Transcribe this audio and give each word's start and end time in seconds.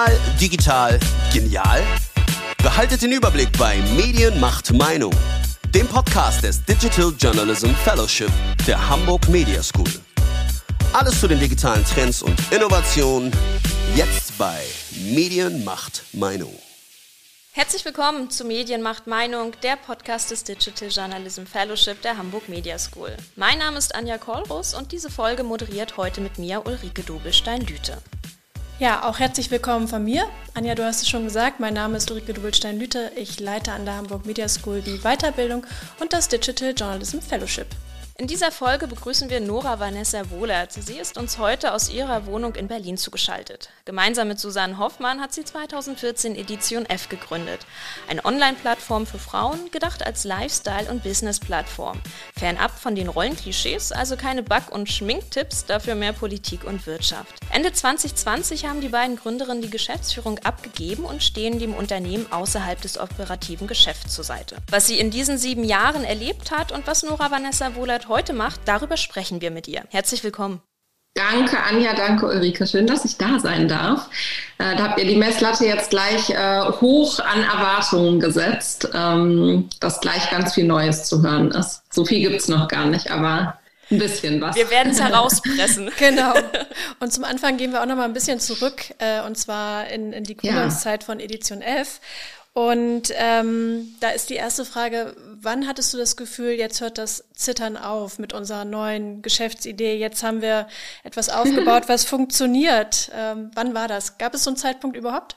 Real, 0.00 0.18
digital, 0.40 0.98
genial? 1.32 1.82
Behaltet 2.62 3.02
den 3.02 3.12
Überblick 3.12 3.50
bei 3.58 3.76
Medien 3.96 4.40
macht 4.40 4.72
Meinung, 4.72 5.12
dem 5.74 5.86
Podcast 5.86 6.42
des 6.42 6.64
Digital 6.64 7.12
Journalism 7.18 7.70
Fellowship 7.84 8.30
der 8.66 8.88
Hamburg 8.88 9.28
Media 9.28 9.62
School. 9.62 9.90
Alles 10.94 11.20
zu 11.20 11.28
den 11.28 11.38
digitalen 11.38 11.84
Trends 11.84 12.22
und 12.22 12.40
Innovationen 12.50 13.30
jetzt 13.94 14.38
bei 14.38 14.62
Medien 15.12 15.64
macht 15.64 16.02
Meinung. 16.14 16.54
Herzlich 17.52 17.84
willkommen 17.84 18.30
zu 18.30 18.44
Medienmacht 18.44 19.06
Meinung, 19.06 19.52
der 19.62 19.76
Podcast 19.76 20.30
des 20.30 20.44
Digital 20.44 20.88
Journalism 20.88 21.44
Fellowship 21.44 22.00
der 22.00 22.16
Hamburg 22.16 22.48
Media 22.48 22.78
School. 22.78 23.14
Mein 23.36 23.58
Name 23.58 23.76
ist 23.76 23.94
Anja 23.94 24.16
Kollrus 24.16 24.72
und 24.72 24.92
diese 24.92 25.10
Folge 25.10 25.42
moderiert 25.42 25.98
heute 25.98 26.22
mit 26.22 26.38
mir 26.38 26.64
Ulrike 26.64 27.02
Dobelstein-Lüte. 27.02 27.98
Ja, 28.80 29.04
auch 29.04 29.18
herzlich 29.18 29.50
willkommen 29.50 29.88
von 29.88 30.02
mir. 30.02 30.24
Anja, 30.54 30.74
du 30.74 30.86
hast 30.86 31.02
es 31.02 31.08
schon 31.10 31.24
gesagt, 31.24 31.60
mein 31.60 31.74
Name 31.74 31.98
ist 31.98 32.10
Ulrike 32.10 32.32
Dobelstein-Lüte. 32.32 33.12
Ich 33.14 33.38
leite 33.38 33.72
an 33.72 33.84
der 33.84 33.96
Hamburg 33.96 34.24
Media 34.24 34.48
School 34.48 34.80
die 34.80 35.00
Weiterbildung 35.02 35.66
und 36.00 36.14
das 36.14 36.28
Digital 36.28 36.72
Journalism 36.74 37.18
Fellowship. 37.18 37.66
In 38.20 38.26
dieser 38.26 38.52
Folge 38.52 38.86
begrüßen 38.86 39.30
wir 39.30 39.40
Nora 39.40 39.80
Vanessa 39.80 40.28
Wohlert. 40.28 40.74
Sie 40.74 40.98
ist 40.98 41.16
uns 41.16 41.38
heute 41.38 41.72
aus 41.72 41.88
ihrer 41.88 42.26
Wohnung 42.26 42.54
in 42.54 42.68
Berlin 42.68 42.98
zugeschaltet. 42.98 43.70
Gemeinsam 43.86 44.28
mit 44.28 44.38
Susanne 44.38 44.76
Hoffmann 44.76 45.22
hat 45.22 45.32
sie 45.32 45.42
2014 45.42 46.36
Edition 46.36 46.84
F 46.84 47.08
gegründet. 47.08 47.60
Eine 48.10 48.22
Online-Plattform 48.26 49.06
für 49.06 49.18
Frauen, 49.18 49.70
gedacht 49.70 50.04
als 50.04 50.24
Lifestyle- 50.24 50.90
und 50.90 51.02
Business-Plattform. 51.02 51.98
Fernab 52.38 52.78
von 52.78 52.94
den 52.94 53.08
Rollenklischees, 53.08 53.90
also 53.90 54.18
keine 54.18 54.42
Back- 54.42 54.70
und 54.70 54.90
Schminktipps, 54.90 55.64
dafür 55.64 55.94
mehr 55.94 56.12
Politik 56.12 56.64
und 56.64 56.86
Wirtschaft. 56.86 57.32
Ende 57.50 57.72
2020 57.72 58.66
haben 58.66 58.82
die 58.82 58.90
beiden 58.90 59.16
Gründerinnen 59.16 59.62
die 59.62 59.70
Geschäftsführung 59.70 60.38
abgegeben 60.40 61.06
und 61.06 61.22
stehen 61.22 61.58
dem 61.58 61.72
Unternehmen 61.72 62.30
außerhalb 62.30 62.82
des 62.82 62.98
operativen 62.98 63.66
Geschäfts 63.66 64.14
zur 64.14 64.24
Seite. 64.24 64.56
Was 64.68 64.88
sie 64.88 64.98
in 64.98 65.10
diesen 65.10 65.38
sieben 65.38 65.64
Jahren 65.64 66.04
erlebt 66.04 66.50
hat 66.50 66.70
und 66.70 66.86
was 66.86 67.02
Nora 67.02 67.30
Vanessa 67.30 67.74
Wohlert 67.76 68.09
heute 68.10 68.34
macht, 68.34 68.60
darüber 68.66 68.98
sprechen 68.98 69.40
wir 69.40 69.50
mit 69.50 69.66
ihr. 69.66 69.84
Herzlich 69.88 70.22
willkommen. 70.22 70.60
Danke, 71.14 71.58
Anja, 71.60 71.94
danke, 71.94 72.26
Ulrike. 72.26 72.66
Schön, 72.66 72.86
dass 72.86 73.04
ich 73.04 73.16
da 73.16 73.40
sein 73.40 73.66
darf. 73.66 74.08
Äh, 74.58 74.76
da 74.76 74.90
habt 74.90 75.00
ihr 75.00 75.06
die 75.06 75.16
Messlatte 75.16 75.64
jetzt 75.64 75.90
gleich 75.90 76.30
äh, 76.30 76.60
hoch 76.80 77.18
an 77.18 77.42
Erwartungen 77.42 78.20
gesetzt, 78.20 78.88
ähm, 78.94 79.68
dass 79.80 80.00
gleich 80.00 80.30
ganz 80.30 80.54
viel 80.54 80.64
Neues 80.64 81.04
zu 81.04 81.22
hören 81.22 81.50
ist. 81.50 81.82
So 81.92 82.04
viel 82.04 82.20
gibt 82.20 82.40
es 82.40 82.48
noch 82.48 82.68
gar 82.68 82.86
nicht, 82.86 83.10
aber 83.10 83.58
ein 83.90 83.98
bisschen 83.98 84.40
was. 84.40 84.54
Wir 84.54 84.70
werden 84.70 84.92
es 84.92 85.00
herauspressen. 85.00 85.90
genau. 85.98 86.32
Und 87.00 87.12
zum 87.12 87.24
Anfang 87.24 87.56
gehen 87.56 87.72
wir 87.72 87.82
auch 87.82 87.86
noch 87.86 87.96
mal 87.96 88.04
ein 88.04 88.12
bisschen 88.12 88.38
zurück, 88.38 88.94
äh, 88.98 89.20
und 89.22 89.36
zwar 89.36 89.88
in, 89.88 90.12
in 90.12 90.22
die 90.22 90.36
Gründungszeit 90.36 91.02
ja. 91.02 91.06
von 91.06 91.18
Edition 91.18 91.60
F. 91.60 92.00
Und 92.52 93.12
ähm, 93.16 93.94
da 94.00 94.10
ist 94.10 94.30
die 94.30 94.34
erste 94.34 94.64
Frage, 94.64 95.14
wann 95.42 95.66
hattest 95.66 95.92
du 95.92 95.98
das 95.98 96.16
Gefühl, 96.16 96.52
jetzt 96.52 96.80
hört 96.80 96.98
das 96.98 97.24
Zittern 97.34 97.76
auf 97.76 98.18
mit 98.18 98.32
unserer 98.32 98.64
neuen 98.64 99.22
Geschäftsidee? 99.22 99.96
Jetzt 99.96 100.22
haben 100.22 100.42
wir 100.42 100.68
etwas 101.02 101.28
aufgebaut, 101.30 101.84
was 101.88 102.04
funktioniert. 102.04 103.10
Ähm, 103.14 103.50
wann 103.54 103.74
war 103.74 103.88
das? 103.88 104.18
Gab 104.18 104.34
es 104.34 104.44
so 104.44 104.50
einen 104.50 104.56
Zeitpunkt 104.56 104.96
überhaupt? 104.96 105.36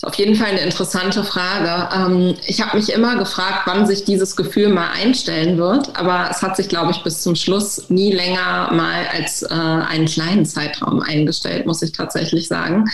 Ist 0.00 0.06
auf 0.06 0.14
jeden 0.14 0.34
Fall 0.34 0.48
eine 0.48 0.60
interessante 0.60 1.22
Frage. 1.24 1.94
Ähm, 1.94 2.34
ich 2.46 2.62
habe 2.62 2.78
mich 2.78 2.90
immer 2.90 3.16
gefragt, 3.16 3.66
wann 3.66 3.86
sich 3.86 4.04
dieses 4.04 4.34
Gefühl 4.34 4.70
mal 4.70 4.88
einstellen 4.92 5.58
wird, 5.58 5.94
aber 5.94 6.28
es 6.30 6.40
hat 6.40 6.56
sich, 6.56 6.70
glaube 6.70 6.92
ich, 6.92 7.02
bis 7.02 7.20
zum 7.20 7.36
Schluss 7.36 7.90
nie 7.90 8.10
länger 8.10 8.72
mal 8.72 9.06
als 9.12 9.42
äh, 9.42 9.48
einen 9.50 10.06
kleinen 10.06 10.46
Zeitraum 10.46 11.02
eingestellt, 11.02 11.66
muss 11.66 11.82
ich 11.82 11.92
tatsächlich 11.92 12.48
sagen. 12.48 12.86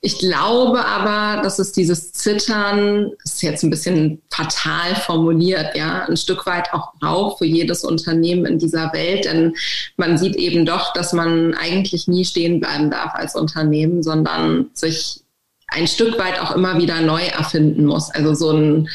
Ich 0.00 0.20
glaube 0.20 0.84
aber, 0.84 1.42
dass 1.42 1.58
es 1.58 1.72
dieses 1.72 2.12
Zittern, 2.12 3.10
ist 3.24 3.42
jetzt 3.42 3.64
ein 3.64 3.70
bisschen 3.70 4.22
fatal 4.30 4.94
formuliert, 4.94 5.76
ja, 5.76 6.04
ein 6.04 6.16
Stück 6.16 6.46
weit 6.46 6.72
auch 6.72 6.92
braucht 7.00 7.38
für 7.38 7.46
jedes 7.46 7.82
Unternehmen 7.82 8.46
in 8.46 8.60
dieser 8.60 8.92
Welt, 8.92 9.24
denn 9.24 9.56
man 9.96 10.16
sieht 10.16 10.36
eben 10.36 10.64
doch, 10.64 10.92
dass 10.92 11.12
man 11.12 11.54
eigentlich 11.54 12.06
nie 12.06 12.24
stehen 12.24 12.60
bleiben 12.60 12.92
darf 12.92 13.12
als 13.16 13.34
Unternehmen, 13.34 14.04
sondern 14.04 14.70
sich 14.72 15.24
ein 15.68 15.86
Stück 15.86 16.18
weit 16.18 16.40
auch 16.40 16.52
immer 16.52 16.78
wieder 16.78 17.00
neu 17.00 17.22
erfinden 17.22 17.84
muss. 17.84 18.10
Also 18.10 18.34
so 18.34 18.50
ein 18.52 18.88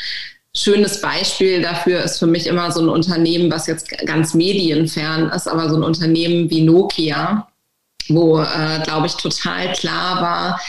schönes 0.56 1.02
Beispiel 1.02 1.62
dafür 1.62 2.04
ist 2.04 2.20
für 2.20 2.28
mich 2.28 2.48
immer 2.48 2.72
so 2.72 2.82
ein 2.82 2.90
Unternehmen, 2.90 3.52
was 3.52 3.68
jetzt 3.68 3.90
ganz 4.06 4.34
medienfern 4.34 5.30
ist, 5.30 5.48
aber 5.48 5.70
so 5.70 5.76
ein 5.76 5.84
Unternehmen 5.84 6.50
wie 6.50 6.62
Nokia, 6.62 7.48
wo, 8.10 8.42
äh, 8.42 8.82
glaube 8.84 9.08
ich, 9.08 9.16
total 9.16 9.72
klar 9.74 10.22
war, 10.22 10.62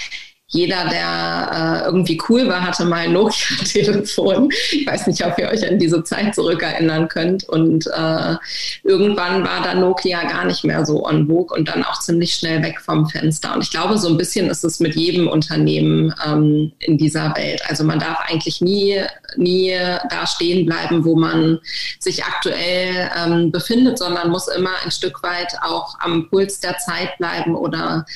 jeder, 0.54 0.88
der 0.88 1.82
äh, 1.82 1.84
irgendwie 1.86 2.20
cool 2.28 2.48
war, 2.48 2.62
hatte 2.62 2.84
mal 2.84 2.98
ein 2.98 3.12
Nokia-Telefon. 3.12 4.48
Ich 4.70 4.86
weiß 4.86 5.08
nicht, 5.08 5.26
ob 5.26 5.36
ihr 5.36 5.48
euch 5.48 5.68
an 5.68 5.80
diese 5.80 6.04
Zeit 6.04 6.32
zurückerinnern 6.32 7.08
könnt. 7.08 7.48
Und 7.48 7.88
äh, 7.88 8.36
irgendwann 8.84 9.44
war 9.44 9.62
dann 9.64 9.80
Nokia 9.80 10.22
gar 10.28 10.44
nicht 10.44 10.64
mehr 10.64 10.86
so 10.86 11.04
on 11.04 11.26
vogue 11.26 11.56
und 11.56 11.68
dann 11.68 11.82
auch 11.82 11.98
ziemlich 11.98 12.34
schnell 12.34 12.62
weg 12.62 12.80
vom 12.80 13.08
Fenster. 13.08 13.52
Und 13.52 13.64
ich 13.64 13.70
glaube, 13.70 13.98
so 13.98 14.08
ein 14.08 14.16
bisschen 14.16 14.48
ist 14.48 14.62
es 14.62 14.78
mit 14.78 14.94
jedem 14.94 15.26
Unternehmen 15.26 16.14
ähm, 16.24 16.70
in 16.78 16.98
dieser 16.98 17.34
Welt. 17.34 17.60
Also 17.68 17.82
man 17.82 17.98
darf 17.98 18.20
eigentlich 18.28 18.60
nie, 18.60 19.02
nie 19.36 19.76
da 20.08 20.24
stehen 20.24 20.66
bleiben, 20.66 21.04
wo 21.04 21.16
man 21.16 21.58
sich 21.98 22.24
aktuell 22.24 23.10
ähm, 23.18 23.50
befindet, 23.50 23.98
sondern 23.98 24.30
muss 24.30 24.46
immer 24.46 24.70
ein 24.84 24.92
Stück 24.92 25.20
weit 25.24 25.52
auch 25.62 25.98
am 25.98 26.30
Puls 26.30 26.60
der 26.60 26.78
Zeit 26.78 27.18
bleiben 27.18 27.56
oder 27.56 28.06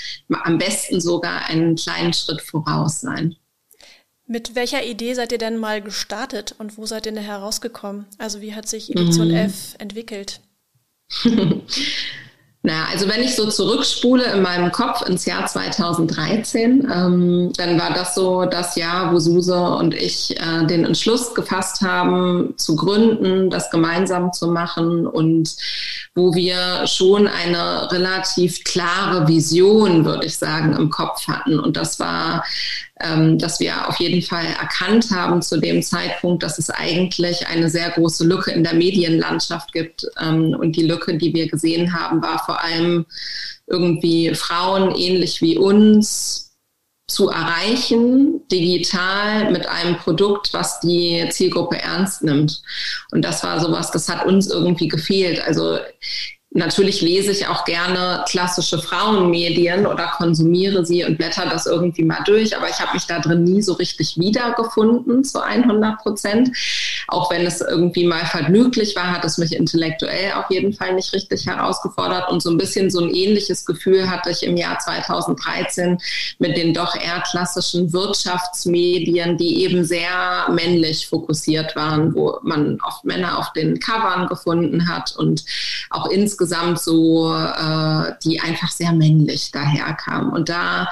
am 0.45 0.59
besten 0.59 1.01
sogar 1.01 1.49
einen 1.49 1.75
kleinen 1.75 2.13
Schritt 2.13 2.28
Schritt 2.29 2.43
voraus 2.43 3.01
sein. 3.01 3.37
Mit 4.27 4.55
welcher 4.55 4.85
Idee 4.85 5.15
seid 5.15 5.33
ihr 5.33 5.39
denn 5.39 5.57
mal 5.57 5.81
gestartet 5.81 6.55
und 6.59 6.77
wo 6.77 6.85
seid 6.85 7.07
ihr 7.07 7.13
denn 7.13 7.23
herausgekommen? 7.23 8.07
Also 8.19 8.43
wie 8.43 8.55
hat 8.55 8.69
sich 8.69 8.91
Edition 8.91 9.29
mhm. 9.29 9.35
F 9.35 9.75
entwickelt? 9.79 10.41
Na, 12.69 12.85
also 12.93 13.09
wenn 13.09 13.23
ich 13.23 13.35
so 13.35 13.49
zurückspule 13.49 14.25
in 14.31 14.43
meinem 14.43 14.71
Kopf 14.71 15.01
ins 15.09 15.25
Jahr 15.25 15.47
2013, 15.47 16.87
ähm, 16.95 17.51
dann 17.57 17.81
war 17.81 17.95
das 17.95 18.15
so 18.15 18.45
das 18.45 18.77
Jahr, 18.77 19.11
wo 19.11 19.19
Suse 19.19 19.59
und 19.59 19.95
ich 19.95 20.39
äh, 20.39 20.67
den 20.67 20.85
Entschluss 20.85 21.35
gefasst 21.35 21.81
haben, 21.81 22.53
zu 22.59 22.77
gründen, 22.77 23.49
das 23.49 23.71
gemeinsam 23.71 24.35
zu 24.35 24.49
machen 24.49 25.07
und 25.07 25.57
wo 26.15 26.35
wir 26.35 26.87
schon 26.87 27.27
eine 27.27 27.91
relativ 27.91 28.63
klare 28.65 29.27
Vision, 29.27 30.05
würde 30.05 30.27
ich 30.27 30.37
sagen, 30.37 30.77
im 30.77 30.91
Kopf 30.91 31.27
hatten. 31.27 31.59
Und 31.59 31.79
das 31.79 31.99
war 31.99 32.45
dass 33.01 33.61
wir 33.61 33.89
auf 33.89 34.01
jeden 34.01 34.23
Fall 34.23 34.47
erkannt 34.47 35.11
haben 35.13 35.41
zu 35.41 35.59
dem 35.59 35.83
Zeitpunkt, 35.83 36.43
dass 36.43 36.59
es 36.59 36.71
eigentlich 36.71 37.47
eine 37.47 37.71
sehr 37.71 37.91
große 37.91 38.25
Lücke 38.25 38.51
in 38.51 38.65
der 38.65 38.75
Medienlandschaft 38.75 39.73
gibt. 39.73 40.07
Ähm, 40.21 40.57
und 40.59 40.77
die 40.77 40.87
Lücke, 40.87 41.17
die 41.17 41.33
wir 41.35 41.49
gesehen 41.49 41.95
haben, 41.95 42.23
war 42.23 42.43
vor 42.45 42.63
allem 42.63 43.07
irgendwie 43.67 44.35
Frauen 44.35 44.95
ähnlich 44.97 45.41
wie 45.43 45.59
uns 45.59 46.49
zu 47.09 47.31
erreichen, 47.31 48.47
digital 48.53 49.51
mit 49.51 49.67
einem 49.67 49.97
Produkt, 49.97 50.53
was 50.53 50.81
die 50.81 51.27
Zielgruppe 51.31 51.81
ernst 51.81 52.23
nimmt. 52.23 52.63
Und 53.13 53.25
das 53.25 53.43
war 53.43 53.61
sowas, 53.61 53.91
das 53.91 54.09
hat 54.09 54.27
uns 54.27 54.49
irgendwie 54.49 54.89
gefehlt. 54.89 55.41
Also 55.41 55.79
Natürlich 56.51 57.03
lese 57.03 57.31
ich 57.31 57.47
auch 57.47 57.67
gerne 57.67 58.25
klassische 58.27 58.79
Frauenmedien 58.79 59.87
oder 59.87 60.07
konsumiere 60.17 60.87
sie 60.87 61.05
und 61.05 61.19
blätter 61.19 61.45
das 61.45 61.67
irgendwie 61.67 62.05
mal 62.05 62.23
durch, 62.25 62.57
aber 62.57 62.71
ich 62.71 62.81
habe 62.81 62.95
mich 62.95 63.07
da 63.07 63.21
drin 63.21 63.45
nie 63.45 63.61
so 63.61 63.75
richtig 63.75 64.17
wiedergefunden 64.17 65.25
zu 65.25 65.43
100 65.43 65.99
Prozent. 65.99 66.51
Auch 67.07 67.31
wenn 67.31 67.47
es 67.47 67.61
irgendwie 67.61 68.07
mal 68.07 68.25
vergnüglich 68.25 68.97
war, 68.97 69.13
hat 69.13 69.27
es 69.27 69.37
mich 69.37 69.55
intellektuell 69.55 70.33
auf 70.33 70.51
jeden 70.51 70.73
Fall 70.73 70.95
nicht 70.95 71.13
richtig 71.13 71.47
herausgefordert 71.47 72.31
und 72.31 72.43
so 72.43 72.51
ein 72.51 72.57
bisschen 72.57 72.91
so 72.91 73.01
ein 73.01 73.15
ähnliches 73.15 73.67
Gefühl 73.67 74.11
hatte 74.11 74.31
ich 74.31 74.43
im 74.43 74.57
Jahr 74.57 74.79
2013 74.79 75.99
mit 76.39 76.57
den 76.57 76.73
doch 76.73 76.95
eher 76.97 77.23
klassischen 77.31 77.93
Wirtschaftsmedien, 77.93 79.37
die 79.37 79.65
eben 79.65 79.85
sehr 79.85 80.49
männlich 80.51 81.09
fokussiert 81.09 81.77
waren, 81.77 82.15
wo 82.15 82.39
man 82.43 82.79
oft 82.81 83.05
Männer 83.05 83.39
auf 83.39 83.53
den 83.53 83.79
Covern 83.79 84.27
gefunden 84.29 84.89
hat 84.89 85.15
und 85.15 85.45
auch 85.91 86.07
insgesamt 86.07 86.38
insgesamt 86.39 86.79
so, 86.79 87.35
äh, 87.35 88.13
die 88.23 88.41
einfach 88.41 88.71
sehr 88.71 88.93
männlich 88.93 89.51
daherkamen. 89.51 90.31
Und 90.31 90.49
da 90.49 90.89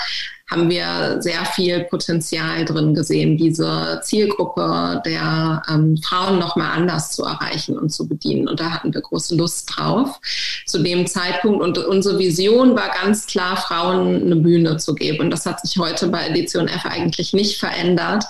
haben 0.51 0.71
wir 0.71 1.21
sehr 1.21 1.45
viel 1.45 1.85
Potenzial 1.85 2.65
drin 2.65 2.95
gesehen, 2.95 3.37
diese 3.37 4.01
Zielgruppe 4.05 5.03
der 5.05 5.63
ähm, 5.69 5.97
Frauen 5.99 6.39
nochmal 6.39 6.71
anders 6.77 7.13
zu 7.13 7.25
erreichen 7.25 7.77
und 7.79 7.91
zu 7.91 8.07
bedienen. 8.07 8.49
Und 8.49 8.61
da 8.61 8.71
hatten 8.71 8.95
wir 8.95 9.01
große 9.01 9.35
Lust 9.35 9.73
drauf. 9.77 10.21
zu 10.67 10.83
dem 10.83 11.07
Zeitpunkt. 11.07 11.63
Und 11.63 11.79
unsere 11.79 12.19
Vision 12.19 12.77
war 12.77 12.91
ganz 12.91 13.27
klar, 13.27 13.57
Frauen 13.57 14.23
eine 14.23 14.37
Bühne 14.37 14.77
zu 14.77 14.95
geben. 14.95 15.21
Und 15.21 15.31
das 15.31 15.47
hat 15.47 15.61
sich 15.61 15.79
heute 15.79 16.09
bei 16.09 16.27
Edition 16.27 16.69
F 16.69 16.85
eigentlich 16.85 17.33
nicht 17.33 17.59
verändert, 17.59 18.25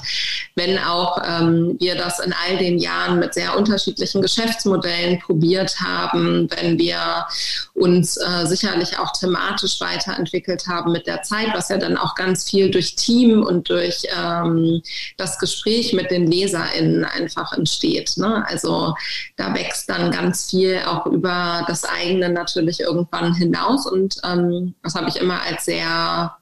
wenn 0.55 0.79
auch 0.79 1.21
ähm, 1.27 1.77
wir 1.81 1.97
das 1.97 2.21
in 2.21 2.33
all 2.33 2.59
den 2.59 2.79
Jahren 2.79 3.19
mit 3.19 3.35
sehr 3.35 3.57
unterschiedlichen 3.57 4.23
Geschäftsmodellen 4.23 5.19
probiert 5.19 5.81
haben, 5.81 6.49
wenn 6.57 6.79
wir 6.79 7.27
uns 7.75 8.17
äh, 8.17 8.47
sicherlich 8.47 8.99
auch 8.99 9.12
thematisch 9.12 9.81
weiterentwickelt 9.81 10.67
haben 10.69 10.93
mit 10.93 11.07
der 11.07 11.23
Zeit, 11.23 11.49
was 11.55 11.69
ja 11.69 11.79
dann 11.79 11.97
auch 11.97 12.06
ganz 12.14 12.49
viel 12.49 12.70
durch 12.70 12.97
Team 12.97 13.43
und 13.43 13.69
durch 13.69 14.06
ähm, 14.17 14.82
das 15.17 15.38
Gespräch 15.38 15.93
mit 15.93 16.11
den 16.11 16.31
LeserInnen 16.31 17.05
einfach 17.05 17.53
entsteht. 17.53 18.17
Ne? 18.17 18.44
Also 18.49 18.94
da 19.37 19.55
wächst 19.55 19.88
dann 19.91 20.11
ganz 20.11 20.50
viel 20.50 20.81
auch 20.87 21.06
über 21.06 21.64
das 21.67 21.85
eigene 21.85 22.29
natürlich 22.29 22.81
irgendwann 22.81 23.35
hinaus 23.35 23.87
und 23.87 24.17
ähm, 24.25 24.75
das 24.82 24.94
habe 24.94 25.08
ich 25.08 25.17
immer 25.17 25.43
als 25.43 25.64
sehr 25.64 26.37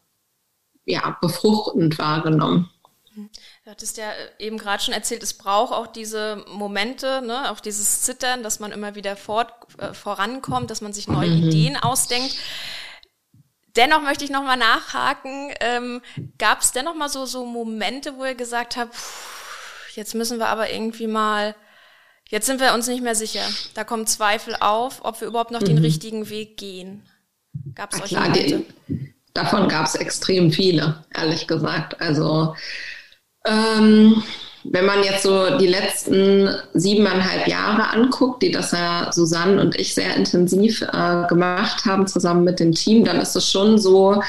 ja, 0.86 1.16
befruchtend 1.20 1.98
wahrgenommen. 1.98 2.70
Du 3.64 3.70
hattest 3.70 3.96
ja 3.96 4.10
eben 4.38 4.58
gerade 4.58 4.82
schon 4.82 4.92
erzählt, 4.92 5.22
es 5.22 5.34
braucht 5.34 5.72
auch 5.72 5.86
diese 5.86 6.44
Momente, 6.52 7.22
ne, 7.24 7.50
auch 7.50 7.60
dieses 7.60 8.02
Zittern, 8.02 8.42
dass 8.42 8.58
man 8.58 8.72
immer 8.72 8.94
wieder 8.94 9.16
fort, 9.16 9.52
äh, 9.78 9.94
vorankommt, 9.94 10.70
dass 10.70 10.80
man 10.80 10.92
sich 10.92 11.08
neue 11.08 11.30
mhm. 11.30 11.48
Ideen 11.48 11.76
ausdenkt. 11.76 12.36
Dennoch 13.76 14.02
möchte 14.02 14.24
ich 14.24 14.30
nochmal 14.30 14.56
nachhaken. 14.56 15.52
Ähm, 15.60 16.00
Gab 16.38 16.60
es 16.60 16.72
dennoch 16.72 16.94
mal 16.94 17.08
so, 17.08 17.26
so 17.26 17.44
Momente, 17.44 18.16
wo 18.16 18.24
ihr 18.24 18.34
gesagt 18.34 18.76
habt, 18.76 18.94
jetzt 19.94 20.14
müssen 20.14 20.38
wir 20.38 20.48
aber 20.48 20.70
irgendwie 20.70 21.06
mal, 21.06 21.54
jetzt 22.28 22.46
sind 22.46 22.60
wir 22.60 22.74
uns 22.74 22.86
nicht 22.86 23.02
mehr 23.02 23.14
sicher. 23.14 23.42
Da 23.74 23.84
kommen 23.84 24.06
Zweifel 24.06 24.56
auf, 24.60 25.04
ob 25.04 25.20
wir 25.20 25.28
überhaupt 25.28 25.50
noch 25.50 25.60
mhm. 25.60 25.66
den 25.66 25.78
richtigen 25.78 26.28
Weg 26.28 26.56
gehen. 26.56 27.08
Gab 27.74 27.92
es 27.92 27.98
solche 27.98 28.20
Momente? 28.20 28.64
davon 29.34 29.68
gab 29.68 29.86
es 29.86 29.96
extrem 29.96 30.50
viele, 30.50 31.04
ehrlich 31.12 31.46
gesagt. 31.46 32.00
Also 32.00 32.54
ähm, 33.44 34.22
wenn 34.64 34.86
man 34.86 35.04
jetzt 35.04 35.22
so 35.22 35.58
die 35.58 35.66
letzten 35.66 36.48
siebeneinhalb 36.72 37.46
Jahre 37.46 37.90
anguckt, 37.90 38.42
die 38.42 38.50
das 38.50 38.72
ja 38.72 39.12
Susanne 39.12 39.60
und 39.60 39.78
ich 39.78 39.94
sehr 39.94 40.14
intensiv 40.16 40.82
äh, 40.82 41.26
gemacht 41.28 41.84
haben, 41.84 42.06
zusammen 42.06 42.44
mit 42.44 42.60
dem 42.60 42.72
Team, 42.72 43.04
dann 43.04 43.20
ist 43.20 43.36
es 43.36 43.50
schon 43.50 43.78
so, 43.78 44.22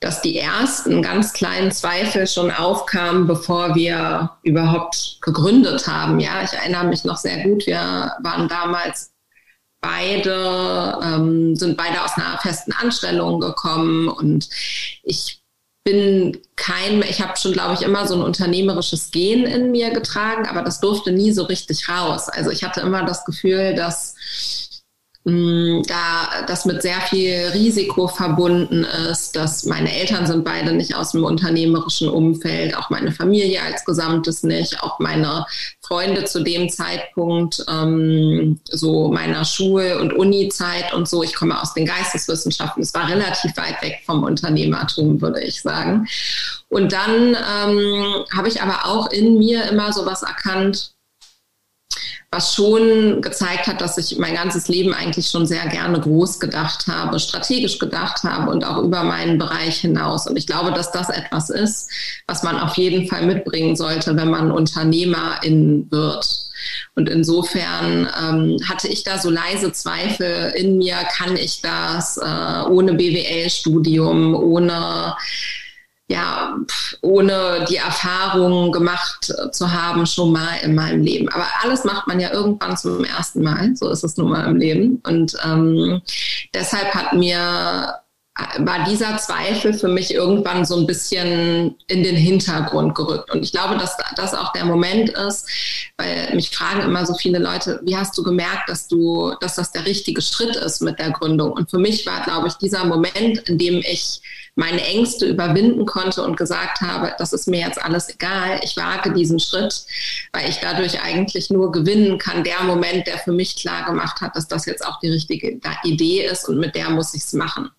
dass 0.00 0.20
die 0.20 0.38
ersten 0.38 1.00
ganz 1.00 1.32
kleinen 1.32 1.72
Zweifel 1.72 2.26
schon 2.26 2.50
aufkamen, 2.50 3.26
bevor 3.26 3.74
wir 3.74 4.30
überhaupt 4.42 5.18
gegründet 5.22 5.86
haben. 5.86 6.20
Ja, 6.20 6.42
ich 6.42 6.52
erinnere 6.52 6.84
mich 6.84 7.04
noch 7.04 7.16
sehr 7.16 7.42
gut. 7.42 7.66
Wir 7.66 8.12
waren 8.22 8.48
damals 8.48 9.12
beide, 9.80 10.98
ähm, 11.02 11.56
sind 11.56 11.76
beide 11.78 12.02
aus 12.02 12.16
einer 12.16 12.38
festen 12.38 12.72
Anstellung 12.72 13.40
gekommen 13.40 14.08
und 14.08 14.48
ich 15.02 15.43
bin 15.84 16.38
kein, 16.56 17.02
ich 17.02 17.20
habe 17.20 17.36
schon, 17.36 17.52
glaube 17.52 17.74
ich, 17.74 17.82
immer 17.82 18.08
so 18.08 18.14
ein 18.14 18.22
unternehmerisches 18.22 19.10
Gen 19.10 19.44
in 19.44 19.70
mir 19.70 19.90
getragen, 19.90 20.46
aber 20.46 20.62
das 20.62 20.80
durfte 20.80 21.12
nie 21.12 21.30
so 21.30 21.44
richtig 21.44 21.88
raus. 21.90 22.30
Also 22.30 22.50
ich 22.50 22.64
hatte 22.64 22.80
immer 22.80 23.04
das 23.04 23.26
Gefühl, 23.26 23.74
dass 23.74 24.14
da 25.24 26.44
das 26.46 26.66
mit 26.66 26.82
sehr 26.82 27.00
viel 27.00 27.50
Risiko 27.54 28.08
verbunden 28.08 28.84
ist, 29.10 29.34
dass 29.34 29.64
meine 29.64 29.90
Eltern 29.90 30.26
sind 30.26 30.44
beide 30.44 30.74
nicht 30.74 30.94
aus 30.94 31.12
dem 31.12 31.24
unternehmerischen 31.24 32.10
Umfeld, 32.10 32.76
auch 32.76 32.90
meine 32.90 33.10
Familie 33.10 33.62
als 33.62 33.86
Gesamtes 33.86 34.42
nicht, 34.42 34.82
auch 34.82 34.98
meine 34.98 35.46
Freunde 35.80 36.26
zu 36.26 36.42
dem 36.42 36.68
Zeitpunkt, 36.68 37.64
ähm, 37.70 38.60
so 38.68 39.08
meiner 39.08 39.46
Schul- 39.46 39.98
und 39.98 40.12
Uni-Zeit 40.12 40.92
und 40.92 41.08
so. 41.08 41.22
Ich 41.22 41.34
komme 41.34 41.60
aus 41.60 41.72
den 41.72 41.86
Geisteswissenschaften. 41.86 42.82
Es 42.82 42.92
war 42.92 43.08
relativ 43.08 43.56
weit 43.56 43.80
weg 43.80 44.02
vom 44.04 44.24
Unternehmertum, 44.24 45.22
würde 45.22 45.40
ich 45.40 45.62
sagen. 45.62 46.06
Und 46.68 46.92
dann 46.92 47.28
ähm, 47.28 48.24
habe 48.34 48.48
ich 48.48 48.60
aber 48.60 48.84
auch 48.84 49.10
in 49.10 49.38
mir 49.38 49.70
immer 49.70 49.90
so 49.92 50.04
was 50.04 50.22
erkannt, 50.22 50.93
was 52.34 52.54
schon 52.54 53.22
gezeigt 53.22 53.68
hat, 53.68 53.80
dass 53.80 53.96
ich 53.96 54.18
mein 54.18 54.34
ganzes 54.34 54.68
Leben 54.68 54.92
eigentlich 54.92 55.28
schon 55.28 55.46
sehr 55.46 55.66
gerne 55.68 56.00
groß 56.00 56.40
gedacht 56.40 56.86
habe, 56.88 57.20
strategisch 57.20 57.78
gedacht 57.78 58.24
habe 58.24 58.50
und 58.50 58.64
auch 58.64 58.82
über 58.82 59.04
meinen 59.04 59.38
Bereich 59.38 59.78
hinaus. 59.78 60.26
Und 60.26 60.36
ich 60.36 60.46
glaube, 60.46 60.72
dass 60.72 60.90
das 60.90 61.10
etwas 61.10 61.48
ist, 61.48 61.90
was 62.26 62.42
man 62.42 62.58
auf 62.58 62.76
jeden 62.76 63.06
Fall 63.08 63.24
mitbringen 63.24 63.76
sollte, 63.76 64.16
wenn 64.16 64.30
man 64.30 64.50
Unternehmerin 64.50 65.86
wird. 65.90 66.26
Und 66.96 67.08
insofern 67.08 68.08
ähm, 68.20 68.58
hatte 68.68 68.88
ich 68.88 69.04
da 69.04 69.18
so 69.18 69.30
leise 69.30 69.72
Zweifel 69.72 70.52
in 70.56 70.78
mir, 70.78 70.96
kann 71.16 71.36
ich 71.36 71.60
das 71.60 72.16
äh, 72.16 72.68
ohne 72.68 72.94
BWL-Studium, 72.94 74.34
ohne 74.34 75.14
ja, 76.08 76.58
ohne 77.00 77.64
die 77.68 77.76
Erfahrung 77.76 78.72
gemacht 78.72 79.32
zu 79.52 79.72
haben, 79.72 80.04
schon 80.06 80.32
mal 80.32 80.56
in 80.62 80.74
meinem 80.74 81.02
Leben. 81.02 81.28
Aber 81.30 81.46
alles 81.62 81.84
macht 81.84 82.06
man 82.06 82.20
ja 82.20 82.30
irgendwann 82.30 82.76
zum 82.76 83.04
ersten 83.04 83.42
Mal. 83.42 83.74
So 83.74 83.88
ist 83.88 84.04
es 84.04 84.16
nun 84.16 84.30
mal 84.30 84.46
im 84.46 84.56
Leben. 84.56 85.00
Und 85.06 85.34
ähm, 85.44 86.02
deshalb 86.52 86.94
hat 86.94 87.14
mir 87.14 88.03
war 88.58 88.84
dieser 88.84 89.16
Zweifel 89.18 89.74
für 89.74 89.86
mich 89.86 90.12
irgendwann 90.12 90.64
so 90.64 90.76
ein 90.76 90.86
bisschen 90.88 91.76
in 91.86 92.02
den 92.02 92.16
Hintergrund 92.16 92.96
gerückt. 92.96 93.30
Und 93.30 93.44
ich 93.44 93.52
glaube, 93.52 93.76
dass 93.76 93.96
das 94.16 94.34
auch 94.34 94.52
der 94.52 94.64
Moment 94.64 95.10
ist, 95.10 95.48
weil 95.96 96.34
mich 96.34 96.50
fragen 96.50 96.80
immer 96.80 97.06
so 97.06 97.14
viele 97.14 97.38
Leute, 97.38 97.80
wie 97.84 97.96
hast 97.96 98.18
du 98.18 98.24
gemerkt, 98.24 98.68
dass 98.68 98.88
du, 98.88 99.34
dass 99.40 99.54
das 99.54 99.70
der 99.70 99.86
richtige 99.86 100.20
Schritt 100.20 100.56
ist 100.56 100.82
mit 100.82 100.98
der 100.98 101.12
Gründung? 101.12 101.52
Und 101.52 101.70
für 101.70 101.78
mich 101.78 102.06
war, 102.06 102.24
glaube 102.24 102.48
ich, 102.48 102.54
dieser 102.54 102.84
Moment, 102.84 103.48
in 103.48 103.56
dem 103.56 103.78
ich 103.78 104.20
meine 104.56 104.84
Ängste 104.84 105.26
überwinden 105.26 105.84
konnte 105.84 106.22
und 106.22 106.36
gesagt 106.36 106.80
habe, 106.80 107.12
das 107.18 107.32
ist 107.32 107.48
mir 107.48 107.60
jetzt 107.60 107.82
alles 107.82 108.08
egal, 108.08 108.60
ich 108.62 108.76
wage 108.76 109.12
diesen 109.12 109.40
Schritt, 109.40 109.84
weil 110.32 110.48
ich 110.48 110.58
dadurch 110.60 111.02
eigentlich 111.02 111.50
nur 111.50 111.72
gewinnen 111.72 112.18
kann. 112.18 112.44
Der 112.44 112.62
Moment, 112.62 113.06
der 113.06 113.18
für 113.18 113.32
mich 113.32 113.56
klar 113.56 113.84
gemacht 113.84 114.20
hat, 114.20 114.36
dass 114.36 114.46
das 114.46 114.66
jetzt 114.66 114.86
auch 114.86 115.00
die 115.00 115.10
richtige 115.10 115.58
Idee 115.82 116.26
ist 116.26 116.48
und 116.48 116.58
mit 116.58 116.74
der 116.76 116.90
muss 116.90 117.14
ich 117.14 117.22
es 117.22 117.32
machen. 117.32 117.70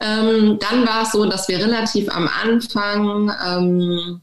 Ähm, 0.00 0.58
dann 0.58 0.86
war 0.86 1.02
es 1.02 1.12
so, 1.12 1.24
dass 1.24 1.48
wir 1.48 1.58
relativ 1.58 2.14
am 2.14 2.28
Anfang 2.28 3.32
ähm, 3.46 4.20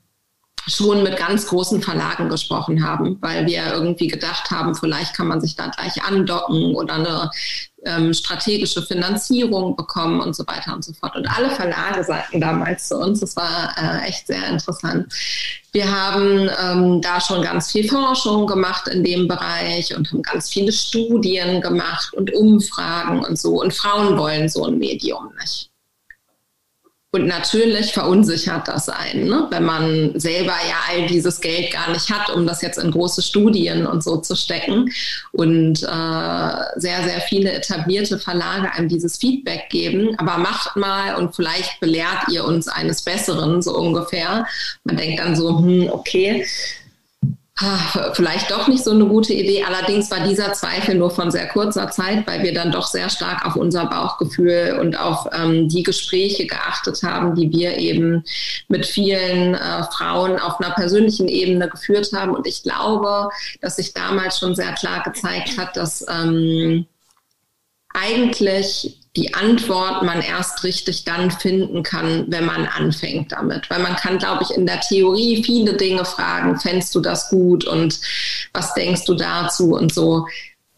schon 0.67 1.03
mit 1.03 1.17
ganz 1.17 1.47
großen 1.47 1.81
Verlagen 1.81 2.29
gesprochen 2.29 2.85
haben, 2.85 3.17
weil 3.21 3.45
wir 3.47 3.73
irgendwie 3.73 4.07
gedacht 4.07 4.51
haben, 4.51 4.75
vielleicht 4.75 5.15
kann 5.15 5.27
man 5.27 5.41
sich 5.41 5.55
da 5.55 5.67
gleich 5.67 6.03
andocken 6.03 6.75
oder 6.75 6.93
eine 6.95 7.31
ähm, 7.85 8.13
strategische 8.13 8.81
Finanzierung 8.81 9.75
bekommen 9.75 10.21
und 10.21 10.35
so 10.35 10.45
weiter 10.47 10.73
und 10.73 10.83
so 10.83 10.93
fort. 10.93 11.15
Und 11.15 11.27
alle 11.27 11.49
Verlage 11.49 12.03
sagten 12.03 12.39
damals 12.39 12.87
zu 12.87 12.97
uns, 12.97 13.19
das 13.19 13.35
war 13.35 13.75
äh, 13.77 14.07
echt 14.07 14.27
sehr 14.27 14.47
interessant. 14.47 15.13
Wir 15.71 15.91
haben 15.91 16.49
ähm, 16.61 17.01
da 17.01 17.19
schon 17.19 17.41
ganz 17.41 17.71
viel 17.71 17.89
Forschung 17.89 18.45
gemacht 18.45 18.87
in 18.87 19.03
dem 19.03 19.27
Bereich 19.27 19.95
und 19.95 20.11
haben 20.11 20.21
ganz 20.21 20.49
viele 20.49 20.71
Studien 20.71 21.61
gemacht 21.61 22.13
und 22.13 22.33
Umfragen 22.33 23.25
und 23.25 23.39
so. 23.39 23.61
Und 23.61 23.73
Frauen 23.73 24.17
wollen 24.17 24.47
so 24.49 24.65
ein 24.65 24.77
Medium 24.77 25.31
nicht. 25.39 25.72
Und 27.15 27.27
natürlich 27.27 27.93
verunsichert 27.93 28.67
das 28.67 28.89
einen, 28.89 29.29
ne? 29.29 29.45
wenn 29.51 29.63
man 29.63 30.19
selber 30.19 30.53
ja 30.67 30.77
all 30.89 31.05
dieses 31.05 31.39
Geld 31.41 31.71
gar 31.71 31.91
nicht 31.91 32.09
hat, 32.09 32.31
um 32.31 32.47
das 32.47 32.63
jetzt 32.63 32.79
in 32.79 32.89
große 32.89 33.21
Studien 33.21 33.85
und 33.85 34.03
so 34.03 34.17
zu 34.17 34.35
stecken. 34.35 34.91
Und 35.31 35.83
äh, 35.83 36.79
sehr, 36.79 37.03
sehr 37.03 37.21
viele 37.29 37.51
etablierte 37.51 38.17
Verlage 38.17 38.73
einem 38.73 38.89
dieses 38.89 39.17
Feedback 39.17 39.69
geben. 39.69 40.15
Aber 40.17 40.39
macht 40.39 40.75
mal 40.75 41.13
und 41.13 41.35
vielleicht 41.35 41.79
belehrt 41.79 42.29
ihr 42.31 42.45
uns 42.45 42.67
eines 42.67 43.03
Besseren, 43.03 43.61
so 43.61 43.77
ungefähr. 43.77 44.47
Man 44.83 44.97
denkt 44.97 45.19
dann 45.19 45.35
so, 45.35 45.59
hm, 45.59 45.89
okay, 45.91 46.43
vielleicht 48.13 48.49
doch 48.49 48.67
nicht 48.67 48.83
so 48.83 48.91
eine 48.91 49.05
gute 49.05 49.33
Idee. 49.33 49.63
Allerdings 49.63 50.09
war 50.09 50.27
dieser 50.27 50.53
Zweifel 50.53 50.95
nur 50.95 51.11
von 51.11 51.29
sehr 51.29 51.47
kurzer 51.47 51.89
Zeit, 51.91 52.25
weil 52.25 52.41
wir 52.41 52.53
dann 52.53 52.71
doch 52.71 52.87
sehr 52.87 53.09
stark 53.09 53.45
auf 53.45 53.55
unser 53.55 53.85
Bauchgefühl 53.85 54.79
und 54.81 54.99
auf 54.99 55.27
ähm, 55.31 55.69
die 55.69 55.83
Gespräche 55.83 56.47
geachtet 56.47 57.03
haben, 57.03 57.35
die 57.35 57.51
wir 57.51 57.77
eben 57.77 58.23
mit 58.69 58.87
vielen 58.87 59.53
äh, 59.53 59.83
Frauen 59.95 60.39
auf 60.39 60.59
einer 60.59 60.73
persönlichen 60.73 61.27
Ebene 61.27 61.69
geführt 61.69 62.11
haben. 62.13 62.33
Und 62.33 62.47
ich 62.47 62.63
glaube, 62.63 63.29
dass 63.61 63.75
sich 63.75 63.93
damals 63.93 64.39
schon 64.39 64.55
sehr 64.55 64.73
klar 64.73 65.03
gezeigt 65.03 65.57
hat, 65.59 65.77
dass 65.77 66.03
ähm, 66.09 66.87
eigentlich 67.93 69.02
die 69.15 69.33
Antwort 69.35 70.03
man 70.03 70.21
erst 70.21 70.63
richtig 70.63 71.03
dann 71.03 71.29
finden 71.29 71.83
kann, 71.83 72.25
wenn 72.29 72.45
man 72.45 72.65
anfängt 72.65 73.31
damit. 73.31 73.69
Weil 73.69 73.79
man 73.79 73.95
kann, 73.95 74.17
glaube 74.17 74.43
ich, 74.43 74.55
in 74.55 74.65
der 74.65 74.79
Theorie 74.79 75.43
viele 75.43 75.73
Dinge 75.73 76.03
fragen, 76.03 76.59
fändest 76.59 76.95
du 76.95 76.99
das 76.99 77.29
gut 77.29 77.65
und 77.65 77.99
was 78.53 78.73
denkst 78.73 79.05
du 79.05 79.13
dazu 79.13 79.75
und 79.75 79.93
so. 79.93 80.27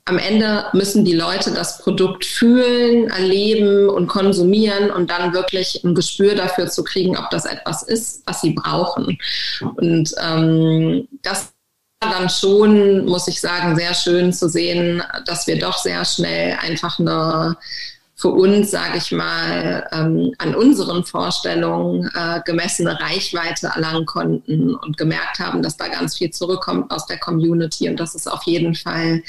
Am 0.03 0.19
Ende 0.19 0.65
müssen 0.73 1.05
die 1.05 1.15
Leute 1.15 1.51
das 1.51 1.79
Produkt 1.79 2.25
fühlen, 2.25 3.09
erleben 3.09 3.89
und 3.89 4.07
konsumieren 4.07 4.91
und 4.91 5.09
dann 5.09 5.33
wirklich 5.33 5.83
ein 5.83 5.95
Gespür 5.95 6.35
dafür 6.35 6.67
zu 6.67 6.83
kriegen, 6.83 7.17
ob 7.17 7.29
das 7.31 7.45
etwas 7.45 7.83
ist, 7.83 8.21
was 8.25 8.41
sie 8.41 8.51
brauchen. 8.51 9.17
Und 9.77 10.13
ähm, 10.21 11.07
das 11.23 11.53
dann 12.01 12.29
schon, 12.29 13.05
muss 13.05 13.27
ich 13.27 13.39
sagen, 13.39 13.75
sehr 13.75 13.95
schön 13.95 14.31
zu 14.31 14.47
sehen, 14.47 15.01
dass 15.25 15.47
wir 15.47 15.57
doch 15.57 15.77
sehr 15.77 16.05
schnell 16.05 16.55
einfach 16.61 16.99
eine 16.99 17.57
für 18.17 18.29
uns, 18.29 18.71
sage 18.71 18.97
ich 18.97 19.11
mal, 19.11 19.87
ähm, 19.91 20.33
an 20.37 20.55
unseren 20.55 21.03
Vorstellungen 21.03 22.09
äh, 22.15 22.39
gemessene 22.45 22.97
Reichweite 22.99 23.67
erlangen 23.67 24.05
konnten 24.05 24.73
und 24.73 24.97
gemerkt 24.97 25.39
haben, 25.39 25.61
dass 25.61 25.75
da 25.75 25.89
ganz 25.89 26.17
viel 26.17 26.31
zurückkommt 26.31 26.89
aus 26.91 27.05
der 27.07 27.19
Community 27.19 27.89
und 27.89 27.99
dass 27.99 28.15
es 28.15 28.25
auf 28.25 28.43
jeden 28.43 28.73
Fall 28.73 29.21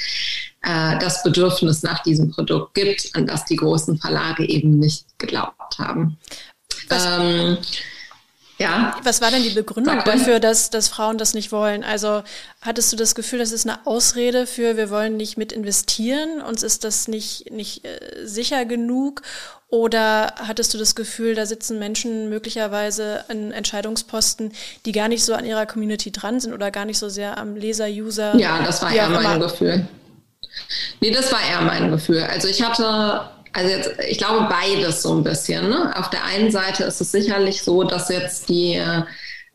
äh, 0.62 0.98
das 1.00 1.24
Bedürfnis 1.24 1.82
nach 1.82 2.04
diesem 2.04 2.30
Produkt 2.30 2.74
gibt, 2.74 3.10
an 3.14 3.26
das 3.26 3.44
die 3.44 3.56
großen 3.56 3.98
Verlage 3.98 4.48
eben 4.48 4.78
nicht 4.78 5.18
geglaubt 5.18 5.78
haben. 5.80 6.16
Ähm, 6.88 7.58
ja. 8.58 8.96
Was 9.02 9.20
war 9.20 9.30
denn 9.30 9.42
die 9.42 9.50
Begründung 9.50 10.02
dafür, 10.04 10.40
dass, 10.40 10.70
dass 10.70 10.88
Frauen 10.88 11.18
das 11.18 11.34
nicht 11.34 11.52
wollen? 11.52 11.84
Also 11.84 12.22
hattest 12.62 12.92
du 12.92 12.96
das 12.96 13.14
Gefühl, 13.14 13.38
das 13.38 13.52
ist 13.52 13.68
eine 13.68 13.86
Ausrede 13.86 14.46
für, 14.46 14.76
wir 14.76 14.88
wollen 14.88 15.16
nicht 15.16 15.36
mit 15.36 15.52
investieren, 15.52 16.40
uns 16.40 16.62
ist 16.62 16.84
das 16.84 17.06
nicht, 17.06 17.50
nicht 17.50 17.84
äh, 17.84 18.24
sicher 18.24 18.64
genug? 18.64 19.22
Oder 19.68 20.34
hattest 20.38 20.72
du 20.74 20.78
das 20.78 20.94
Gefühl, 20.94 21.34
da 21.34 21.44
sitzen 21.44 21.78
Menschen 21.78 22.30
möglicherweise 22.30 23.24
an 23.28 23.50
Entscheidungsposten, 23.50 24.52
die 24.86 24.92
gar 24.92 25.08
nicht 25.08 25.24
so 25.24 25.34
an 25.34 25.44
ihrer 25.44 25.66
Community 25.66 26.12
dran 26.12 26.38
sind 26.38 26.54
oder 26.54 26.70
gar 26.70 26.84
nicht 26.84 26.98
so 26.98 27.08
sehr 27.08 27.36
am 27.36 27.56
Leser, 27.56 27.88
User? 27.88 28.36
Ja, 28.36 28.62
das 28.64 28.80
war 28.80 28.92
eher 28.92 29.08
mein 29.08 29.40
Gefühl. 29.40 29.86
Nee, 31.00 31.10
das 31.10 31.32
war 31.32 31.40
eher 31.42 31.60
mein 31.62 31.90
Gefühl. 31.90 32.22
Also 32.22 32.48
ich 32.48 32.62
hatte 32.62 33.28
also 33.56 33.70
jetzt, 33.70 33.90
ich 34.06 34.18
glaube 34.18 34.48
beides 34.50 35.02
so 35.02 35.14
ein 35.14 35.24
bisschen. 35.24 35.70
Ne? 35.70 35.96
Auf 35.96 36.10
der 36.10 36.24
einen 36.24 36.50
Seite 36.50 36.84
ist 36.84 37.00
es 37.00 37.10
sicherlich 37.10 37.62
so, 37.62 37.84
dass 37.84 38.10
jetzt 38.10 38.50
die 38.50 38.80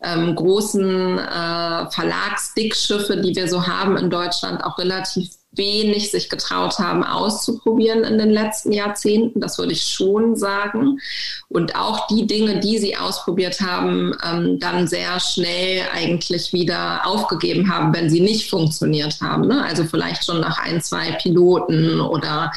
ähm, 0.04 0.36
großen 0.36 1.20
äh, 1.20 1.92
Verlagsdickschiffe, 1.92 3.18
die 3.18 3.36
wir 3.36 3.48
so 3.48 3.68
haben 3.68 3.98
in 3.98 4.10
Deutschland, 4.10 4.64
auch 4.64 4.80
relativ 4.80 5.30
wenig 5.54 6.12
sich 6.12 6.30
getraut 6.30 6.80
haben 6.80 7.04
auszuprobieren 7.04 8.04
in 8.04 8.18
den 8.18 8.30
letzten 8.30 8.72
Jahrzehnten. 8.72 9.42
Das 9.42 9.58
würde 9.58 9.74
ich 9.74 9.84
schon 9.84 10.36
sagen. 10.36 11.00
Und 11.50 11.76
auch 11.76 12.08
die 12.08 12.26
Dinge, 12.26 12.62
die 12.62 12.78
sie 12.78 12.96
ausprobiert 12.96 13.60
haben, 13.60 14.16
ähm, 14.24 14.60
dann 14.60 14.88
sehr 14.88 15.20
schnell 15.20 15.84
eigentlich 15.94 16.54
wieder 16.54 17.06
aufgegeben 17.06 17.70
haben, 17.70 17.94
wenn 17.94 18.10
sie 18.10 18.22
nicht 18.22 18.50
funktioniert 18.50 19.20
haben. 19.22 19.48
Ne? 19.48 19.64
Also 19.64 19.84
vielleicht 19.84 20.26
schon 20.26 20.40
nach 20.40 20.58
ein, 20.60 20.82
zwei 20.82 21.12
Piloten 21.14 22.00
oder 22.00 22.52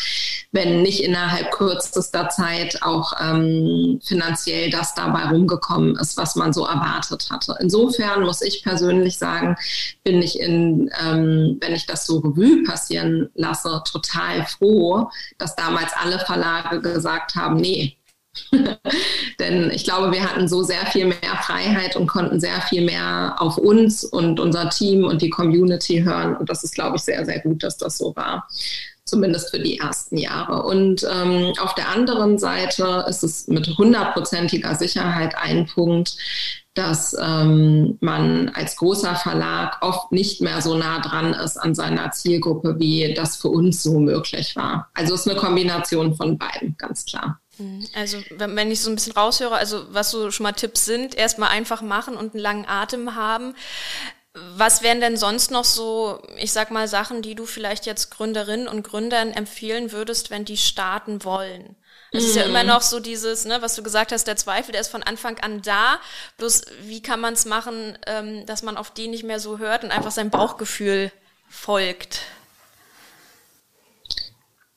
wenn 0.52 0.82
nicht 0.82 1.02
innerhalb 1.02 1.50
kürzester 1.50 2.28
Zeit 2.28 2.80
auch 2.82 3.12
ähm, 3.20 4.00
finanziell 4.04 4.70
das 4.70 4.94
dabei 4.94 5.24
rumgekommen 5.30 5.96
ist, 5.96 6.16
was 6.16 6.36
man 6.36 6.52
so 6.52 6.64
erwartet 6.64 7.28
hatte. 7.28 7.56
Insofern 7.60 8.22
muss 8.22 8.40
ich 8.40 8.62
persönlich 8.62 9.18
sagen, 9.18 9.56
bin 10.04 10.22
ich 10.22 10.38
in, 10.38 10.90
ähm, 11.04 11.58
wenn 11.60 11.74
ich 11.74 11.86
das 11.86 12.06
so 12.06 12.18
Revue 12.18 12.62
passieren 12.84 13.30
lasse, 13.34 13.82
total 13.90 14.44
froh, 14.46 15.08
dass 15.38 15.56
damals 15.56 15.92
alle 15.94 16.18
Verlage 16.18 16.80
gesagt 16.80 17.34
haben, 17.34 17.56
nee, 17.56 17.96
Denn 19.38 19.70
ich 19.70 19.84
glaube, 19.84 20.10
wir 20.10 20.28
hatten 20.28 20.48
so 20.48 20.64
sehr 20.64 20.84
viel 20.86 21.06
mehr 21.06 21.36
Freiheit 21.42 21.94
und 21.94 22.08
konnten 22.08 22.40
sehr 22.40 22.60
viel 22.62 22.84
mehr 22.84 23.36
auf 23.38 23.58
uns 23.58 24.02
und 24.02 24.40
unser 24.40 24.70
Team 24.70 25.04
und 25.04 25.22
die 25.22 25.30
Community 25.30 26.02
hören. 26.02 26.36
Und 26.36 26.50
das 26.50 26.64
ist, 26.64 26.74
glaube 26.74 26.96
ich, 26.96 27.02
sehr, 27.02 27.24
sehr 27.24 27.38
gut, 27.38 27.62
dass 27.62 27.76
das 27.76 27.96
so 27.96 28.14
war 28.16 28.48
zumindest 29.04 29.50
für 29.50 29.60
die 29.60 29.78
ersten 29.78 30.16
Jahre. 30.16 30.62
Und 30.62 31.06
ähm, 31.10 31.52
auf 31.60 31.74
der 31.74 31.88
anderen 31.90 32.38
Seite 32.38 33.04
ist 33.08 33.22
es 33.22 33.48
mit 33.48 33.66
hundertprozentiger 33.76 34.74
Sicherheit 34.74 35.34
ein 35.36 35.66
Punkt, 35.66 36.16
dass 36.74 37.16
ähm, 37.20 37.98
man 38.00 38.48
als 38.48 38.76
großer 38.76 39.14
Verlag 39.14 39.78
oft 39.80 40.10
nicht 40.10 40.40
mehr 40.40 40.60
so 40.60 40.76
nah 40.76 41.00
dran 41.00 41.32
ist 41.32 41.56
an 41.56 41.74
seiner 41.74 42.10
Zielgruppe, 42.10 42.76
wie 42.78 43.14
das 43.14 43.36
für 43.36 43.48
uns 43.48 43.82
so 43.82 44.00
möglich 44.00 44.56
war. 44.56 44.90
Also 44.94 45.14
es 45.14 45.20
ist 45.20 45.28
eine 45.28 45.38
Kombination 45.38 46.16
von 46.16 46.36
beiden, 46.36 46.76
ganz 46.76 47.04
klar. 47.04 47.38
Mhm. 47.58 47.86
Also 47.94 48.18
wenn 48.36 48.70
ich 48.72 48.80
so 48.80 48.90
ein 48.90 48.96
bisschen 48.96 49.12
raushöre, 49.12 49.54
also 49.54 49.84
was 49.90 50.10
so 50.10 50.32
schon 50.32 50.44
mal 50.44 50.52
Tipps 50.52 50.84
sind, 50.84 51.14
erstmal 51.14 51.50
einfach 51.50 51.80
machen 51.80 52.16
und 52.16 52.34
einen 52.34 52.42
langen 52.42 52.66
Atem 52.66 53.14
haben. 53.14 53.54
Was 54.34 54.82
wären 54.82 55.00
denn 55.00 55.16
sonst 55.16 55.52
noch 55.52 55.64
so, 55.64 56.20
ich 56.36 56.52
sag 56.52 56.72
mal, 56.72 56.88
Sachen, 56.88 57.22
die 57.22 57.36
du 57.36 57.46
vielleicht 57.46 57.86
jetzt 57.86 58.10
Gründerinnen 58.10 58.66
und 58.66 58.82
Gründern 58.82 59.30
empfehlen 59.30 59.92
würdest, 59.92 60.30
wenn 60.30 60.44
die 60.44 60.56
starten 60.56 61.24
wollen? 61.24 61.76
Es 62.10 62.24
ist 62.24 62.36
ja 62.36 62.42
immer 62.42 62.62
mhm. 62.62 62.68
noch 62.68 62.82
so 62.82 62.98
dieses, 62.98 63.44
ne, 63.44 63.60
was 63.60 63.76
du 63.76 63.82
gesagt 63.84 64.10
hast, 64.10 64.26
der 64.26 64.36
Zweifel, 64.36 64.72
der 64.72 64.80
ist 64.80 64.90
von 64.90 65.04
Anfang 65.04 65.38
an 65.38 65.62
da. 65.62 65.98
Bloß 66.38 66.62
wie 66.82 67.00
kann 67.00 67.20
man 67.20 67.34
es 67.34 67.44
machen, 67.44 67.96
ähm, 68.06 68.44
dass 68.46 68.62
man 68.62 68.76
auf 68.76 68.90
die 68.90 69.06
nicht 69.06 69.24
mehr 69.24 69.38
so 69.38 69.58
hört 69.58 69.84
und 69.84 69.92
einfach 69.92 70.12
sein 70.12 70.30
Bauchgefühl 70.30 71.12
folgt? 71.48 72.20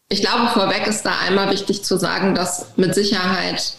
Ich 0.10 0.22
glaube, 0.22 0.48
vorweg 0.50 0.86
ist 0.86 1.04
da 1.04 1.18
einmal 1.20 1.52
wichtig 1.52 1.84
zu 1.84 1.98
sagen, 1.98 2.36
dass 2.36 2.78
mit 2.78 2.94
Sicherheit 2.94 3.74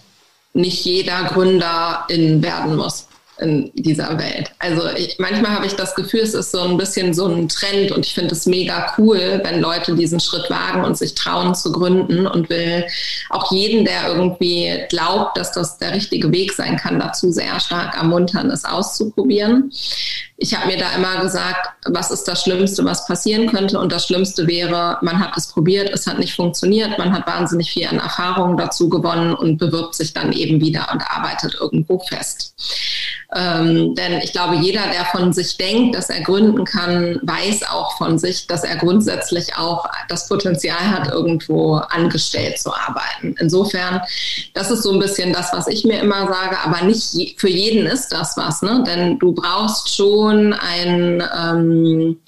nicht 0.52 0.84
jeder 0.84 1.24
Gründerin 1.24 2.42
werden 2.42 2.76
muss 2.76 3.07
in 3.40 3.70
dieser 3.74 4.18
Welt. 4.18 4.50
Also 4.58 4.88
ich, 4.96 5.16
manchmal 5.18 5.52
habe 5.52 5.66
ich 5.66 5.74
das 5.74 5.94
Gefühl, 5.94 6.20
es 6.20 6.34
ist 6.34 6.50
so 6.50 6.60
ein 6.60 6.76
bisschen 6.76 7.14
so 7.14 7.26
ein 7.26 7.48
Trend 7.48 7.92
und 7.92 8.04
ich 8.04 8.14
finde 8.14 8.34
es 8.34 8.46
mega 8.46 8.92
cool, 8.98 9.40
wenn 9.44 9.60
Leute 9.60 9.94
diesen 9.94 10.20
Schritt 10.20 10.50
wagen 10.50 10.84
und 10.84 10.98
sich 10.98 11.14
trauen 11.14 11.54
zu 11.54 11.72
gründen 11.72 12.26
und 12.26 12.50
will 12.50 12.84
auch 13.30 13.52
jeden, 13.52 13.84
der 13.84 14.08
irgendwie 14.08 14.84
glaubt, 14.88 15.36
dass 15.36 15.52
das 15.52 15.78
der 15.78 15.94
richtige 15.94 16.32
Weg 16.32 16.52
sein 16.52 16.76
kann, 16.76 16.98
dazu 16.98 17.30
sehr 17.30 17.58
stark 17.60 17.96
ermuntern, 17.96 18.50
es 18.50 18.64
auszuprobieren. 18.64 19.70
Ich 20.40 20.54
habe 20.54 20.68
mir 20.68 20.78
da 20.78 20.92
immer 20.94 21.20
gesagt, 21.20 21.68
was 21.86 22.12
ist 22.12 22.28
das 22.28 22.44
Schlimmste, 22.44 22.84
was 22.84 23.06
passieren 23.06 23.48
könnte? 23.48 23.76
Und 23.80 23.90
das 23.90 24.06
Schlimmste 24.06 24.46
wäre, 24.46 24.96
man 25.02 25.18
hat 25.18 25.36
es 25.36 25.48
probiert, 25.48 25.90
es 25.92 26.06
hat 26.06 26.20
nicht 26.20 26.32
funktioniert, 26.32 26.96
man 26.96 27.12
hat 27.12 27.26
wahnsinnig 27.26 27.72
viel 27.72 27.88
an 27.88 27.98
Erfahrungen 27.98 28.56
dazu 28.56 28.88
gewonnen 28.88 29.34
und 29.34 29.58
bewirbt 29.58 29.96
sich 29.96 30.14
dann 30.14 30.32
eben 30.32 30.60
wieder 30.60 30.90
und 30.92 31.02
arbeitet 31.02 31.56
irgendwo 31.60 31.98
fest. 31.98 32.54
Ähm, 33.34 33.94
denn 33.94 34.20
ich 34.22 34.32
glaube, 34.32 34.54
jeder, 34.56 34.86
der 34.86 35.04
von 35.06 35.32
sich 35.32 35.58
denkt, 35.58 35.94
dass 35.94 36.08
er 36.08 36.22
gründen 36.22 36.64
kann, 36.64 37.18
weiß 37.22 37.68
auch 37.68 37.98
von 37.98 38.18
sich, 38.18 38.46
dass 38.46 38.64
er 38.64 38.76
grundsätzlich 38.76 39.56
auch 39.56 39.86
das 40.08 40.28
Potenzial 40.28 40.90
hat, 40.90 41.08
irgendwo 41.08 41.74
angestellt 41.74 42.58
zu 42.58 42.72
arbeiten. 42.72 43.34
Insofern, 43.38 44.00
das 44.54 44.70
ist 44.70 44.82
so 44.82 44.92
ein 44.92 44.98
bisschen 44.98 45.34
das, 45.34 45.52
was 45.52 45.66
ich 45.66 45.84
mir 45.84 46.00
immer 46.00 46.26
sage, 46.28 46.58
aber 46.64 46.86
nicht 46.86 47.12
je, 47.12 47.34
für 47.36 47.50
jeden 47.50 47.86
ist 47.86 48.08
das 48.12 48.36
was, 48.36 48.62
ne? 48.62 48.82
Denn 48.86 49.18
du 49.18 49.32
brauchst 49.32 49.94
schon 49.94 50.27
ein 50.30 51.22
ähm, 51.36 52.18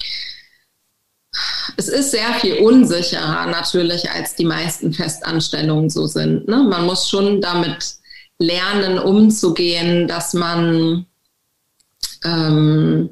es 1.77 1.87
ist 1.87 2.11
sehr 2.11 2.33
viel 2.35 2.55
unsicherer 2.55 3.47
natürlich, 3.47 4.09
als 4.09 4.35
die 4.35 4.45
meisten 4.45 4.93
Festanstellungen 4.93 5.89
so 5.89 6.05
sind. 6.05 6.47
Ne? 6.47 6.57
Man 6.57 6.85
muss 6.85 7.09
schon 7.09 7.41
damit 7.41 7.95
lernen, 8.39 8.99
umzugehen, 8.99 10.07
dass 10.07 10.33
man 10.33 11.05
ähm, 12.23 13.09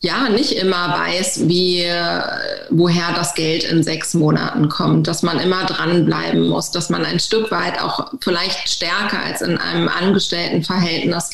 ja 0.00 0.28
nicht 0.28 0.52
immer 0.52 0.92
weiß, 0.98 1.48
wie 1.48 1.84
woher 2.70 3.12
das 3.14 3.34
Geld 3.34 3.64
in 3.64 3.82
sechs 3.82 4.14
Monaten 4.14 4.68
kommt, 4.68 5.06
dass 5.06 5.22
man 5.22 5.40
immer 5.40 5.64
dranbleiben 5.64 6.48
muss, 6.48 6.70
dass 6.70 6.90
man 6.90 7.04
ein 7.04 7.18
Stück 7.18 7.50
weit 7.50 7.80
auch 7.80 8.12
vielleicht 8.20 8.68
stärker 8.68 9.20
als 9.20 9.42
in 9.42 9.58
einem 9.58 9.88
Angestelltenverhältnis 9.88 11.30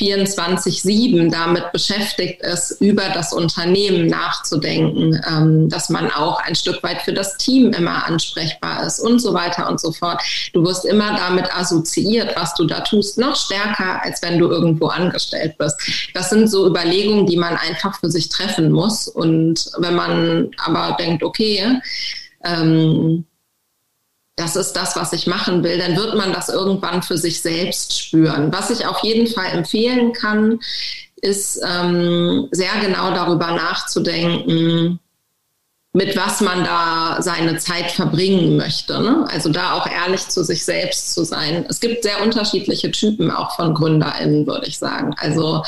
24-7 0.00 1.30
damit 1.30 1.70
beschäftigt 1.72 2.40
ist, 2.42 2.80
über 2.80 3.10
das 3.10 3.32
Unternehmen 3.32 4.06
nachzudenken, 4.06 5.20
ähm, 5.28 5.68
dass 5.68 5.90
man 5.90 6.10
auch 6.10 6.40
ein 6.40 6.54
Stück 6.54 6.82
weit 6.82 7.02
für 7.02 7.12
das 7.12 7.36
Team 7.36 7.72
immer 7.72 8.06
ansprechbar 8.06 8.84
ist 8.84 9.00
und 9.00 9.18
so 9.20 9.34
weiter 9.34 9.68
und 9.68 9.80
so 9.80 9.92
fort. 9.92 10.22
Du 10.54 10.64
wirst 10.64 10.84
immer 10.86 11.16
damit 11.16 11.54
assoziiert, 11.54 12.34
was 12.36 12.54
du 12.54 12.64
da 12.64 12.80
tust, 12.80 13.18
noch 13.18 13.36
stärker, 13.36 14.02
als 14.02 14.22
wenn 14.22 14.38
du 14.38 14.48
irgendwo 14.48 14.86
angestellt 14.86 15.56
bist. 15.58 15.76
Das 16.14 16.30
sind 16.30 16.48
so 16.48 16.66
Überlegungen, 16.66 17.26
die 17.26 17.36
man 17.36 17.56
einfach 17.56 17.98
für 18.00 18.10
sich 18.10 18.28
treffen 18.30 18.72
muss. 18.72 19.06
Und 19.08 19.70
wenn 19.78 19.94
man 19.94 20.50
aber 20.64 20.96
denkt, 20.96 21.22
okay, 21.22 21.80
ähm, 22.44 23.26
das 24.40 24.56
ist 24.56 24.72
das, 24.72 24.96
was 24.96 25.12
ich 25.12 25.26
machen 25.26 25.62
will, 25.62 25.78
dann 25.78 25.96
wird 25.96 26.16
man 26.16 26.32
das 26.32 26.48
irgendwann 26.48 27.02
für 27.02 27.18
sich 27.18 27.40
selbst 27.40 27.98
spüren. 27.98 28.52
Was 28.52 28.70
ich 28.70 28.86
auf 28.86 29.02
jeden 29.02 29.26
Fall 29.26 29.52
empfehlen 29.52 30.12
kann, 30.12 30.58
ist 31.16 31.60
ähm, 31.66 32.48
sehr 32.50 32.72
genau 32.80 33.10
darüber 33.10 33.52
nachzudenken, 33.52 34.98
mit 35.92 36.16
was 36.16 36.40
man 36.40 36.64
da 36.64 37.18
seine 37.20 37.58
Zeit 37.58 37.90
verbringen 37.90 38.56
möchte. 38.56 39.00
Ne? 39.00 39.26
Also 39.28 39.50
da 39.50 39.74
auch 39.74 39.86
ehrlich 39.86 40.26
zu 40.28 40.42
sich 40.42 40.64
selbst 40.64 41.12
zu 41.14 41.24
sein. 41.24 41.66
Es 41.68 41.80
gibt 41.80 42.04
sehr 42.04 42.22
unterschiedliche 42.22 42.90
Typen 42.92 43.30
auch 43.30 43.56
von 43.56 43.74
GründerInnen, 43.74 44.46
würde 44.46 44.66
ich 44.66 44.78
sagen. 44.78 45.14
Also 45.18 45.64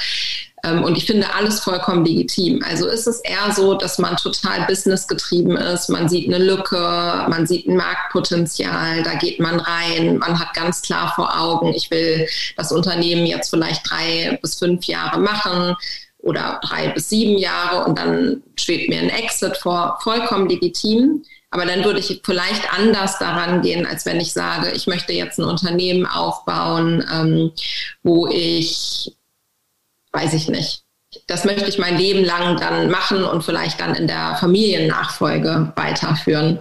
und 0.64 0.96
ich 0.96 1.06
finde 1.06 1.34
alles 1.34 1.60
vollkommen 1.60 2.04
legitim. 2.04 2.62
Also 2.64 2.86
ist 2.86 3.08
es 3.08 3.18
eher 3.20 3.52
so, 3.52 3.74
dass 3.74 3.98
man 3.98 4.16
total 4.16 4.64
businessgetrieben 4.66 5.56
ist. 5.56 5.88
Man 5.88 6.08
sieht 6.08 6.32
eine 6.32 6.42
Lücke, 6.42 6.76
man 7.28 7.46
sieht 7.46 7.66
ein 7.66 7.76
Marktpotenzial, 7.76 9.02
da 9.02 9.14
geht 9.14 9.40
man 9.40 9.58
rein. 9.58 10.18
Man 10.18 10.38
hat 10.38 10.54
ganz 10.54 10.80
klar 10.82 11.12
vor 11.16 11.36
Augen, 11.36 11.74
ich 11.74 11.90
will 11.90 12.28
das 12.56 12.70
Unternehmen 12.70 13.26
jetzt 13.26 13.50
vielleicht 13.50 13.90
drei 13.90 14.38
bis 14.40 14.56
fünf 14.56 14.84
Jahre 14.84 15.18
machen 15.18 15.76
oder 16.18 16.60
drei 16.62 16.88
bis 16.88 17.08
sieben 17.08 17.38
Jahre 17.38 17.84
und 17.84 17.98
dann 17.98 18.42
schwebt 18.56 18.88
mir 18.88 19.00
ein 19.00 19.10
Exit 19.10 19.56
vor, 19.56 19.98
vollkommen 20.02 20.48
legitim. 20.48 21.24
Aber 21.50 21.66
dann 21.66 21.84
würde 21.84 21.98
ich 21.98 22.22
vielleicht 22.24 22.72
anders 22.72 23.18
daran 23.18 23.60
gehen, 23.60 23.84
als 23.84 24.06
wenn 24.06 24.20
ich 24.20 24.32
sage, 24.32 24.70
ich 24.70 24.86
möchte 24.86 25.12
jetzt 25.12 25.38
ein 25.38 25.44
Unternehmen 25.44 26.06
aufbauen, 26.06 27.04
ähm, 27.12 27.52
wo 28.02 28.26
ich, 28.26 29.14
weiß 30.12 30.34
ich 30.34 30.48
nicht, 30.48 30.84
das 31.26 31.44
möchte 31.44 31.68
ich 31.68 31.78
mein 31.78 31.98
Leben 31.98 32.24
lang 32.24 32.56
dann 32.58 32.90
machen 32.90 33.22
und 33.24 33.42
vielleicht 33.42 33.80
dann 33.80 33.94
in 33.94 34.06
der 34.06 34.36
Familiennachfolge 34.40 35.72
weiterführen. 35.76 36.58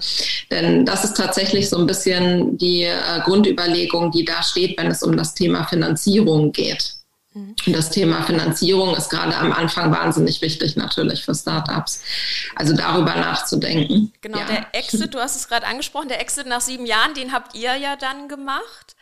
Denn 0.50 0.86
das 0.86 1.06
ist 1.06 1.16
tatsächlich 1.16 1.70
so 1.70 1.78
ein 1.78 1.88
bisschen 1.88 2.58
die 2.58 2.84
äh, 2.84 3.22
Grundüberlegung, 3.24 4.12
die 4.12 4.26
da 4.26 4.44
steht, 4.44 4.78
wenn 4.78 4.88
es 4.88 5.04
um 5.04 5.16
das 5.16 5.34
Thema 5.34 5.66
Finanzierung 5.66 6.52
geht. 6.52 7.01
Mhm. 7.34 7.56
Das 7.68 7.90
Thema 7.90 8.24
Finanzierung 8.24 8.96
ist 8.96 9.10
gerade 9.10 9.36
am 9.38 9.54
Anfang 9.54 9.92
wahnsinnig 9.92 10.42
wichtig 10.42 10.76
natürlich 10.76 11.24
für 11.24 11.34
Startups. 11.34 12.02
Also 12.56 12.76
darüber 12.76 13.16
nachzudenken. 13.16 14.12
Genau, 14.20 14.40
ja. 14.40 14.46
der 14.46 14.68
Exit, 14.74 15.14
du 15.14 15.20
hast 15.20 15.38
es 15.38 15.48
gerade 15.48 15.66
angesprochen, 15.66 16.10
der 16.10 16.20
Exit 16.20 16.46
nach 16.48 16.60
sieben 16.60 16.86
Jahren, 16.86 17.14
den 17.14 17.32
habt 17.32 17.56
ihr 17.56 17.76
ja 17.78 17.96
dann 17.96 18.28
gemacht 18.28 18.96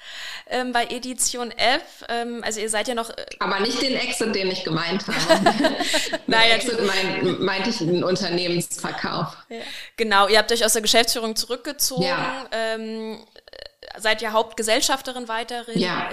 ähm, 0.48 0.74
bei 0.74 0.86
Edition 0.86 1.52
F. 1.52 1.82
Ähm, 2.08 2.44
also 2.44 2.60
ihr 2.60 2.70
seid 2.70 2.88
ja 2.88 2.94
noch. 2.94 3.10
Äh 3.10 3.26
Aber 3.40 3.60
nicht 3.62 3.82
den 3.82 3.96
Exit, 3.96 4.36
den 4.36 4.52
ich 4.52 4.64
gemeint 4.64 5.06
habe. 5.08 5.56
Nein, 6.28 6.52
Exit 6.52 6.80
mein, 6.86 7.42
meinte 7.44 7.72
ich 7.72 7.82
einen 7.82 8.04
Unternehmensverkauf. 8.04 9.38
Ja. 9.50 9.58
Genau, 9.98 10.28
ihr 10.28 10.38
habt 10.38 10.52
euch 10.52 10.64
aus 10.64 10.74
der 10.74 10.84
Geschäftsführung 10.84 11.36
zurückgezogen. 11.36 12.04
Ja. 12.04 12.46
Ähm, 12.52 13.18
seid 13.98 14.22
ja 14.22 14.32
Hauptgesellschafterin 14.32 15.28
weiterhin. 15.28 15.80
Ja. 15.80 16.10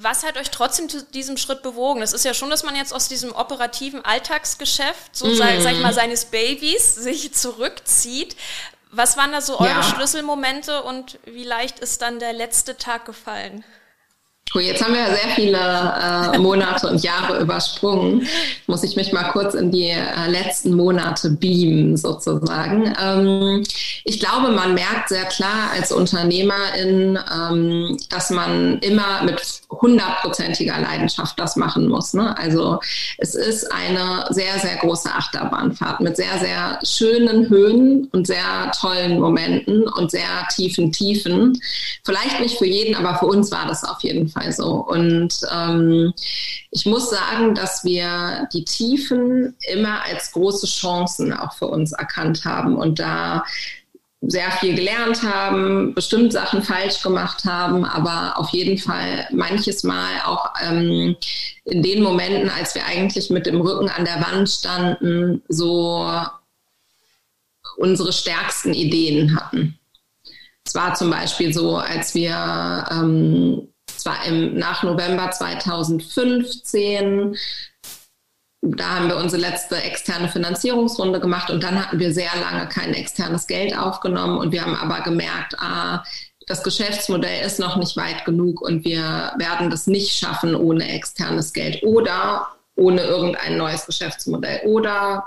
Was 0.00 0.22
hat 0.22 0.36
euch 0.36 0.50
trotzdem 0.50 0.88
zu 0.88 1.02
diesem 1.02 1.36
Schritt 1.36 1.62
bewogen? 1.62 2.00
Das 2.00 2.12
ist 2.12 2.24
ja 2.24 2.32
schon, 2.32 2.50
dass 2.50 2.62
man 2.62 2.76
jetzt 2.76 2.94
aus 2.94 3.08
diesem 3.08 3.32
operativen 3.32 4.04
Alltagsgeschäft, 4.04 5.16
so 5.16 5.26
mm. 5.26 5.34
sag, 5.34 5.60
sag, 5.60 5.72
ich 5.72 5.80
mal, 5.80 5.92
seines 5.92 6.26
Babys 6.26 6.94
sich 6.94 7.34
zurückzieht. 7.34 8.36
Was 8.92 9.16
waren 9.16 9.32
da 9.32 9.40
so 9.40 9.58
eure 9.58 9.70
ja. 9.70 9.82
Schlüsselmomente 9.82 10.82
und 10.84 11.18
wie 11.24 11.42
leicht 11.42 11.80
ist 11.80 12.00
dann 12.00 12.20
der 12.20 12.32
letzte 12.32 12.76
Tag 12.76 13.06
gefallen? 13.06 13.64
Cool, 14.54 14.62
jetzt 14.62 14.82
haben 14.82 14.94
wir 14.94 15.04
sehr 15.04 15.34
viele 15.34 15.58
äh, 15.58 16.38
Monate 16.38 16.88
und 16.88 17.02
Jahre 17.02 17.38
übersprungen. 17.38 18.26
Muss 18.66 18.82
ich 18.82 18.96
mich 18.96 19.12
mal 19.12 19.30
kurz 19.32 19.52
in 19.52 19.70
die 19.70 19.90
äh, 19.90 20.26
letzten 20.26 20.74
Monate 20.74 21.30
beamen, 21.30 21.98
sozusagen. 21.98 22.94
Ähm, 22.98 23.62
ich 24.04 24.18
glaube, 24.18 24.52
man 24.52 24.72
merkt 24.72 25.10
sehr 25.10 25.26
klar 25.26 25.70
als 25.74 25.92
Unternehmerin, 25.92 27.18
ähm, 27.30 27.98
dass 28.08 28.30
man 28.30 28.78
immer 28.78 29.22
mit 29.24 29.60
hundertprozentiger 29.70 30.80
Leidenschaft 30.80 31.38
das 31.38 31.56
machen 31.56 31.86
muss. 31.86 32.14
Ne? 32.14 32.36
Also 32.38 32.80
es 33.18 33.34
ist 33.34 33.70
eine 33.70 34.24
sehr, 34.30 34.58
sehr 34.60 34.76
große 34.76 35.10
Achterbahnfahrt 35.10 36.00
mit 36.00 36.16
sehr, 36.16 36.38
sehr 36.38 36.78
schönen 36.84 37.50
Höhen 37.50 38.08
und 38.12 38.26
sehr 38.26 38.72
tollen 38.80 39.20
Momenten 39.20 39.86
und 39.86 40.10
sehr 40.10 40.48
tiefen 40.56 40.90
Tiefen. 40.90 41.60
Vielleicht 42.02 42.40
nicht 42.40 42.56
für 42.56 42.66
jeden, 42.66 42.94
aber 42.94 43.18
für 43.18 43.26
uns 43.26 43.50
war 43.50 43.66
das 43.66 43.84
auf 43.84 44.02
jeden 44.02 44.28
Fall 44.28 44.37
Fall 44.38 44.52
so. 44.52 44.84
Und 44.86 45.40
ähm, 45.52 46.12
ich 46.70 46.86
muss 46.86 47.10
sagen, 47.10 47.54
dass 47.54 47.84
wir 47.84 48.48
die 48.52 48.64
Tiefen 48.64 49.56
immer 49.72 50.04
als 50.04 50.32
große 50.32 50.66
Chancen 50.66 51.32
auch 51.32 51.54
für 51.54 51.66
uns 51.66 51.92
erkannt 51.92 52.44
haben 52.44 52.76
und 52.76 52.98
da 52.98 53.44
sehr 54.20 54.50
viel 54.50 54.74
gelernt 54.74 55.22
haben, 55.22 55.94
bestimmt 55.94 56.32
Sachen 56.32 56.62
falsch 56.62 57.02
gemacht 57.02 57.44
haben, 57.44 57.84
aber 57.84 58.36
auf 58.36 58.50
jeden 58.50 58.76
Fall 58.76 59.28
manches 59.30 59.84
Mal 59.84 60.22
auch 60.24 60.54
ähm, 60.60 61.16
in 61.64 61.82
den 61.82 62.02
Momenten, 62.02 62.50
als 62.50 62.74
wir 62.74 62.84
eigentlich 62.84 63.30
mit 63.30 63.46
dem 63.46 63.60
Rücken 63.60 63.88
an 63.88 64.04
der 64.04 64.20
Wand 64.20 64.50
standen, 64.50 65.42
so 65.48 66.10
unsere 67.76 68.12
stärksten 68.12 68.74
Ideen 68.74 69.36
hatten. 69.36 69.78
Es 70.64 70.74
war 70.74 70.94
zum 70.94 71.10
Beispiel 71.10 71.54
so, 71.54 71.76
als 71.76 72.14
wir 72.14 72.86
ähm, 72.90 73.68
zwar 74.00 74.24
im, 74.24 74.56
nach 74.56 74.82
November 74.82 75.30
2015. 75.30 77.36
Da 78.60 78.88
haben 78.88 79.08
wir 79.08 79.16
unsere 79.16 79.40
letzte 79.40 79.76
externe 79.76 80.28
Finanzierungsrunde 80.28 81.20
gemacht 81.20 81.50
und 81.50 81.62
dann 81.62 81.80
hatten 81.80 82.00
wir 82.00 82.12
sehr 82.12 82.30
lange 82.40 82.68
kein 82.68 82.92
externes 82.92 83.46
Geld 83.46 83.76
aufgenommen 83.76 84.38
und 84.38 84.52
wir 84.52 84.62
haben 84.62 84.74
aber 84.74 85.00
gemerkt, 85.02 85.54
ah, 85.58 86.02
das 86.48 86.62
Geschäftsmodell 86.62 87.46
ist 87.46 87.60
noch 87.60 87.76
nicht 87.76 87.96
weit 87.96 88.24
genug 88.24 88.60
und 88.60 88.84
wir 88.84 89.32
werden 89.36 89.70
das 89.70 89.86
nicht 89.86 90.18
schaffen 90.18 90.54
ohne 90.54 90.92
externes 90.92 91.52
Geld 91.52 91.82
oder 91.82 92.48
ohne 92.74 93.02
irgendein 93.02 93.58
neues 93.58 93.86
Geschäftsmodell 93.86 94.62
oder 94.64 95.24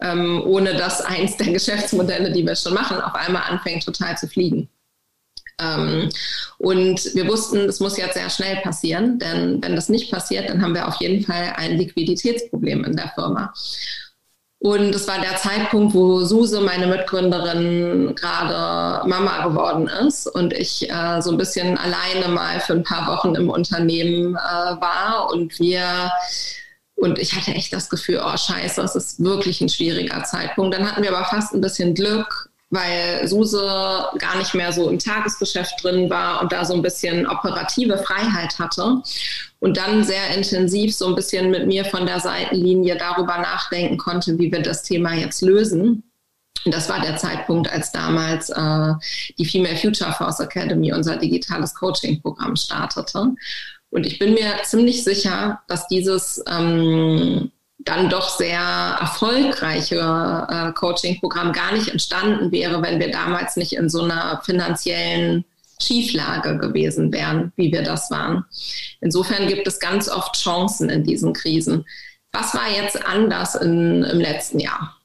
ähm, 0.00 0.42
ohne 0.44 0.74
dass 0.74 1.00
eins 1.00 1.36
der 1.36 1.46
Geschäftsmodelle, 1.52 2.32
die 2.32 2.46
wir 2.46 2.56
schon 2.56 2.74
machen, 2.74 3.00
auf 3.00 3.14
einmal 3.14 3.42
anfängt 3.48 3.84
total 3.84 4.16
zu 4.18 4.28
fliegen. 4.28 4.68
Ähm, 5.60 6.08
und 6.58 7.14
wir 7.14 7.28
wussten, 7.28 7.58
es 7.68 7.80
muss 7.80 7.96
jetzt 7.96 8.14
sehr 8.14 8.30
schnell 8.30 8.56
passieren, 8.56 9.18
denn 9.18 9.62
wenn 9.62 9.76
das 9.76 9.88
nicht 9.88 10.10
passiert, 10.10 10.48
dann 10.48 10.62
haben 10.62 10.74
wir 10.74 10.88
auf 10.88 10.96
jeden 11.00 11.24
Fall 11.24 11.52
ein 11.56 11.76
Liquiditätsproblem 11.76 12.84
in 12.84 12.96
der 12.96 13.12
Firma. 13.14 13.52
Und 14.58 14.94
es 14.94 15.08
war 15.08 15.20
der 15.20 15.36
Zeitpunkt, 15.38 15.92
wo 15.92 16.20
Suse, 16.20 16.60
meine 16.60 16.86
Mitgründerin, 16.86 18.14
gerade 18.14 19.08
Mama 19.08 19.44
geworden 19.48 19.88
ist 19.88 20.28
und 20.28 20.52
ich 20.52 20.88
äh, 20.88 21.20
so 21.20 21.32
ein 21.32 21.36
bisschen 21.36 21.76
alleine 21.76 22.28
mal 22.28 22.60
für 22.60 22.74
ein 22.74 22.84
paar 22.84 23.08
Wochen 23.08 23.34
im 23.34 23.50
Unternehmen 23.50 24.36
äh, 24.36 24.38
war 24.38 25.30
und 25.32 25.58
wir 25.58 26.12
und 26.94 27.18
ich 27.18 27.34
hatte 27.34 27.50
echt 27.50 27.72
das 27.72 27.90
Gefühl, 27.90 28.22
oh 28.24 28.36
scheiße, 28.36 28.80
das 28.80 28.94
ist 28.94 29.24
wirklich 29.24 29.60
ein 29.60 29.68
schwieriger 29.68 30.22
Zeitpunkt. 30.22 30.72
Dann 30.72 30.88
hatten 30.88 31.02
wir 31.02 31.12
aber 31.12 31.24
fast 31.24 31.52
ein 31.52 31.60
bisschen 31.60 31.96
Glück 31.96 32.51
weil 32.72 33.28
Suse 33.28 33.62
gar 34.18 34.36
nicht 34.38 34.54
mehr 34.54 34.72
so 34.72 34.88
im 34.88 34.98
Tagesgeschäft 34.98 35.84
drin 35.84 36.08
war 36.08 36.40
und 36.40 36.52
da 36.52 36.64
so 36.64 36.74
ein 36.74 36.80
bisschen 36.80 37.26
operative 37.26 37.98
Freiheit 37.98 38.58
hatte 38.58 39.02
und 39.60 39.76
dann 39.76 40.02
sehr 40.02 40.34
intensiv 40.34 40.94
so 40.94 41.06
ein 41.06 41.14
bisschen 41.14 41.50
mit 41.50 41.66
mir 41.66 41.84
von 41.84 42.06
der 42.06 42.18
Seitenlinie 42.18 42.96
darüber 42.96 43.38
nachdenken 43.38 43.98
konnte, 43.98 44.38
wie 44.38 44.50
wir 44.50 44.62
das 44.62 44.82
Thema 44.82 45.14
jetzt 45.14 45.42
lösen. 45.42 46.02
Und 46.64 46.74
das 46.74 46.88
war 46.88 47.00
der 47.00 47.18
Zeitpunkt, 47.18 47.70
als 47.70 47.92
damals 47.92 48.48
äh, 48.48 48.94
die 49.38 49.44
Female 49.44 49.76
Future 49.76 50.12
Force 50.12 50.40
Academy, 50.40 50.92
unser 50.92 51.16
digitales 51.16 51.74
Coaching-Programm, 51.74 52.56
startete. 52.56 53.34
Und 53.90 54.06
ich 54.06 54.18
bin 54.18 54.32
mir 54.32 54.54
ziemlich 54.64 55.04
sicher, 55.04 55.60
dass 55.68 55.88
dieses 55.88 56.42
ähm, 56.48 57.50
dann 57.84 58.08
doch 58.08 58.28
sehr 58.28 58.60
erfolgreiche 59.00 59.96
äh, 59.96 60.72
Coaching-Programm 60.72 61.52
gar 61.52 61.72
nicht 61.72 61.88
entstanden 61.88 62.52
wäre, 62.52 62.82
wenn 62.82 63.00
wir 63.00 63.10
damals 63.10 63.56
nicht 63.56 63.74
in 63.74 63.88
so 63.88 64.02
einer 64.02 64.40
finanziellen 64.44 65.44
Schieflage 65.80 66.58
gewesen 66.58 67.12
wären, 67.12 67.52
wie 67.56 67.72
wir 67.72 67.82
das 67.82 68.10
waren. 68.10 68.44
Insofern 69.00 69.48
gibt 69.48 69.66
es 69.66 69.80
ganz 69.80 70.08
oft 70.08 70.40
Chancen 70.40 70.88
in 70.90 71.02
diesen 71.02 71.32
Krisen. 71.32 71.84
Was 72.32 72.54
war 72.54 72.70
jetzt 72.70 73.04
anders 73.04 73.54
in, 73.56 74.04
im 74.04 74.20
letzten 74.20 74.60
Jahr? 74.60 74.96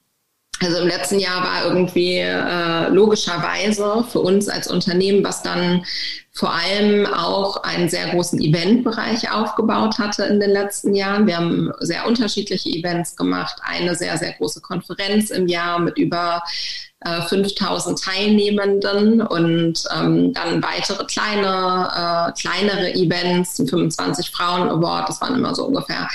Also 0.60 0.78
im 0.78 0.88
letzten 0.88 1.20
Jahr 1.20 1.42
war 1.42 1.64
irgendwie 1.64 2.16
äh, 2.18 2.88
logischerweise 2.88 4.04
für 4.10 4.20
uns 4.20 4.48
als 4.48 4.68
Unternehmen, 4.68 5.24
was 5.24 5.42
dann 5.42 5.84
vor 6.32 6.52
allem 6.52 7.06
auch 7.06 7.62
einen 7.64 7.88
sehr 7.88 8.08
großen 8.08 8.40
Eventbereich 8.40 9.30
aufgebaut 9.32 9.98
hatte 9.98 10.24
in 10.24 10.38
den 10.38 10.50
letzten 10.50 10.94
Jahren. 10.94 11.26
Wir 11.26 11.36
haben 11.36 11.72
sehr 11.80 12.06
unterschiedliche 12.06 12.68
Events 12.68 13.16
gemacht, 13.16 13.56
eine 13.62 13.96
sehr, 13.96 14.16
sehr 14.18 14.32
große 14.32 14.60
Konferenz 14.60 15.30
im 15.30 15.48
Jahr 15.48 15.80
mit 15.80 15.98
über 15.98 16.42
5000 17.04 17.98
äh, 17.98 18.02
Teilnehmenden 18.02 19.22
und 19.22 19.84
ähm, 19.94 20.32
dann 20.32 20.62
weitere 20.62 21.04
kleine, 21.04 21.88
äh, 21.94 22.40
kleinere 22.40 22.92
Events, 22.94 23.58
ein 23.58 23.68
25 23.68 24.30
Frauen 24.30 24.68
Award, 24.68 25.08
das 25.08 25.20
waren 25.20 25.36
immer 25.36 25.54
so 25.54 25.66
ungefähr 25.66 26.08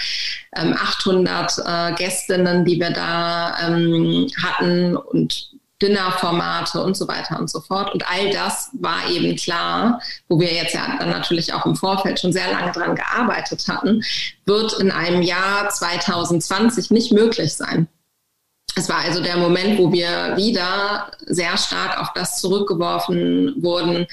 ähm, 0.58 0.74
800 0.74 1.58
äh, 1.66 1.94
Gästinnen, 1.96 2.66
die 2.66 2.80
wir 2.80 2.92
da 2.92 3.56
ähm, 3.66 4.28
hatten 4.44 4.98
und 4.98 5.54
Dinnerformate 5.82 6.82
und 6.82 6.96
so 6.96 7.08
weiter 7.08 7.40
und 7.40 7.50
so 7.50 7.60
fort. 7.60 7.94
Und 7.94 8.10
all 8.10 8.30
das 8.32 8.70
war 8.74 9.10
eben 9.10 9.36
klar, 9.36 10.02
wo 10.30 10.40
wir 10.40 10.54
jetzt 10.54 10.74
ja 10.74 10.96
dann 10.98 11.10
natürlich 11.10 11.54
auch 11.54 11.66
im 11.66 11.76
Vorfeld 11.76 12.20
schon 12.20 12.32
sehr 12.32 12.52
lange 12.52 12.72
dran 12.72 12.96
gearbeitet 12.96 13.66
hatten, 13.68 14.02
wird 14.46 14.80
in 14.80 14.92
einem 14.92 15.22
Jahr 15.22 15.70
2020 15.70 16.92
nicht 16.92 17.12
möglich 17.12 17.54
sein. 17.54 17.88
Es 18.76 18.90
war 18.90 19.00
also 19.00 19.22
der 19.22 19.38
Moment, 19.38 19.78
wo 19.78 19.92
wir 19.92 20.36
wieder 20.36 21.12
sehr 21.26 21.58
stark 21.58 22.00
auf 22.00 22.14
das 22.16 22.40
zurückgeworfen 22.40 23.56
wurden, 23.62 24.08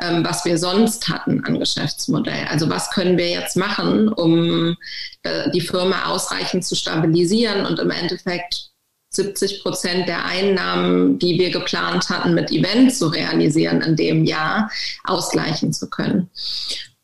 ähm, 0.00 0.24
was 0.24 0.44
wir 0.44 0.58
sonst 0.58 1.08
hatten 1.08 1.44
an 1.44 1.60
Geschäftsmodell. 1.60 2.46
Also 2.50 2.68
was 2.68 2.90
können 2.90 3.16
wir 3.16 3.28
jetzt 3.28 3.56
machen, 3.56 4.08
um 4.08 4.76
äh, 5.22 5.50
die 5.50 5.60
Firma 5.60 6.06
ausreichend 6.06 6.64
zu 6.64 6.74
stabilisieren 6.74 7.66
und 7.66 7.78
im 7.78 7.90
Endeffekt 7.90 8.70
70 9.10 9.62
Prozent 9.62 10.08
der 10.08 10.24
Einnahmen, 10.24 11.18
die 11.18 11.38
wir 11.38 11.50
geplant 11.50 12.08
hatten, 12.08 12.34
mit 12.34 12.50
Event 12.50 12.94
zu 12.94 13.08
realisieren 13.08 13.80
in 13.82 13.96
dem 13.96 14.24
Jahr, 14.24 14.70
ausgleichen 15.04 15.72
zu 15.72 15.90
können. 15.90 16.30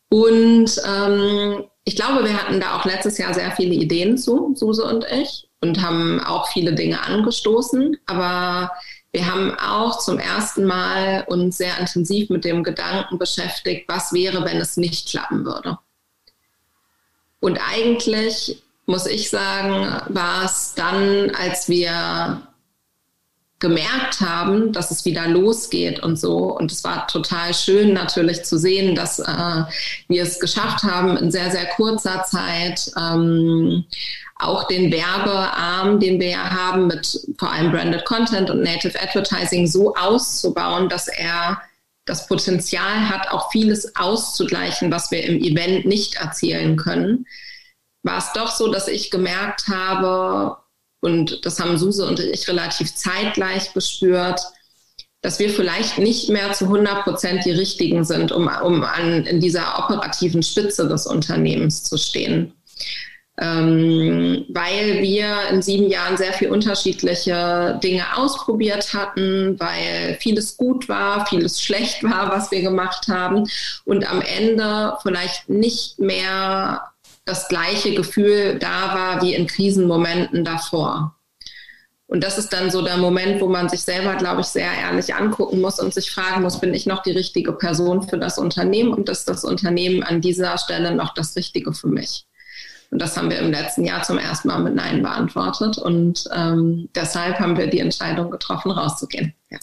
Und 0.09 0.71
ähm, 0.85 1.63
ich 1.83 1.95
glaube, 1.95 2.23
wir 2.23 2.33
hatten 2.33 2.59
da 2.59 2.77
auch 2.77 2.85
letztes 2.85 3.17
Jahr 3.17 3.33
sehr 3.33 3.51
viele 3.51 3.75
Ideen 3.75 4.17
zu, 4.17 4.53
Suse 4.55 4.83
und 4.83 5.05
ich, 5.11 5.46
und 5.61 5.81
haben 5.81 6.19
auch 6.23 6.49
viele 6.49 6.73
Dinge 6.73 7.01
angestoßen. 7.03 7.97
Aber 8.05 8.71
wir 9.11 9.31
haben 9.31 9.57
auch 9.59 9.99
zum 9.99 10.19
ersten 10.19 10.65
Mal 10.65 11.25
uns 11.27 11.57
sehr 11.57 11.77
intensiv 11.79 12.29
mit 12.29 12.45
dem 12.45 12.63
Gedanken 12.63 13.17
beschäftigt, 13.17 13.85
was 13.87 14.13
wäre, 14.13 14.45
wenn 14.45 14.57
es 14.57 14.77
nicht 14.77 15.09
klappen 15.09 15.45
würde. 15.45 15.77
Und 17.39 17.57
eigentlich 17.57 18.63
muss 18.85 19.05
ich 19.05 19.29
sagen, 19.29 20.01
war 20.09 20.45
es 20.45 20.73
dann, 20.75 21.31
als 21.31 21.67
wir 21.69 22.46
gemerkt 23.59 24.21
haben, 24.21 24.71
dass 24.71 24.91
es 24.91 25.03
wieder 25.05 25.27
losgeht 25.27 26.01
und 26.01 26.19
so. 26.19 26.55
Und 26.55 26.71
es 26.71 26.83
war 26.83 27.07
total 27.07 27.53
schön 27.53 27.93
natürlich 27.93 28.45
zu 28.45 28.57
sehen, 28.57 28.93
dass 28.93 29.19
äh, 29.19 29.63
wir 30.07 30.23
es 30.23 30.39
geschafft 30.39 30.83
haben, 30.83 31.17
in 31.17 31.31
sehr, 31.31 31.49
sehr 31.49 31.65
kurzer 31.65 32.23
Zeit 32.23 32.91
ähm, 32.95 33.85
auch 34.39 34.67
den 34.67 34.91
Werbearm, 34.91 35.99
den 35.99 36.19
wir 36.19 36.29
ja 36.29 36.49
haben, 36.51 36.87
mit 36.87 37.19
vor 37.39 37.51
allem 37.51 37.71
Branded 37.71 38.05
Content 38.05 38.51
und 38.51 38.61
Native 38.61 38.99
Advertising 39.01 39.65
so 39.65 39.95
auszubauen, 39.95 40.87
dass 40.89 41.07
er 41.07 41.59
das 42.05 42.27
Potenzial 42.27 43.09
hat, 43.09 43.31
auch 43.31 43.51
vieles 43.51 43.95
auszugleichen, 43.95 44.91
was 44.91 45.09
wir 45.09 45.23
im 45.23 45.41
Event 45.41 45.85
nicht 45.85 46.15
erzielen 46.15 46.77
können. 46.77 47.25
War 48.03 48.19
es 48.19 48.31
doch 48.33 48.51
so, 48.51 48.71
dass 48.71 48.87
ich 48.87 49.09
gemerkt 49.09 49.67
habe, 49.67 50.57
und 51.07 51.45
das 51.45 51.57
haben 51.59 51.77
Suse 51.77 52.05
und 52.05 52.19
ich 52.19 52.49
relativ 52.49 52.93
zeitgleich 52.93 53.73
gespürt, 53.73 54.41
dass 55.21 55.39
wir 55.39 55.49
vielleicht 55.49 55.97
nicht 55.97 56.29
mehr 56.29 56.51
zu 56.51 56.65
100 56.65 57.03
Prozent 57.05 57.45
die 57.45 57.51
Richtigen 57.51 58.03
sind, 58.03 58.33
um, 58.33 58.49
um 58.61 58.83
an, 58.83 59.25
in 59.25 59.39
dieser 59.39 59.79
operativen 59.79 60.43
Spitze 60.43 60.85
des 60.87 61.07
Unternehmens 61.07 61.85
zu 61.85 61.97
stehen. 61.97 62.53
Ähm, 63.39 64.45
weil 64.49 65.01
wir 65.01 65.49
in 65.51 65.61
sieben 65.61 65.89
Jahren 65.89 66.17
sehr 66.17 66.33
viel 66.33 66.49
unterschiedliche 66.49 67.79
Dinge 67.81 68.03
ausprobiert 68.17 68.93
hatten, 68.93 69.57
weil 69.59 70.17
vieles 70.19 70.57
gut 70.57 70.89
war, 70.89 71.25
vieles 71.27 71.61
schlecht 71.61 72.03
war, 72.03 72.31
was 72.31 72.51
wir 72.51 72.61
gemacht 72.61 73.07
haben 73.07 73.47
und 73.85 74.11
am 74.11 74.21
Ende 74.21 74.97
vielleicht 75.03 75.47
nicht 75.47 75.99
mehr 75.99 76.81
das 77.27 77.49
gleiche 77.49 77.93
Gefühl 77.93 78.57
da 78.57 78.95
war 78.95 79.21
wie 79.21 79.35
in 79.35 79.47
Krisenmomenten 79.47 80.43
davor. 80.43 81.15
Und 82.07 82.23
das 82.23 82.37
ist 82.37 82.53
dann 82.53 82.71
so 82.71 82.81
der 82.81 82.95
Moment, 82.95 83.41
wo 83.41 83.47
man 83.47 83.67
sich 83.67 83.81
selber, 83.81 84.15
glaube 84.15 84.39
ich, 84.39 84.47
sehr 84.47 84.71
ehrlich 84.71 85.13
angucken 85.13 85.59
muss 85.59 85.77
und 85.77 85.93
sich 85.93 86.09
fragen 86.09 86.41
muss, 86.41 86.61
bin 86.61 86.73
ich 86.73 86.85
noch 86.85 87.03
die 87.03 87.11
richtige 87.11 87.51
Person 87.51 88.07
für 88.07 88.17
das 88.17 88.37
Unternehmen 88.37 88.93
und 88.93 89.09
ist 89.09 89.27
das 89.27 89.43
Unternehmen 89.43 90.03
an 90.03 90.21
dieser 90.21 90.57
Stelle 90.57 90.95
noch 90.95 91.13
das 91.13 91.35
Richtige 91.35 91.73
für 91.73 91.89
mich? 91.89 92.25
Und 92.91 93.01
das 93.01 93.17
haben 93.17 93.29
wir 93.29 93.39
im 93.39 93.51
letzten 93.51 93.83
Jahr 93.83 94.03
zum 94.03 94.17
ersten 94.17 94.47
Mal 94.47 94.59
mit 94.59 94.73
Nein 94.73 95.03
beantwortet. 95.03 95.77
Und 95.77 96.23
ähm, 96.33 96.87
deshalb 96.95 97.37
haben 97.39 97.57
wir 97.57 97.67
die 97.67 97.79
Entscheidung 97.79 98.31
getroffen, 98.31 98.71
rauszugehen. 98.71 99.33
Ja. 99.49 99.59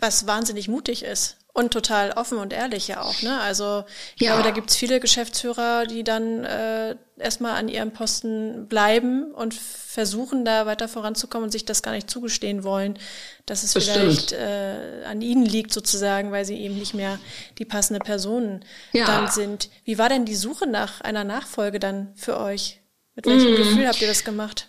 Was 0.00 0.26
wahnsinnig 0.26 0.66
mutig 0.66 1.04
ist 1.04 1.36
und 1.56 1.72
total 1.72 2.12
offen 2.12 2.36
und 2.36 2.52
ehrlich 2.52 2.86
ja 2.88 3.00
auch. 3.00 3.22
Ne? 3.22 3.40
Also 3.40 3.84
ich 4.14 4.22
ja. 4.22 4.32
glaube, 4.32 4.46
da 4.46 4.50
gibt's 4.50 4.76
viele 4.76 5.00
Geschäftsführer, 5.00 5.86
die 5.86 6.04
dann 6.04 6.44
äh, 6.44 6.96
erstmal 7.18 7.52
an 7.52 7.68
ihrem 7.68 7.92
Posten 7.92 8.68
bleiben 8.68 9.32
und 9.32 9.54
versuchen, 9.54 10.44
da 10.44 10.66
weiter 10.66 10.86
voranzukommen 10.86 11.44
und 11.46 11.50
sich 11.50 11.64
das 11.64 11.82
gar 11.82 11.92
nicht 11.92 12.10
zugestehen 12.10 12.62
wollen, 12.62 12.98
dass 13.46 13.62
es 13.62 13.72
Bestimmt. 13.72 13.96
vielleicht 13.96 14.32
äh, 14.32 15.04
an 15.06 15.22
ihnen 15.22 15.46
liegt 15.46 15.72
sozusagen, 15.72 16.30
weil 16.30 16.44
sie 16.44 16.60
eben 16.60 16.74
nicht 16.74 16.92
mehr 16.92 17.18
die 17.56 17.64
passende 17.64 18.00
Person 18.00 18.62
ja. 18.92 19.06
dann 19.06 19.28
sind. 19.30 19.70
Wie 19.84 19.96
war 19.96 20.10
denn 20.10 20.26
die 20.26 20.36
Suche 20.36 20.66
nach 20.66 21.00
einer 21.00 21.24
Nachfolge 21.24 21.80
dann 21.80 22.12
für 22.16 22.38
euch? 22.38 22.80
Mit 23.14 23.24
welchem 23.24 23.54
mm. 23.54 23.56
Gefühl 23.56 23.88
habt 23.88 24.02
ihr 24.02 24.08
das 24.08 24.24
gemacht? 24.24 24.68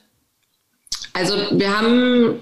Also 1.12 1.36
wir 1.52 1.78
haben 1.78 2.42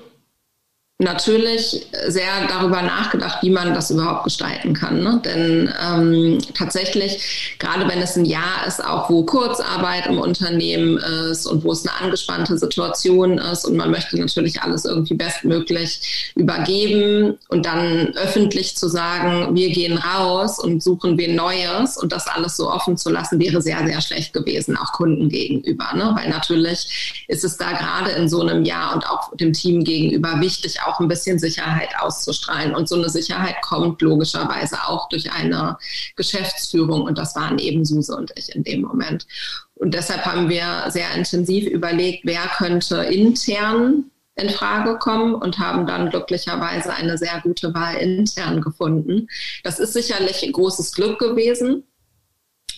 natürlich 0.98 1.88
sehr 2.08 2.48
darüber 2.48 2.82
nachgedacht, 2.82 3.40
wie 3.42 3.50
man 3.50 3.74
das 3.74 3.92
überhaupt 3.92 4.24
gestalten 4.24 4.74
kann. 4.74 5.04
Ne? 5.04 5.22
Denn 5.26 5.70
ähm, 5.86 6.40
tatsächlich, 6.54 7.58
gerade 7.60 7.86
wenn 7.90 8.02
es 8.02 8.16
ein 8.16 8.24
Jahr 8.24 8.66
ist, 8.66 8.82
auch 8.82 9.10
wo 9.10 9.24
Kurzarbeit 9.26 10.08
im 10.08 10.20
Unternehmen 10.20 10.98
ist 10.98 11.48
und 11.48 11.66
wo 11.66 11.74
es 11.74 11.86
eine 11.86 12.00
angespannte 12.00 12.58
Situation 12.58 13.40
ist 13.40 13.66
und 13.66 13.76
man 13.76 13.92
möchte 13.92 14.18
natürlich 14.18 14.62
alles 14.62 14.86
irgendwie 14.86 15.16
bestmöglich 15.16 16.32
übergeben 16.36 17.38
und 17.50 17.66
dann 17.66 18.16
öffentlich 18.16 18.78
zu 18.78 18.88
sagen, 18.88 19.54
wir 19.54 19.72
gehen 19.72 19.98
raus 19.98 20.60
und 20.60 20.82
suchen 20.82 21.18
wen 21.18 21.36
Neues 21.36 21.98
und 21.98 22.14
das 22.14 22.26
alles 22.28 22.56
so 22.56 22.72
offen 22.72 22.96
zu 22.96 23.10
lassen, 23.10 23.38
wäre 23.42 23.62
sehr, 23.62 23.86
sehr 23.86 24.00
schlecht 24.00 24.32
gewesen, 24.32 24.78
auch 24.78 24.94
Kunden 24.94 25.28
gegenüber. 25.28 25.92
Ne? 25.94 26.16
Weil 26.16 26.30
natürlich 26.30 27.26
ist 27.28 27.44
es 27.44 27.58
da 27.58 27.74
gerade 27.74 28.12
in 28.12 28.30
so 28.30 28.40
einem 28.40 28.64
Jahr 28.64 28.96
und 28.96 29.06
auch 29.10 29.36
dem 29.36 29.52
Team 29.52 29.84
gegenüber 29.84 30.40
wichtig, 30.40 30.80
auch 30.88 31.00
ein 31.00 31.08
bisschen 31.08 31.40
Sicherheit 31.40 31.90
auszustrahlen. 32.00 32.76
Und 32.76 32.88
so 32.88 32.96
eine 32.96 33.10
Sicherheit 33.10 33.62
kommt 33.62 34.02
logischerweise 34.02 34.78
auch 34.88 35.10
durch 35.10 35.32
eine 35.32 35.78
Geschäftsführung. 36.16 37.02
Und 37.02 37.18
das 37.18 37.36
waren 37.36 37.60
eben 37.60 37.86
Suse 37.86 38.16
und 38.16 38.32
ich 38.36 38.54
in 38.56 38.64
dem 38.64 38.82
Moment. 38.82 39.28
Und 39.76 39.94
deshalb 39.94 40.26
haben 40.26 40.50
wir 40.50 40.86
sehr 40.90 41.12
intensiv 41.14 41.66
überlegt, 41.66 42.26
wer 42.26 42.48
könnte 42.58 43.04
intern 43.04 44.06
in 44.36 44.50
Frage 44.50 44.98
kommen 44.98 45.36
und 45.36 45.60
haben 45.60 45.88
dann 45.88 46.10
glücklicherweise 46.10 46.94
eine 46.94 47.18
sehr 47.18 47.40
gute 47.42 47.74
Wahl 47.74 47.96
intern 47.96 48.62
gefunden. 48.62 49.28
Das 49.64 49.80
ist 49.80 49.94
sicherlich 49.94 50.44
ein 50.44 50.52
großes 50.52 50.94
Glück 50.94 51.20
gewesen, 51.20 51.84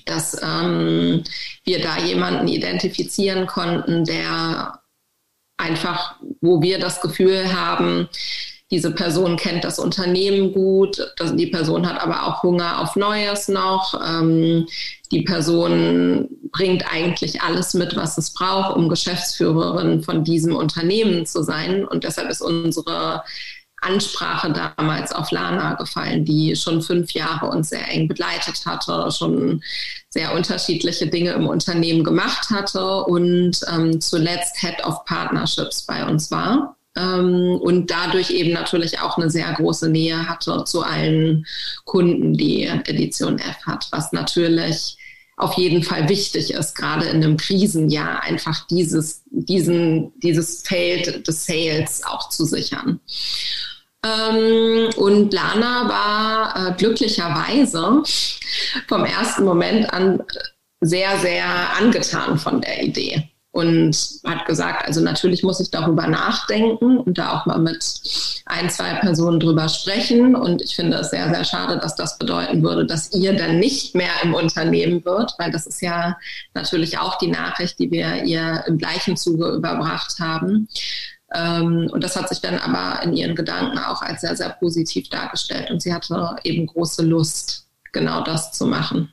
dass 0.05 0.39
ähm, 0.41 1.23
wir 1.63 1.81
da 1.81 1.97
jemanden 1.97 2.47
identifizieren 2.47 3.47
konnten, 3.47 4.05
der 4.05 4.79
einfach, 5.57 6.15
wo 6.41 6.61
wir 6.61 6.79
das 6.79 7.01
Gefühl 7.01 7.53
haben, 7.53 8.07
diese 8.69 8.91
Person 8.91 9.37
kennt 9.37 9.63
das 9.63 9.79
Unternehmen 9.79 10.51
gut, 10.51 10.99
die 11.35 11.47
Person 11.47 11.87
hat 11.87 12.01
aber 12.01 12.27
auch 12.27 12.43
Hunger 12.43 12.81
auf 12.81 12.97
Neues 12.97 13.47
noch. 13.47 13.93
Ähm, 14.05 14.67
die 15.09 15.21
Person 15.21 16.27
bringt 16.51 16.83
eigentlich 16.91 17.41
alles 17.41 17.73
mit, 17.73 17.95
was 17.95 18.17
es 18.17 18.33
braucht, 18.33 18.75
um 18.75 18.89
Geschäftsführerin 18.89 20.03
von 20.03 20.25
diesem 20.25 20.53
Unternehmen 20.53 21.25
zu 21.25 21.43
sein. 21.43 21.85
Und 21.85 22.03
deshalb 22.03 22.29
ist 22.29 22.41
unsere 22.41 23.23
Ansprache 23.87 24.53
damals 24.77 25.11
auf 25.11 25.31
Lana 25.31 25.73
gefallen, 25.75 26.25
die 26.25 26.55
schon 26.55 26.81
fünf 26.81 27.11
Jahre 27.11 27.47
uns 27.47 27.69
sehr 27.69 27.87
eng 27.89 28.07
begleitet 28.07 28.65
hatte, 28.65 29.09
schon 29.11 29.61
sehr 30.09 30.33
unterschiedliche 30.33 31.07
Dinge 31.07 31.31
im 31.31 31.47
Unternehmen 31.47 32.03
gemacht 32.03 32.49
hatte 32.49 33.03
und 33.03 33.59
ähm, 33.71 34.01
zuletzt 34.01 34.57
Head 34.59 34.83
of 34.85 35.05
Partnerships 35.05 35.83
bei 35.83 36.05
uns 36.05 36.31
war. 36.31 36.77
Ähm, 36.95 37.59
und 37.61 37.91
dadurch 37.91 38.31
eben 38.31 38.51
natürlich 38.53 38.99
auch 38.99 39.17
eine 39.17 39.29
sehr 39.29 39.51
große 39.53 39.89
Nähe 39.89 40.27
hatte 40.27 40.63
zu 40.65 40.81
allen 40.81 41.45
Kunden, 41.85 42.33
die 42.33 42.65
Edition 42.65 43.39
F 43.39 43.65
hat, 43.65 43.87
was 43.91 44.11
natürlich 44.11 44.97
auf 45.37 45.53
jeden 45.53 45.83
Fall 45.83 46.09
wichtig 46.09 46.51
ist, 46.51 46.73
gerade 46.73 47.05
in 47.05 47.17
einem 47.17 47.37
Krisenjahr 47.37 48.23
einfach 48.23 48.65
dieses, 48.65 49.21
diesen, 49.29 50.11
dieses 50.19 50.63
Feld 50.63 51.27
des 51.27 51.45
Sales 51.45 52.03
auch 52.03 52.29
zu 52.29 52.43
sichern. 52.45 52.99
Ähm, 54.07 54.89
und 54.97 55.33
Lana 55.33 55.89
war 55.89 56.69
äh, 56.69 56.73
glücklicherweise 56.77 58.03
vom 58.87 59.05
ersten 59.05 59.43
Moment 59.43 59.91
an 59.93 60.23
sehr, 60.81 61.17
sehr 61.19 61.45
angetan 61.79 62.37
von 62.37 62.61
der 62.61 62.83
Idee 62.83 63.29
und 63.57 63.97
hat 64.23 64.45
gesagt, 64.45 64.85
also 64.85 65.01
natürlich 65.01 65.41
muss 65.41 65.59
ich 65.59 65.71
darüber 65.71 66.05
nachdenken 66.05 66.99
und 66.99 67.17
da 67.17 67.33
auch 67.33 67.47
mal 67.47 67.57
mit 67.57 67.83
ein, 68.45 68.69
zwei 68.69 68.93
Personen 68.99 69.39
drüber 69.39 69.67
sprechen. 69.67 70.35
Und 70.35 70.61
ich 70.61 70.75
finde 70.75 70.97
es 70.97 71.09
sehr, 71.09 71.33
sehr 71.33 71.43
schade, 71.43 71.79
dass 71.79 71.95
das 71.95 72.19
bedeuten 72.19 72.61
würde, 72.61 72.85
dass 72.85 73.11
ihr 73.13 73.33
dann 73.33 73.57
nicht 73.57 73.95
mehr 73.95 74.11
im 74.21 74.35
Unternehmen 74.35 75.03
wird, 75.03 75.33
weil 75.39 75.49
das 75.49 75.65
ist 75.65 75.81
ja 75.81 76.17
natürlich 76.53 76.99
auch 76.99 77.17
die 77.17 77.31
Nachricht, 77.31 77.79
die 77.79 77.89
wir 77.89 78.23
ihr 78.25 78.63
im 78.67 78.77
gleichen 78.77 79.17
Zuge 79.17 79.49
überbracht 79.49 80.19
haben. 80.19 80.67
Ähm, 81.33 81.89
und 81.91 82.03
das 82.03 82.15
hat 82.15 82.29
sich 82.29 82.41
dann 82.41 82.57
aber 82.57 83.03
in 83.03 83.13
ihren 83.13 83.35
Gedanken 83.35 83.77
auch 83.77 84.01
als 84.01 84.21
sehr, 84.21 84.35
sehr 84.35 84.49
positiv 84.49 85.09
dargestellt. 85.09 85.69
Und 85.71 85.81
sie 85.81 85.93
hatte 85.93 86.35
eben 86.43 86.67
große 86.67 87.03
Lust, 87.03 87.67
genau 87.91 88.23
das 88.23 88.51
zu 88.51 88.65
machen. 88.65 89.11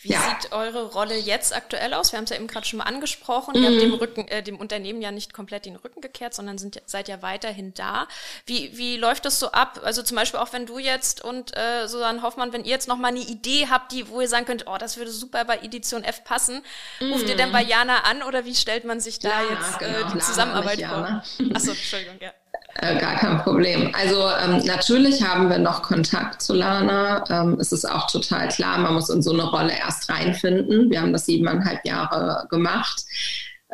Wie 0.00 0.12
ja. 0.12 0.20
sieht 0.20 0.52
eure 0.52 0.92
Rolle 0.92 1.16
jetzt 1.16 1.54
aktuell 1.54 1.92
aus? 1.92 2.12
Wir 2.12 2.18
haben 2.18 2.24
es 2.24 2.30
ja 2.30 2.36
eben 2.36 2.46
gerade 2.46 2.64
schon 2.64 2.78
mal 2.78 2.84
angesprochen. 2.84 3.56
Mhm. 3.56 3.62
Ihr 3.62 3.70
habt 3.70 3.82
dem, 3.82 3.94
Rücken, 3.94 4.28
äh, 4.28 4.42
dem 4.44 4.56
Unternehmen 4.56 5.02
ja 5.02 5.10
nicht 5.10 5.34
komplett 5.34 5.66
den 5.66 5.74
Rücken 5.74 6.00
gekehrt, 6.00 6.34
sondern 6.34 6.56
sind, 6.56 6.80
seid 6.86 7.08
ja 7.08 7.20
weiterhin 7.20 7.74
da. 7.74 8.06
Wie, 8.46 8.76
wie 8.78 8.96
läuft 8.96 9.24
das 9.24 9.40
so 9.40 9.50
ab? 9.50 9.80
Also 9.82 10.04
zum 10.04 10.16
Beispiel 10.16 10.38
auch 10.38 10.52
wenn 10.52 10.66
du 10.66 10.78
jetzt 10.78 11.24
und 11.24 11.56
äh, 11.56 11.88
Susanne 11.88 12.22
Hoffmann, 12.22 12.52
wenn 12.52 12.64
ihr 12.64 12.70
jetzt 12.70 12.86
noch 12.86 12.96
mal 12.96 13.08
eine 13.08 13.18
Idee 13.18 13.66
habt, 13.68 13.90
die, 13.90 14.08
wo 14.08 14.20
ihr 14.20 14.28
sagen 14.28 14.46
könnt, 14.46 14.68
oh, 14.68 14.78
das 14.78 14.98
würde 14.98 15.10
super 15.10 15.44
bei 15.44 15.58
Edition 15.58 16.04
F 16.04 16.22
passen, 16.22 16.62
mhm. 17.00 17.12
ruft 17.12 17.28
ihr 17.28 17.36
denn 17.36 17.50
bei 17.50 17.62
Jana 17.62 18.04
an 18.04 18.22
oder 18.22 18.44
wie 18.44 18.54
stellt 18.54 18.84
man 18.84 19.00
sich 19.00 19.18
da 19.18 19.42
ja, 19.42 19.50
jetzt 19.50 19.82
äh, 19.82 19.92
genau, 19.94 20.12
die 20.12 20.18
Zusammenarbeit 20.20 20.80
vor? 20.80 21.24
Achso, 21.54 21.70
Entschuldigung, 21.72 22.18
ja. 22.20 22.32
Äh, 22.74 22.98
gar 23.00 23.16
kein 23.16 23.38
Problem. 23.38 23.92
Also 23.98 24.28
ähm, 24.44 24.64
natürlich 24.64 25.26
haben 25.26 25.50
wir 25.50 25.58
noch 25.58 25.82
Kontakt 25.82 26.42
zu 26.42 26.54
Lana. 26.54 27.24
Ähm, 27.30 27.56
es 27.58 27.72
ist 27.72 27.84
auch 27.84 28.08
total 28.10 28.48
klar, 28.48 28.78
man 28.78 28.94
muss 28.94 29.08
in 29.08 29.22
so 29.22 29.32
eine 29.32 29.44
Rolle 29.44 29.72
erst 29.76 30.08
reinfinden. 30.08 30.90
Wir 30.90 31.00
haben 31.00 31.12
das 31.12 31.26
siebeneinhalb 31.26 31.84
Jahre 31.84 32.46
gemacht. 32.50 33.04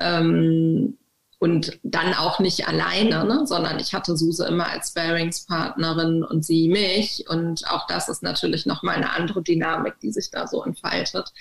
Ähm, 0.01 0.97
und 1.45 1.79
dann 1.83 2.15
auch 2.15 2.39
nicht 2.39 2.67
alleine, 2.69 3.23
ne, 3.27 3.43
sondern 3.45 3.79
ich 3.79 3.93
hatte 3.93 4.17
Suse 4.17 4.47
immer 4.47 4.67
als 4.67 4.89
Sparingspartnerin 4.89 6.25
und 6.25 6.43
sie 6.43 6.69
mich. 6.69 7.27
Und 7.29 7.69
auch 7.69 7.87
das 7.87 8.09
ist 8.09 8.23
natürlich 8.23 8.65
nochmal 8.65 8.97
eine 8.97 9.13
andere 9.13 9.43
Dynamik, 9.43 10.01
die 10.01 10.11
sich 10.11 10.31
da 10.31 10.47
so 10.47 10.65
entfaltet. 10.65 11.35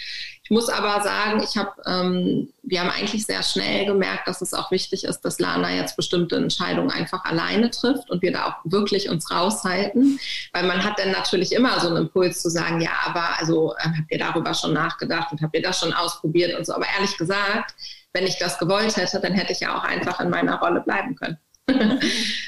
Ich 0.43 0.49
muss 0.49 0.67
aber 0.67 1.01
sagen, 1.03 1.41
ich 1.41 1.55
habe, 1.55 1.71
ähm, 1.85 2.49
wir 2.63 2.81
haben 2.81 2.89
eigentlich 2.89 3.25
sehr 3.25 3.43
schnell 3.43 3.85
gemerkt, 3.85 4.27
dass 4.27 4.41
es 4.41 4.53
auch 4.53 4.71
wichtig 4.71 5.05
ist, 5.05 5.21
dass 5.21 5.39
Lana 5.39 5.73
jetzt 5.73 5.95
bestimmte 5.95 6.35
Entscheidungen 6.35 6.91
einfach 6.91 7.23
alleine 7.23 7.71
trifft 7.71 8.09
und 8.09 8.21
wir 8.21 8.33
da 8.33 8.47
auch 8.47 8.55
wirklich 8.65 9.07
uns 9.07 9.31
raushalten, 9.31 10.19
weil 10.51 10.67
man 10.67 10.83
hat 10.83 10.99
dann 10.99 11.11
natürlich 11.11 11.53
immer 11.53 11.79
so 11.79 11.87
einen 11.87 11.95
Impuls 11.95 12.41
zu 12.41 12.49
sagen, 12.49 12.81
ja, 12.81 12.91
aber 13.05 13.39
also 13.39 13.73
ähm, 13.81 13.95
habt 13.97 14.11
ihr 14.11 14.19
darüber 14.19 14.53
schon 14.53 14.73
nachgedacht 14.73 15.31
und 15.31 15.41
habt 15.41 15.55
ihr 15.55 15.61
das 15.61 15.79
schon 15.79 15.93
ausprobiert 15.93 16.59
und 16.59 16.65
so. 16.65 16.73
Aber 16.73 16.87
ehrlich 16.93 17.15
gesagt, 17.15 17.73
wenn 18.13 18.27
ich 18.27 18.37
das 18.37 18.57
gewollt 18.59 18.95
hätte, 18.95 19.19
dann 19.19 19.33
hätte 19.33 19.53
ich 19.53 19.59
ja 19.59 19.77
auch 19.77 19.83
einfach 19.83 20.19
in 20.19 20.29
meiner 20.29 20.59
Rolle 20.59 20.81
bleiben 20.81 21.15
können. 21.15 21.37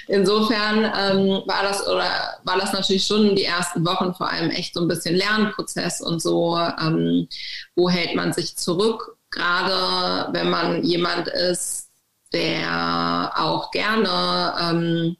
Insofern 0.08 0.84
ähm, 0.84 1.44
war 1.46 1.64
das 1.64 1.88
oder 1.88 2.38
war 2.44 2.60
das 2.60 2.74
natürlich 2.74 3.06
schon 3.06 3.36
die 3.36 3.46
ersten 3.46 3.86
Wochen 3.86 4.14
vor 4.14 4.30
allem 4.30 4.52
echt 4.52 4.74
so 4.74 4.82
ein 4.82 4.88
bisschen 4.88 5.16
Lernprozess 5.16 6.02
und 6.02 6.22
so. 6.22 6.58
Ähm, 6.58 7.28
wo 7.76 7.90
hält 7.90 8.16
man 8.16 8.34
sich 8.34 8.58
zurück? 8.58 9.18
Gerade 9.32 10.32
wenn 10.34 10.50
man 10.50 10.84
jemand 10.84 11.28
ist, 11.30 11.90
der 12.34 13.32
auch 13.36 13.72
gerne 13.72 14.54
ähm, 14.60 15.18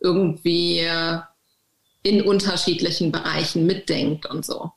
irgendwie 0.00 0.86
in 2.02 2.22
unterschiedlichen 2.22 3.12
Bereichen 3.12 3.66
mitdenkt 3.66 4.26
und 4.26 4.44
so. 4.44 4.72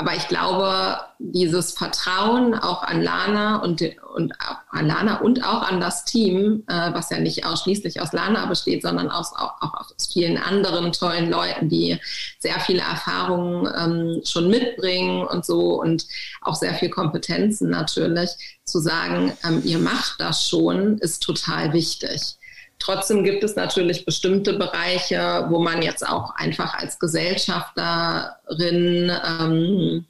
Aber 0.00 0.14
ich 0.16 0.28
glaube, 0.28 0.98
dieses 1.18 1.72
Vertrauen 1.72 2.54
auch 2.54 2.82
an 2.82 3.02
Lana 3.02 3.56
und, 3.56 3.82
und 4.14 4.32
an 4.70 4.86
Lana 4.86 5.20
und 5.20 5.44
auch 5.44 5.60
an 5.60 5.78
das 5.78 6.06
Team, 6.06 6.64
äh, 6.68 6.94
was 6.94 7.10
ja 7.10 7.18
nicht 7.18 7.44
ausschließlich 7.44 8.00
aus 8.00 8.14
Lana 8.14 8.46
besteht, 8.46 8.80
sondern 8.80 9.10
aus, 9.10 9.34
auch, 9.36 9.60
auch 9.60 9.74
aus 9.74 10.08
vielen 10.10 10.38
anderen 10.38 10.92
tollen 10.92 11.30
Leuten, 11.30 11.68
die 11.68 11.98
sehr 12.38 12.58
viele 12.60 12.80
Erfahrungen 12.80 13.68
ähm, 13.76 14.22
schon 14.24 14.48
mitbringen 14.48 15.26
und 15.26 15.44
so 15.44 15.78
und 15.78 16.06
auch 16.40 16.54
sehr 16.54 16.72
viel 16.72 16.88
Kompetenzen 16.88 17.68
natürlich, 17.68 18.30
zu 18.64 18.78
sagen, 18.78 19.34
ähm, 19.46 19.60
ihr 19.66 19.80
macht 19.80 20.14
das 20.18 20.48
schon, 20.48 20.96
ist 20.96 21.22
total 21.22 21.74
wichtig. 21.74 22.38
Trotzdem 22.80 23.24
gibt 23.24 23.44
es 23.44 23.56
natürlich 23.56 24.06
bestimmte 24.06 24.54
Bereiche, 24.54 25.46
wo 25.50 25.58
man 25.60 25.82
jetzt 25.82 26.06
auch 26.06 26.34
einfach 26.34 26.74
als 26.74 26.98
Gesellschafterin 26.98 29.12
ähm, 29.28 30.06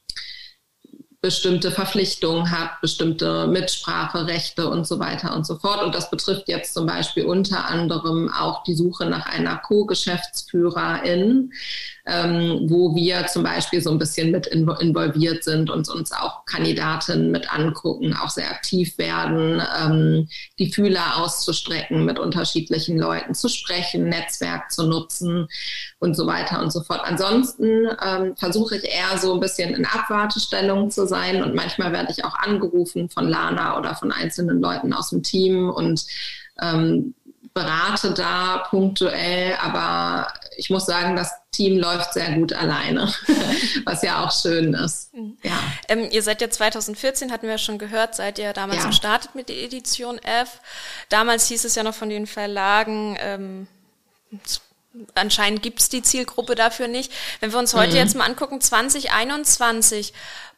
bestimmte 1.20 1.70
Verpflichtungen 1.70 2.50
hat, 2.50 2.80
bestimmte 2.80 3.46
Mitspracherechte 3.46 4.70
und 4.70 4.86
so 4.86 4.98
weiter 4.98 5.36
und 5.36 5.46
so 5.46 5.56
fort. 5.56 5.82
Und 5.82 5.94
das 5.94 6.10
betrifft 6.10 6.48
jetzt 6.48 6.72
zum 6.72 6.86
Beispiel 6.86 7.26
unter 7.26 7.66
anderem 7.66 8.32
auch 8.32 8.62
die 8.62 8.74
Suche 8.74 9.04
nach 9.06 9.26
einer 9.26 9.58
Co-Geschäftsführerin, 9.58 11.52
ähm, 12.10 12.66
wo 12.68 12.94
wir 12.94 13.26
zum 13.26 13.44
Beispiel 13.44 13.80
so 13.80 13.90
ein 13.90 13.98
bisschen 13.98 14.32
mit 14.32 14.48
involviert 14.48 15.44
sind 15.44 15.70
und 15.70 15.88
uns 15.88 16.10
auch 16.10 16.44
Kandidatinnen 16.44 17.30
mit 17.30 17.52
angucken, 17.52 18.14
auch 18.14 18.30
sehr 18.30 18.50
aktiv 18.50 18.98
werden, 18.98 19.62
ähm, 19.80 20.28
die 20.58 20.72
Fühler 20.72 21.18
auszustrecken, 21.18 22.04
mit 22.04 22.18
unterschiedlichen 22.18 22.98
Leuten 22.98 23.34
zu 23.34 23.48
sprechen, 23.48 24.08
Netzwerk 24.08 24.72
zu 24.72 24.86
nutzen 24.86 25.48
und 26.00 26.16
so 26.16 26.26
weiter 26.26 26.60
und 26.60 26.72
so 26.72 26.82
fort. 26.82 27.02
Ansonsten 27.04 27.86
ähm, 28.04 28.36
versuche 28.36 28.76
ich 28.76 28.84
eher 28.84 29.16
so 29.18 29.34
ein 29.34 29.40
bisschen 29.40 29.74
in 29.74 29.86
Abwartestellung 29.86 30.90
zu 30.90 31.06
sein 31.06 31.42
und 31.44 31.54
manchmal 31.54 31.92
werde 31.92 32.10
ich 32.10 32.24
auch 32.24 32.34
angerufen 32.34 33.08
von 33.08 33.28
Lana 33.28 33.78
oder 33.78 33.94
von 33.94 34.10
einzelnen 34.10 34.60
Leuten 34.60 34.92
aus 34.92 35.10
dem 35.10 35.22
Team 35.22 35.70
und 35.70 36.04
ähm, 36.60 37.14
berate 37.54 38.12
da 38.14 38.64
punktuell, 38.68 39.54
aber 39.60 40.28
ich 40.60 40.68
muss 40.68 40.84
sagen, 40.84 41.16
das 41.16 41.32
Team 41.52 41.78
läuft 41.78 42.12
sehr 42.12 42.30
gut 42.32 42.52
alleine, 42.52 43.12
was 43.86 44.02
ja 44.02 44.22
auch 44.22 44.30
schön 44.30 44.74
ist. 44.74 45.12
Mhm. 45.14 45.38
Ja. 45.42 45.58
Ähm, 45.88 46.06
ihr 46.10 46.22
seid 46.22 46.42
ja 46.42 46.50
2014, 46.50 47.32
hatten 47.32 47.48
wir 47.48 47.56
schon 47.56 47.78
gehört, 47.78 48.14
seid 48.14 48.38
ihr 48.38 48.52
damals 48.52 48.82
ja. 48.82 48.88
gestartet 48.88 49.34
mit 49.34 49.48
der 49.48 49.56
Edition 49.56 50.18
F. 50.18 50.60
Damals 51.08 51.46
hieß 51.48 51.64
es 51.64 51.74
ja 51.74 51.82
noch 51.82 51.94
von 51.94 52.10
den 52.10 52.26
Verlagen, 52.26 53.16
ähm, 53.20 53.68
anscheinend 55.14 55.62
gibt's 55.62 55.88
die 55.88 56.02
Zielgruppe 56.02 56.54
dafür 56.54 56.88
nicht. 56.88 57.10
Wenn 57.40 57.52
wir 57.52 57.58
uns 57.58 57.72
heute 57.72 57.92
mhm. 57.92 57.96
jetzt 57.96 58.16
mal 58.16 58.26
angucken, 58.26 58.60
2021, 58.60 60.12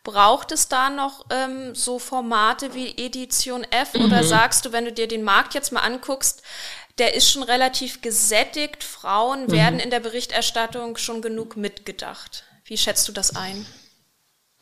braucht 0.04 0.50
es 0.50 0.66
da 0.68 0.90
noch 0.90 1.26
ähm, 1.30 1.76
so 1.76 2.00
Formate 2.00 2.74
wie 2.74 2.90
Edition 2.98 3.64
F 3.70 3.94
mhm. 3.94 4.06
oder 4.06 4.24
sagst 4.24 4.64
du, 4.64 4.72
wenn 4.72 4.84
du 4.84 4.92
dir 4.92 5.06
den 5.06 5.22
Markt 5.22 5.54
jetzt 5.54 5.70
mal 5.70 5.80
anguckst, 5.80 6.42
der 6.98 7.14
ist 7.14 7.30
schon 7.30 7.42
relativ 7.42 8.02
gesättigt, 8.02 8.84
Frauen 8.84 9.44
mhm. 9.44 9.52
werden 9.52 9.80
in 9.80 9.90
der 9.90 10.00
Berichterstattung 10.00 10.96
schon 10.96 11.22
genug 11.22 11.56
mitgedacht. 11.56 12.44
Wie 12.64 12.76
schätzt 12.76 13.08
du 13.08 13.12
das 13.12 13.34
ein? 13.34 13.66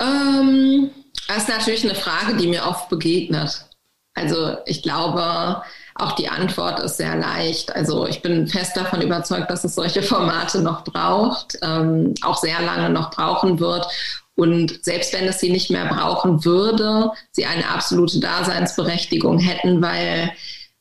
Ähm, 0.01 0.91
das 1.29 1.45
ist 1.45 1.49
natürlich 1.49 1.85
eine 1.85 1.95
Frage, 1.95 2.37
die 2.37 2.49
mir 2.49 2.65
oft 2.65 2.89
begegnet. 2.89 3.67
Also 4.15 4.57
ich 4.67 4.83
glaube, 4.83 5.63
auch 5.95 6.13
die 6.13 6.29
Antwort 6.29 6.81
ist 6.81 6.97
sehr 6.97 7.17
leicht. 7.17 7.75
Also 7.75 8.07
ich 8.07 8.23
bin 8.23 8.49
fest 8.49 8.77
davon 8.77 9.03
überzeugt, 9.03 9.51
dass 9.51 9.65
es 9.65 9.75
solche 9.75 10.03
Formate 10.05 10.63
noch 10.63 10.85
braucht, 10.85 11.59
ähm, 11.63 12.15
auch 12.23 12.37
sehr 12.37 12.61
lange 12.63 12.91
noch 12.91 13.11
brauchen 13.11 13.61
wird. 13.61 13.87
Und 14.35 14.83
selbst 14.85 15.13
wenn 15.13 15.29
es 15.29 15.39
sie 15.39 15.51
nicht 15.51 15.71
mehr 15.71 15.87
brauchen 15.87 16.45
würde, 16.45 17.11
sie 17.31 17.45
eine 17.45 17.69
absolute 17.69 18.21
Daseinsberechtigung 18.21 19.39
hätten, 19.39 19.83
weil 19.83 20.33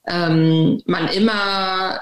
ähm, 0.10 0.82
man 0.86 1.08
immer 1.10 2.02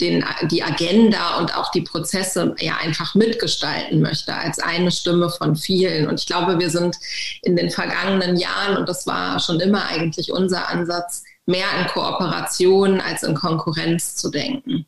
den, 0.00 0.24
die 0.50 0.62
Agenda 0.62 1.38
und 1.38 1.54
auch 1.56 1.70
die 1.70 1.82
Prozesse 1.82 2.54
ja 2.58 2.78
einfach 2.78 3.14
mitgestalten 3.14 4.00
möchte 4.00 4.34
als 4.34 4.58
eine 4.58 4.90
Stimme 4.90 5.30
von 5.30 5.56
vielen. 5.56 6.08
Und 6.08 6.20
ich 6.20 6.26
glaube, 6.26 6.58
wir 6.58 6.70
sind 6.70 6.96
in 7.42 7.56
den 7.56 7.70
vergangenen 7.70 8.36
Jahren, 8.36 8.76
und 8.76 8.88
das 8.88 9.06
war 9.06 9.38
schon 9.40 9.60
immer 9.60 9.86
eigentlich 9.86 10.32
unser 10.32 10.68
Ansatz, 10.68 11.22
mehr 11.46 11.66
in 11.80 11.86
Kooperation 11.88 13.00
als 13.00 13.22
in 13.22 13.34
Konkurrenz 13.34 14.16
zu 14.16 14.30
denken. 14.30 14.86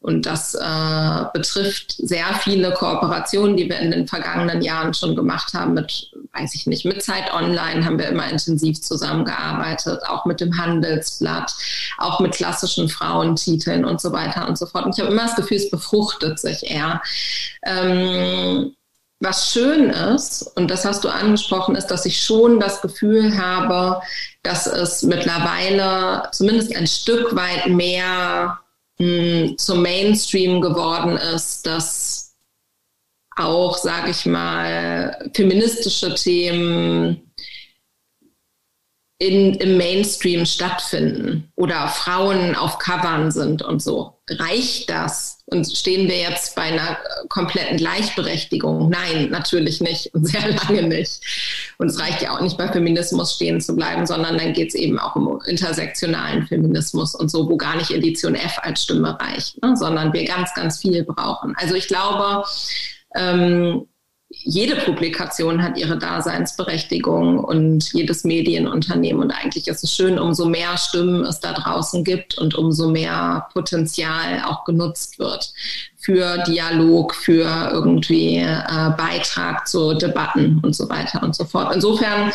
Und 0.00 0.26
das 0.26 0.54
äh, 0.54 1.24
betrifft 1.32 1.92
sehr 1.98 2.26
viele 2.42 2.72
Kooperationen, 2.74 3.56
die 3.56 3.68
wir 3.68 3.78
in 3.78 3.90
den 3.90 4.06
vergangenen 4.06 4.62
Jahren 4.62 4.94
schon 4.94 5.16
gemacht 5.16 5.52
haben 5.54 5.74
mit, 5.74 6.12
weiß 6.32 6.54
ich 6.54 6.66
nicht, 6.66 6.84
mit 6.84 7.02
Zeit 7.02 7.32
Online 7.32 7.84
haben 7.84 7.98
wir 7.98 8.08
immer 8.08 8.28
intensiv 8.30 8.80
zusammengearbeitet, 8.80 10.02
auch 10.06 10.24
mit 10.26 10.40
dem 10.40 10.56
Handelsblatt, 10.58 11.52
auch 11.98 12.20
mit 12.20 12.34
klassischen 12.34 12.88
Frauentiteln 12.88 13.84
und 13.84 14.00
so 14.00 14.12
weiter 14.12 14.46
und 14.46 14.58
so 14.58 14.66
fort. 14.66 14.84
Und 14.84 14.94
ich 14.94 15.00
habe 15.02 15.12
immer 15.12 15.24
das 15.24 15.34
Gefühl, 15.34 15.56
es 15.56 15.70
befruchtet 15.70 16.38
sich 16.38 16.70
eher. 16.70 17.02
Ähm, 17.64 18.76
was 19.18 19.50
schön 19.50 19.88
ist, 19.88 20.42
und 20.56 20.70
das 20.70 20.84
hast 20.84 21.02
du 21.02 21.08
angesprochen, 21.08 21.74
ist, 21.74 21.86
dass 21.86 22.04
ich 22.04 22.22
schon 22.22 22.60
das 22.60 22.82
Gefühl 22.82 23.38
habe, 23.38 24.02
dass 24.42 24.66
es 24.66 25.02
mittlerweile 25.02 26.28
zumindest 26.32 26.76
ein 26.76 26.86
Stück 26.86 27.34
weit 27.34 27.66
mehr 27.68 28.58
zum 28.98 29.82
Mainstream 29.82 30.60
geworden 30.60 31.16
ist, 31.16 31.66
dass 31.66 32.34
auch, 33.36 33.76
sage 33.76 34.10
ich 34.10 34.24
mal, 34.24 35.30
feministische 35.34 36.14
Themen 36.14 37.25
in, 39.18 39.54
im 39.54 39.78
Mainstream 39.78 40.44
stattfinden 40.44 41.50
oder 41.56 41.88
Frauen 41.88 42.54
auf 42.54 42.78
Covern 42.78 43.30
sind 43.30 43.62
und 43.62 43.80
so. 43.80 44.12
Reicht 44.28 44.90
das? 44.90 45.38
Und 45.46 45.64
stehen 45.64 46.08
wir 46.08 46.18
jetzt 46.18 46.54
bei 46.54 46.62
einer 46.62 46.98
kompletten 47.28 47.78
Gleichberechtigung? 47.78 48.90
Nein, 48.90 49.30
natürlich 49.30 49.80
nicht 49.80 50.12
und 50.12 50.26
sehr 50.26 50.50
lange 50.68 50.82
nicht. 50.82 51.20
Und 51.78 51.88
es 51.88 51.98
reicht 51.98 52.20
ja 52.20 52.36
auch 52.36 52.40
nicht 52.40 52.58
bei 52.58 52.68
Feminismus 52.70 53.36
stehen 53.36 53.60
zu 53.60 53.74
bleiben, 53.74 54.04
sondern 54.04 54.36
dann 54.36 54.52
geht 54.52 54.68
es 54.68 54.74
eben 54.74 54.98
auch 54.98 55.16
um 55.16 55.40
intersektionalen 55.46 56.46
Feminismus 56.46 57.14
und 57.14 57.30
so, 57.30 57.48
wo 57.48 57.56
gar 57.56 57.76
nicht 57.76 57.92
Edition 57.92 58.34
F 58.34 58.58
als 58.62 58.82
Stimme 58.82 59.18
reicht, 59.18 59.62
ne? 59.62 59.76
sondern 59.76 60.12
wir 60.12 60.24
ganz, 60.24 60.52
ganz 60.54 60.80
viel 60.82 61.04
brauchen. 61.04 61.54
Also 61.56 61.74
ich 61.74 61.86
glaube, 61.86 62.44
ähm, 63.14 63.86
jede 64.28 64.76
Publikation 64.76 65.62
hat 65.62 65.78
ihre 65.78 65.98
Daseinsberechtigung 65.98 67.38
und 67.38 67.92
jedes 67.92 68.24
Medienunternehmen. 68.24 69.22
Und 69.22 69.30
eigentlich 69.30 69.68
ist 69.68 69.84
es 69.84 69.94
schön, 69.94 70.18
umso 70.18 70.46
mehr 70.46 70.76
Stimmen 70.76 71.24
es 71.24 71.40
da 71.40 71.52
draußen 71.52 72.02
gibt 72.02 72.36
und 72.36 72.54
umso 72.54 72.90
mehr 72.90 73.48
Potenzial 73.52 74.42
auch 74.44 74.64
genutzt 74.64 75.18
wird 75.18 75.52
für 76.06 76.38
Dialog, 76.44 77.16
für 77.16 77.68
irgendwie 77.72 78.36
äh, 78.36 78.90
Beitrag 78.96 79.66
zu 79.66 79.92
Debatten 79.94 80.60
und 80.62 80.72
so 80.72 80.88
weiter 80.88 81.20
und 81.20 81.34
so 81.34 81.44
fort. 81.44 81.74
Insofern, 81.74 82.30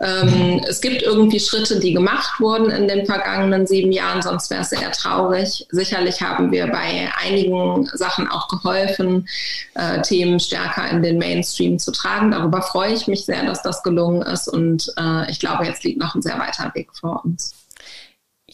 ähm, 0.00 0.64
es 0.66 0.80
gibt 0.80 1.02
irgendwie 1.02 1.38
Schritte, 1.38 1.78
die 1.80 1.92
gemacht 1.92 2.40
wurden 2.40 2.70
in 2.70 2.88
den 2.88 3.04
vergangenen 3.04 3.66
sieben 3.66 3.92
Jahren, 3.92 4.22
sonst 4.22 4.48
wäre 4.48 4.62
es 4.62 4.70
sehr 4.70 4.90
traurig. 4.92 5.66
Sicherlich 5.68 6.22
haben 6.22 6.50
wir 6.50 6.66
bei 6.68 7.10
einigen 7.22 7.86
Sachen 7.92 8.26
auch 8.26 8.48
geholfen, 8.48 9.28
äh, 9.74 10.00
Themen 10.00 10.40
stärker 10.40 10.88
in 10.88 11.02
den 11.02 11.18
Mainstream 11.18 11.78
zu 11.78 11.92
tragen. 11.92 12.30
Darüber 12.30 12.62
freue 12.62 12.94
ich 12.94 13.06
mich 13.06 13.26
sehr, 13.26 13.44
dass 13.44 13.60
das 13.60 13.82
gelungen 13.82 14.22
ist 14.22 14.48
und 14.48 14.90
äh, 14.98 15.30
ich 15.30 15.40
glaube, 15.40 15.66
jetzt 15.66 15.84
liegt 15.84 16.00
noch 16.00 16.14
ein 16.14 16.22
sehr 16.22 16.38
weiter 16.38 16.72
Weg 16.74 16.88
vor 16.98 17.22
uns. 17.22 17.52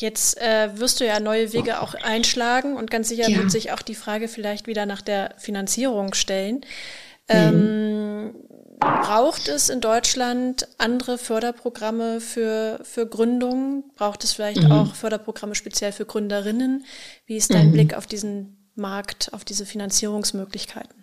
Jetzt 0.01 0.41
äh, 0.41 0.71
wirst 0.79 1.01
du 1.01 1.07
ja 1.07 1.21
neue 1.21 1.53
Wege 1.53 1.83
auch 1.83 1.93
einschlagen 1.95 2.77
und 2.77 2.91
ganz 2.91 3.11
sicher 3.11 3.29
ja. 3.29 3.37
wird 3.37 3.51
sich 3.51 3.71
auch 3.73 3.83
die 3.83 3.95
Frage 3.95 4.29
vielleicht 4.29 4.67
wieder 4.67 4.87
nach 4.87 5.03
der 5.03 5.35
Finanzierung 5.37 6.15
stellen. 6.15 6.63
Ähm, 7.29 8.35
braucht 8.79 9.49
es 9.49 9.69
in 9.69 9.83
Deutschland 9.83 10.67
andere 10.79 11.19
Förderprogramme 11.19 12.23
für, 12.23 12.81
für 12.83 13.07
Gründung? 13.07 13.85
Braucht 13.95 14.25
es 14.25 14.33
vielleicht 14.33 14.63
mhm. 14.63 14.73
auch 14.73 14.95
Förderprogramme 14.95 15.55
speziell 15.55 15.93
für 15.93 16.07
Gründerinnen? 16.07 16.87
Wie 17.27 17.37
ist 17.37 17.53
dein 17.53 17.69
mhm. 17.69 17.73
Blick 17.73 17.95
auf 17.95 18.07
diesen 18.07 18.71
Markt, 18.75 19.35
auf 19.35 19.45
diese 19.45 19.67
Finanzierungsmöglichkeiten? 19.67 21.00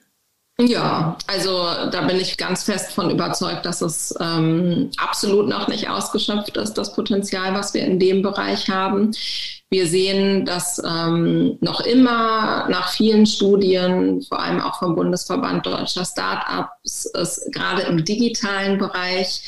Ja, 0.60 1.16
also 1.28 1.68
da 1.92 2.02
bin 2.08 2.20
ich 2.20 2.36
ganz 2.36 2.64
fest 2.64 2.92
von 2.92 3.12
überzeugt, 3.12 3.64
dass 3.64 3.82
es 3.82 4.16
ähm, 4.20 4.90
absolut 4.98 5.48
noch 5.48 5.68
nicht 5.68 5.88
ausgeschöpft 5.88 6.58
ist, 6.58 6.74
das 6.74 6.94
Potenzial, 6.96 7.54
was 7.54 7.76
wir 7.76 7.86
in 7.86 8.00
dem 8.00 8.24
Bereich 8.24 8.68
haben. 8.68 9.12
Wir 9.70 9.86
sehen, 9.86 10.46
dass 10.46 10.82
ähm, 10.84 11.60
noch 11.62 11.82
immer 11.82 12.68
nach 12.70 12.90
vielen 12.90 13.28
Studien, 13.28 14.24
vor 14.24 14.40
allem 14.40 14.60
auch 14.60 14.80
vom 14.80 14.96
Bundesverband 14.96 15.64
deutscher 15.64 16.06
Start-ups, 16.06 17.06
es 17.14 17.48
gerade 17.52 17.84
im 17.84 18.04
digitalen 18.04 18.80
Bereich 18.80 19.44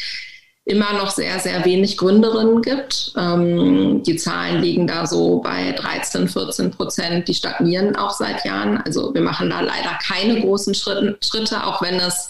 immer 0.70 0.94
noch 0.94 1.10
sehr, 1.10 1.40
sehr 1.40 1.66
wenig 1.66 1.98
Gründerinnen 1.98 2.62
gibt. 2.62 3.12
Ähm, 3.18 4.04
die 4.04 4.16
Zahlen 4.18 4.62
liegen 4.62 4.86
da 4.86 5.08
so 5.08 5.40
bei 5.40 5.72
13, 5.72 6.28
14 6.28 6.70
Prozent. 6.70 7.28
Die 7.28 7.34
stagnieren 7.34 7.96
auch 7.96 8.12
seit 8.12 8.46
Jahren. 8.46 8.78
Also 8.78 9.12
wir 9.14 9.22
machen 9.22 9.50
da 9.50 9.62
leider 9.62 9.98
keine 10.08 10.40
großen 10.40 10.76
Schritte, 10.76 11.18
auch 11.64 11.82
wenn 11.82 11.96
es 11.96 12.30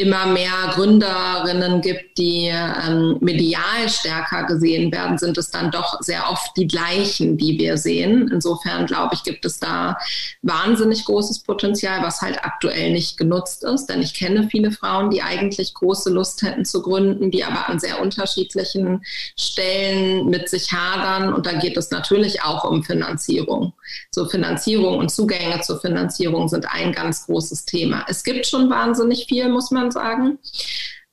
immer 0.00 0.26
mehr 0.26 0.72
Gründerinnen 0.72 1.82
gibt, 1.82 2.16
die 2.16 2.46
ähm, 2.46 3.18
medial 3.20 3.88
stärker 3.88 4.44
gesehen 4.44 4.90
werden, 4.90 5.18
sind 5.18 5.36
es 5.36 5.50
dann 5.50 5.70
doch 5.70 6.00
sehr 6.00 6.30
oft 6.30 6.56
die 6.56 6.66
gleichen, 6.66 7.36
die 7.36 7.58
wir 7.58 7.76
sehen. 7.76 8.30
Insofern 8.32 8.86
glaube 8.86 9.14
ich, 9.14 9.22
gibt 9.22 9.44
es 9.44 9.58
da 9.60 9.98
wahnsinnig 10.40 11.04
großes 11.04 11.40
Potenzial, 11.40 12.02
was 12.02 12.22
halt 12.22 12.42
aktuell 12.42 12.92
nicht 12.92 13.18
genutzt 13.18 13.62
ist. 13.62 13.86
Denn 13.86 14.00
ich 14.00 14.14
kenne 14.14 14.48
viele 14.50 14.72
Frauen, 14.72 15.10
die 15.10 15.22
eigentlich 15.22 15.74
große 15.74 16.10
Lust 16.10 16.40
hätten 16.42 16.64
zu 16.64 16.80
gründen, 16.80 17.30
die 17.30 17.44
aber 17.44 17.68
an 17.68 17.78
sehr 17.78 18.00
unterschiedlichen 18.00 19.02
Stellen 19.36 20.30
mit 20.30 20.48
sich 20.48 20.72
hadern. 20.72 21.34
Und 21.34 21.44
da 21.44 21.52
geht 21.52 21.76
es 21.76 21.90
natürlich 21.90 22.42
auch 22.42 22.64
um 22.64 22.82
Finanzierung. 22.84 23.74
So 24.10 24.26
Finanzierung 24.26 24.98
und 24.98 25.10
Zugänge 25.10 25.60
zur 25.60 25.78
Finanzierung 25.78 26.48
sind 26.48 26.66
ein 26.70 26.92
ganz 26.92 27.26
großes 27.26 27.66
Thema. 27.66 28.06
Es 28.08 28.24
gibt 28.24 28.46
schon 28.46 28.70
wahnsinnig 28.70 29.26
viel, 29.26 29.48
muss 29.50 29.70
man 29.70 29.89
sagen 29.90 30.38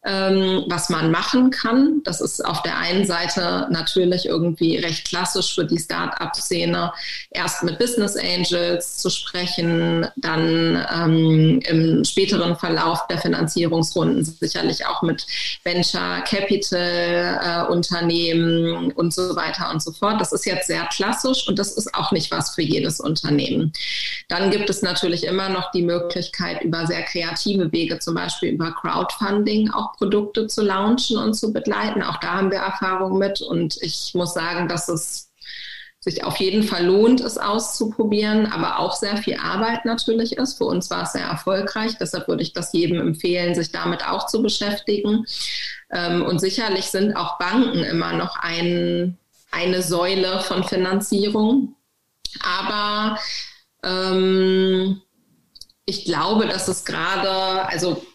ähm, 0.07 0.63
was 0.67 0.89
man 0.89 1.11
machen 1.11 1.51
kann. 1.51 2.01
Das 2.03 2.21
ist 2.21 2.43
auf 2.43 2.61
der 2.63 2.77
einen 2.77 3.05
Seite 3.05 3.67
natürlich 3.69 4.25
irgendwie 4.25 4.77
recht 4.77 5.07
klassisch 5.09 5.53
für 5.53 5.65
die 5.65 5.77
Start-up-Szene, 5.77 6.93
erst 7.31 7.63
mit 7.63 7.77
Business 7.77 8.15
Angels 8.15 8.97
zu 8.97 9.09
sprechen, 9.09 10.07
dann 10.15 10.85
ähm, 10.95 11.59
im 11.67 12.05
späteren 12.05 12.55
Verlauf 12.55 13.05
der 13.07 13.17
Finanzierungsrunden 13.17 14.23
sicherlich 14.23 14.85
auch 14.85 15.01
mit 15.01 15.27
Venture 15.63 16.21
Capital 16.25 17.41
äh, 17.43 17.71
Unternehmen 17.71 18.93
und 18.93 19.13
so 19.13 19.35
weiter 19.35 19.69
und 19.71 19.83
so 19.83 19.91
fort. 19.91 20.21
Das 20.21 20.31
ist 20.31 20.45
jetzt 20.45 20.67
sehr 20.67 20.85
klassisch 20.85 21.47
und 21.49 21.59
das 21.59 21.73
ist 21.73 21.93
auch 21.93 22.13
nicht 22.13 22.31
was 22.31 22.55
für 22.55 22.61
jedes 22.61 23.01
Unternehmen. 23.01 23.73
Dann 24.29 24.51
gibt 24.51 24.69
es 24.69 24.81
natürlich 24.81 25.25
immer 25.25 25.49
noch 25.49 25.71
die 25.71 25.83
Möglichkeit, 25.83 26.63
über 26.63 26.87
sehr 26.87 27.03
kreative 27.03 27.69
Wege, 27.73 27.99
zum 27.99 28.15
Beispiel 28.15 28.53
über 28.53 28.71
Crowdfunding, 28.71 29.71
auch 29.71 29.96
Produkte 29.97 30.47
zu 30.47 30.61
launchen 30.61 31.17
und 31.17 31.33
zu 31.33 31.51
begleiten. 31.51 32.03
Auch 32.03 32.17
da 32.17 32.35
haben 32.35 32.51
wir 32.51 32.59
Erfahrung 32.59 33.17
mit 33.17 33.41
und 33.41 33.77
ich 33.81 34.13
muss 34.13 34.33
sagen, 34.33 34.67
dass 34.67 34.87
es 34.87 35.31
sich 35.99 36.23
auf 36.23 36.37
jeden 36.37 36.63
Fall 36.63 36.85
lohnt, 36.85 37.19
es 37.19 37.37
auszuprobieren, 37.37 38.45
aber 38.45 38.79
auch 38.79 38.95
sehr 38.95 39.17
viel 39.17 39.37
Arbeit 39.37 39.83
natürlich 39.83 40.37
ist. 40.37 40.57
Für 40.57 40.65
uns 40.65 40.89
war 40.89 41.03
es 41.03 41.13
sehr 41.13 41.25
erfolgreich, 41.25 41.97
deshalb 41.99 42.27
würde 42.27 42.43
ich 42.43 42.53
das 42.53 42.71
jedem 42.71 42.99
empfehlen, 42.99 43.55
sich 43.55 43.71
damit 43.71 44.07
auch 44.07 44.27
zu 44.27 44.41
beschäftigen. 44.41 45.25
Ähm, 45.91 46.23
und 46.23 46.39
sicherlich 46.39 46.85
sind 46.85 47.15
auch 47.15 47.37
Banken 47.39 47.83
immer 47.83 48.13
noch 48.13 48.37
ein, 48.37 49.17
eine 49.51 49.81
Säule 49.81 50.39
von 50.41 50.63
Finanzierung. 50.63 51.75
Aber 52.41 53.17
ähm, 53.83 55.01
ich 55.85 56.05
glaube, 56.05 56.47
dass 56.47 56.67
es 56.67 56.85
gerade, 56.85 57.67
also 57.67 58.05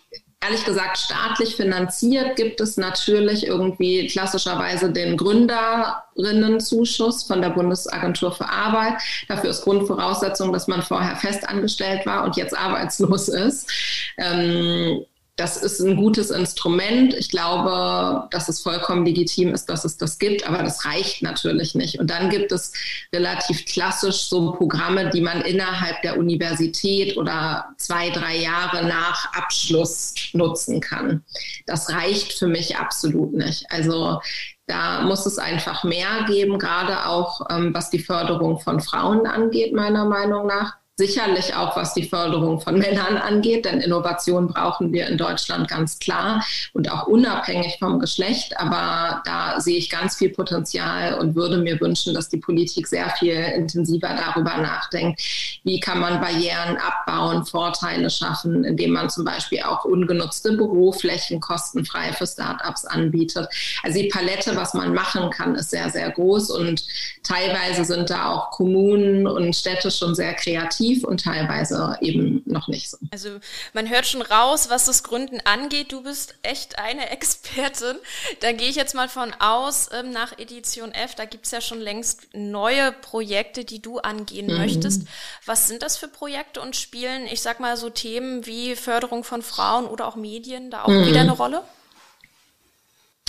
ehrlich 0.42 0.64
gesagt 0.64 0.98
staatlich 0.98 1.57
finanziert 1.57 2.37
gibt 2.37 2.61
es 2.61 2.76
natürlich 2.76 3.46
irgendwie 3.46 4.09
klassischerweise 4.09 4.90
den 4.90 5.16
Gründerinnenzuschuss 5.16 7.22
von 7.24 7.40
der 7.40 7.50
Bundesagentur 7.50 8.33
für 8.33 8.48
Arbeit. 8.48 8.94
Dafür 9.28 9.50
ist 9.50 9.62
Grundvoraussetzung, 9.62 10.52
dass 10.52 10.66
man 10.68 10.83
vorher 10.83 11.16
festangestellt 11.16 12.05
war 12.07 12.24
und 12.24 12.37
jetzt 12.37 12.57
arbeitslos 12.57 13.28
ist. 13.28 13.70
Ähm, 14.18 15.05
das 15.42 15.57
ist 15.57 15.81
ein 15.81 15.96
gutes 15.96 16.31
Instrument. 16.31 17.14
Ich 17.14 17.28
glaube, 17.28 18.28
dass 18.31 18.48
es 18.48 18.61
vollkommen 18.61 19.05
legitim 19.05 19.52
ist, 19.52 19.68
dass 19.68 19.85
es 19.85 19.96
das 19.96 20.20
gibt, 20.20 20.46
aber 20.48 20.62
das 20.62 20.85
reicht 20.85 21.20
natürlich 21.20 21.74
nicht. 21.74 21.98
Und 21.98 22.11
dann 22.11 22.31
gibt 22.31 22.52
es 22.52 22.72
relativ 23.12 23.64
klassisch 23.64 24.28
so 24.28 24.52
Programme, 24.52 25.11
die 25.11 25.20
man 25.20 25.40
innerhalb 25.40 26.00
der 26.02 26.16
Universität 26.16 27.16
oder 27.16 27.74
zwei, 27.76 28.11
drei 28.11 28.37
Jahre 28.37 28.87
nach 28.87 29.33
Abschluss 29.35 30.14
nutzen 30.33 30.81
kann. 30.81 31.24
Das 31.66 31.90
reicht 31.90 32.35
für 32.35 32.46
mich 32.46 32.76
absolut 32.76 33.33
nicht. 33.33 33.66
Also 33.68 34.20
da 34.66 35.00
muss 35.00 35.26
es 35.26 35.38
einfach 35.38 35.83
mehr 35.83 36.24
geben, 36.28 36.61
gerade 36.61 37.07
auch 37.07 37.40
ähm, 37.50 37.74
was 37.74 37.90
die 37.90 37.98
Förderung 37.98 38.61
von 38.61 38.78
Frauen 38.78 39.26
angeht, 39.26 39.72
meiner 39.72 40.05
Meinung 40.05 40.46
nach. 40.46 40.76
Sicherlich 41.04 41.56
auch, 41.56 41.74
was 41.74 41.94
die 41.94 42.04
Förderung 42.04 42.60
von 42.60 42.78
Männern 42.78 43.16
angeht, 43.16 43.64
denn 43.64 43.80
Innovation 43.80 44.46
brauchen 44.46 44.92
wir 44.92 45.08
in 45.08 45.18
Deutschland 45.18 45.66
ganz 45.66 45.98
klar 45.98 46.44
und 46.74 46.92
auch 46.92 47.08
unabhängig 47.08 47.78
vom 47.80 47.98
Geschlecht. 47.98 48.56
Aber 48.60 49.20
da 49.24 49.60
sehe 49.60 49.78
ich 49.78 49.90
ganz 49.90 50.14
viel 50.14 50.28
Potenzial 50.28 51.14
und 51.14 51.34
würde 51.34 51.56
mir 51.56 51.80
wünschen, 51.80 52.14
dass 52.14 52.28
die 52.28 52.36
Politik 52.36 52.86
sehr 52.86 53.10
viel 53.18 53.34
intensiver 53.34 54.14
darüber 54.16 54.56
nachdenkt, 54.58 55.20
wie 55.64 55.81
kann 55.81 56.01
man 56.01 56.20
Barrieren 56.20 56.77
abbauen, 56.77 57.44
Vorteile 57.46 58.11
schaffen, 58.11 58.64
indem 58.64 58.92
man 58.92 59.11
zum 59.11 59.25
Beispiel 59.25 59.62
auch 59.62 59.85
ungenutzte 59.85 60.53
Büroflächen 60.53 61.40
kostenfrei 61.40 62.12
für 62.12 62.27
Startups 62.27 62.85
anbietet. 62.85 63.48
Also 63.83 64.01
die 64.01 64.09
Palette, 64.09 64.57
was 64.57 64.75
man 64.75 64.92
machen 64.92 65.31
kann, 65.31 65.55
ist 65.55 65.70
sehr, 65.70 65.90
sehr 65.90 66.11
groß 66.11 66.51
und 66.51 66.85
teilweise 67.22 67.85
sind 67.85 68.11
da 68.11 68.31
auch 68.31 68.51
Kommunen 68.51 69.27
und 69.27 69.55
Städte 69.55 69.90
schon 69.90 70.14
sehr 70.14 70.35
kreativ 70.35 71.05
und 71.05 71.22
teilweise 71.22 71.96
eben 72.01 72.42
noch 72.46 72.68
nicht 72.68 72.90
so. 72.90 72.98
Also 73.12 73.38
man 73.72 73.88
hört 73.88 74.07
schon 74.07 74.22
raus, 74.22 74.68
was 74.70 74.87
das 74.87 75.03
Gründen 75.03 75.40
angeht. 75.44 75.92
Du 75.92 76.03
bist 76.03 76.35
echt 76.42 76.79
eine 76.79 77.11
Expertin. 77.11 77.96
Da 78.40 78.53
gehe 78.53 78.68
ich 78.68 78.77
jetzt 78.77 78.94
mal 78.94 79.09
von 79.09 79.33
aus, 79.38 79.90
ähm, 79.92 80.11
nach 80.11 80.38
Edition 80.38 80.92
F, 80.92 81.14
da 81.14 81.25
gibt 81.25 81.46
es 81.46 81.53
ja 81.53 81.61
schon 81.61 81.81
längst 81.81 82.29
neue 82.33 82.92
Projekte, 82.92 83.64
die 83.64 83.81
du 83.81 83.98
angehen 83.98 84.46
mhm. 84.46 84.59
möchtest. 84.59 85.07
Was 85.46 85.51
sind 85.56 85.82
das 85.82 85.96
für 85.96 86.08
Projekte 86.08 86.60
und 86.60 86.76
spielen, 86.76 87.26
ich 87.26 87.42
sag 87.42 87.60
mal, 87.60 87.76
so 87.76 87.90
Themen 87.90 88.46
wie 88.46 88.76
Förderung 88.76 89.24
von 89.24 89.42
Frauen 89.42 89.86
oder 89.86 90.06
auch 90.06 90.16
Medien 90.16 90.70
da 90.70 90.84
auch 90.84 90.88
mhm. 90.88 91.06
wieder 91.06 91.20
eine 91.20 91.32
Rolle? 91.32 91.62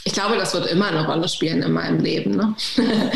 Ich 0.05 0.11
glaube, 0.11 0.35
das 0.35 0.53
wird 0.53 0.65
immer 0.65 0.87
eine 0.87 1.05
Rolle 1.07 1.29
spielen 1.29 1.61
in 1.61 1.71
meinem 1.71 1.99
Leben. 1.99 2.35
Ne? 2.35 2.53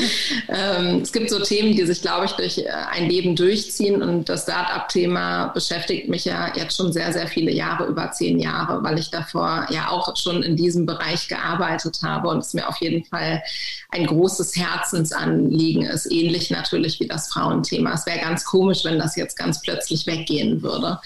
ähm, 0.47 1.01
es 1.01 1.11
gibt 1.11 1.29
so 1.29 1.39
Themen, 1.39 1.75
die 1.75 1.85
sich, 1.85 2.01
glaube 2.01 2.25
ich, 2.25 2.31
durch 2.31 2.59
äh, 2.59 2.69
ein 2.91 3.09
Leben 3.09 3.35
durchziehen. 3.35 4.01
Und 4.01 4.29
das 4.29 4.43
Start-up-Thema 4.43 5.47
beschäftigt 5.47 6.07
mich 6.07 6.23
ja 6.23 6.53
jetzt 6.55 6.77
schon 6.77 6.93
sehr, 6.93 7.11
sehr 7.11 7.27
viele 7.27 7.51
Jahre, 7.51 7.87
über 7.87 8.11
zehn 8.11 8.39
Jahre, 8.39 8.81
weil 8.83 8.97
ich 8.99 9.11
davor 9.11 9.67
ja 9.69 9.89
auch 9.89 10.15
schon 10.15 10.43
in 10.43 10.55
diesem 10.55 10.85
Bereich 10.85 11.27
gearbeitet 11.27 11.99
habe 12.03 12.29
und 12.29 12.39
es 12.39 12.53
mir 12.53 12.69
auf 12.69 12.77
jeden 12.77 13.03
Fall 13.03 13.43
ein 13.89 14.05
großes 14.05 14.55
Herzensanliegen 14.55 15.83
ist. 15.83 16.09
Ähnlich 16.09 16.51
natürlich 16.51 17.01
wie 17.01 17.07
das 17.07 17.27
Frauenthema. 17.27 17.93
Es 17.93 18.05
wäre 18.05 18.19
ganz 18.19 18.45
komisch, 18.45 18.85
wenn 18.85 18.97
das 18.97 19.17
jetzt 19.17 19.37
ganz 19.37 19.61
plötzlich 19.61 20.07
weggehen 20.07 20.61
würde. 20.61 20.99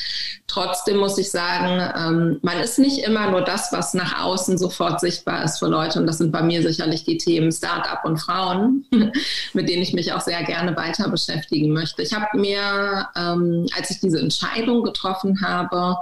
Trotzdem 0.45 0.97
muss 0.97 1.17
ich 1.17 1.31
sagen, 1.31 1.81
ähm, 1.97 2.39
man 2.41 2.59
ist 2.59 2.77
nicht 2.77 2.99
immer 3.05 3.31
nur 3.31 3.41
das, 3.41 3.71
was 3.71 3.93
nach 3.93 4.21
außen 4.21 4.57
sofort 4.57 4.99
sichtbar 4.99 5.43
ist 5.45 5.59
für 5.59 5.70
Leute. 5.71 5.99
Und 5.99 6.05
das 6.05 6.19
sind 6.19 6.31
bei 6.31 6.43
mir 6.43 6.61
sicherlich 6.61 7.03
die 7.03 7.17
Themen 7.17 7.51
Startup 7.51 8.03
und 8.05 8.17
Frauen, 8.17 8.85
mit 9.53 9.69
denen 9.69 9.81
ich 9.81 9.93
mich 9.93 10.13
auch 10.13 10.21
sehr 10.21 10.43
gerne 10.43 10.75
weiter 10.75 11.09
beschäftigen 11.09 11.71
möchte. 11.71 12.03
Ich 12.03 12.13
habe 12.13 12.37
mir, 12.37 13.07
ähm, 13.15 13.65
als 13.75 13.89
ich 13.89 13.99
diese 13.99 14.19
Entscheidung 14.19 14.83
getroffen 14.83 15.41
habe, 15.41 15.97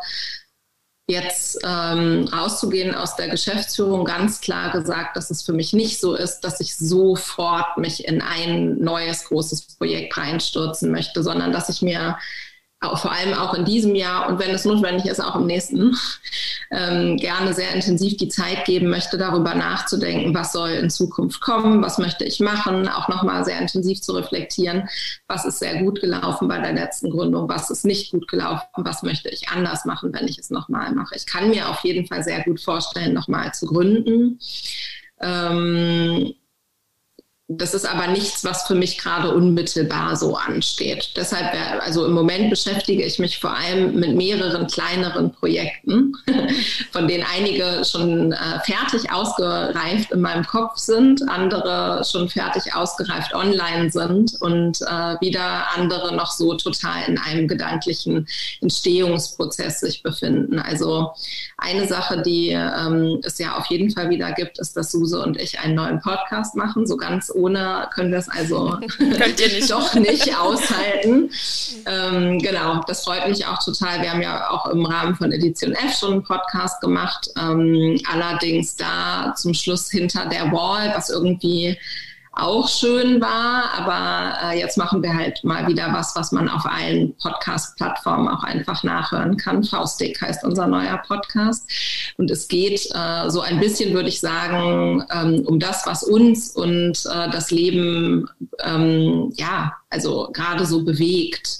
jetzt 1.10 1.60
ähm, 1.66 2.30
rauszugehen 2.32 2.94
aus 2.94 3.16
der 3.16 3.30
Geschäftsführung, 3.30 4.06
ganz 4.06 4.42
klar 4.42 4.72
gesagt, 4.72 5.18
dass 5.18 5.32
es 5.32 5.42
für 5.42 5.54
mich 5.54 5.74
nicht 5.74 6.00
so 6.00 6.14
ist, 6.14 6.42
dass 6.42 6.60
ich 6.60 6.78
sofort 6.78 7.78
mich 7.78 8.08
in 8.08 8.22
ein 8.22 8.78
neues 8.80 9.26
großes 9.26 9.76
Projekt 9.78 10.16
reinstürzen 10.18 10.92
möchte, 10.92 11.24
sondern 11.24 11.52
dass 11.52 11.70
ich 11.70 11.82
mir 11.82 12.18
vor 12.82 13.12
allem 13.12 13.34
auch 13.34 13.54
in 13.54 13.66
diesem 13.66 13.94
Jahr 13.94 14.30
und 14.30 14.40
wenn 14.40 14.52
es 14.52 14.64
notwendig 14.64 15.06
ist, 15.06 15.20
auch 15.20 15.36
im 15.36 15.48
nächsten, 15.48 15.98
ähm, 16.72 17.18
gerne 17.18 17.54
sehr 17.54 17.74
intensiv 17.74 18.16
die 18.18 18.30
Zeit 18.30 18.66
geben 18.66 18.90
möchte, 18.90 19.18
darüber 19.18 19.54
nachzudenken, 19.54 20.34
was 20.34 20.54
soll 20.54 20.70
in 20.70 20.90
Zukunft 20.90 21.42
kommen, 21.42 21.84
was 21.84 21.98
möchte 21.98 22.24
ich 22.24 22.40
machen, 22.40 22.88
auch 22.88 23.10
nochmal 23.10 23.44
sehr 23.44 23.60
intensiv 23.60 24.02
zu 24.02 24.14
reflektieren, 24.14 24.88
was 25.28 25.46
ist 25.46 25.60
sehr 25.60 25.84
gut 25.84 26.00
gelaufen 26.00 26.48
bei 26.48 26.60
der 26.60 26.74
letzten 26.74 27.10
Gründung, 27.10 27.50
was 27.50 27.70
ist 27.70 27.86
nicht 27.86 28.12
gut 28.12 28.28
gelaufen, 28.28 28.68
was 28.78 29.04
möchte 29.04 29.30
ich 29.30 29.50
anders 29.50 29.84
machen, 29.86 30.14
wenn 30.14 30.28
ich 30.28 30.38
es 30.38 30.50
nochmal 30.50 30.94
mache. 30.94 31.16
Ich 31.16 31.26
kann 31.26 31.50
mir 31.50 31.70
auf 31.70 31.84
jeden 31.84 32.08
Fall 32.08 32.24
sehr 32.24 32.44
gut 32.44 32.62
vorstellen, 32.62 33.14
nochmal 33.14 33.54
zu 33.54 33.66
gründen. 33.66 34.40
Ähm, 35.22 36.34
das 37.52 37.74
ist 37.74 37.86
aber 37.86 38.06
nichts, 38.06 38.46
was 38.46 38.68
für 38.68 38.76
mich 38.76 39.00
gerade 39.00 39.34
unmittelbar 39.34 40.16
so 40.16 40.36
ansteht. 40.36 41.14
Deshalb, 41.16 41.52
äh, 41.56 41.80
also 41.80 42.06
im 42.06 42.12
Moment 42.12 42.52
beschäftige 42.52 43.04
ich 43.04 43.18
mich 43.18 43.40
vor 43.40 43.58
allem 43.58 43.96
mit 43.96 44.16
mehreren 44.16 44.68
kleineren 44.68 45.32
Projekten, 45.32 46.14
von 46.92 47.08
denen 47.08 47.26
einige 47.34 47.84
schon 47.86 48.34
äh, 48.34 48.60
fertig 48.66 49.12
ausgereift 49.12 50.12
in 50.12 50.22
meinem 50.22 50.46
Kopf 50.46 50.78
sind, 50.78 51.28
andere 51.28 52.04
schon 52.06 52.30
fertig 52.30 52.76
ausgereift 52.76 53.34
online 53.34 53.90
sind 53.90 54.40
und 54.42 54.80
äh, 54.84 55.20
wieder 55.20 55.76
andere 55.76 56.16
noch 56.16 56.32
so 56.32 56.54
total 56.54 57.02
in 57.08 57.18
einem 57.18 57.48
gedanklichen 57.48 58.28
Entstehungsprozess 58.62 59.80
sich 59.80 60.04
befinden. 60.04 60.60
Also 60.60 61.14
eine 61.58 61.88
Sache, 61.88 62.22
die 62.22 62.50
ähm, 62.50 63.22
es 63.24 63.40
ja 63.40 63.58
auf 63.58 63.66
jeden 63.72 63.90
Fall 63.90 64.12
wieder 64.12 64.34
gibt, 64.34 64.60
ist, 64.60 64.78
dass 64.78 64.92
Suse 64.92 65.20
und 65.20 65.42
ich 65.42 65.60
einen 65.60 65.74
neuen 65.74 66.00
Podcast 66.00 66.56
machen, 66.56 66.86
so 66.86 66.96
ganz 66.96 67.32
ohne 67.40 67.88
können 67.94 68.12
wir 68.12 68.20
es 68.20 68.30
also 68.30 68.76
nicht. 69.00 69.72
doch 69.72 69.94
nicht 69.96 70.38
aushalten. 70.38 71.32
Ähm, 71.86 72.40
genau, 72.40 72.82
das 72.88 73.04
freut 73.04 73.28
mich 73.28 73.46
auch 73.46 73.60
total. 73.64 74.02
Wir 74.02 74.12
haben 74.12 74.22
ja 74.22 74.50
auch 74.50 74.68
im 74.68 74.86
Rahmen 74.86 75.16
von 75.16 75.32
Edition 75.32 75.74
F 75.74 75.98
schon 75.98 76.14
einen 76.14 76.24
Podcast 76.24 76.82
gemacht, 76.82 77.30
ähm, 77.40 78.00
allerdings 78.12 78.76
da 78.76 79.34
zum 79.36 79.54
Schluss 79.54 79.90
hinter 79.90 80.26
der 80.26 80.52
Wall, 80.52 80.92
was 80.96 81.10
irgendwie 81.10 81.78
auch 82.42 82.68
schön 82.68 83.22
war. 83.22 83.74
Aber 83.78 84.52
äh, 84.52 84.60
jetzt 84.60 84.78
machen 84.78 85.04
wir 85.04 85.16
halt 85.16 85.44
mal 85.44 85.68
wieder 85.68 85.94
was, 85.94 86.16
was 86.16 86.32
man 86.32 86.50
auf 86.50 86.66
allen 86.66 87.16
Podcast-Plattformen 87.18 88.28
auch 88.28 88.44
einfach 88.44 88.84
nachhören 88.84 89.38
kann. 89.38 89.64
Faustdick 89.64 90.22
heißt 90.22 90.44
unser 90.44 90.68
neuer 90.68 90.98
Podcast. 91.08 91.70
Und 92.18 92.32
es 92.32 92.48
geht 92.48 92.90
äh, 92.94 93.30
so 93.30 93.42
ein 93.42 93.60
bisschen, 93.60 93.94
würde 93.94 94.10
ich 94.10 94.20
sagen, 94.20 95.04
ähm, 95.14 95.44
um 95.46 95.60
das, 95.60 95.86
was 95.86 96.04
uns 96.04 96.52
und 96.52 97.06
äh, 97.06 97.30
das 97.30 97.52
Leben, 97.52 98.30
ähm, 98.64 99.32
ja, 99.36 99.74
also 99.90 100.30
gerade 100.34 100.66
so 100.66 100.84
bewegt. 100.84 101.60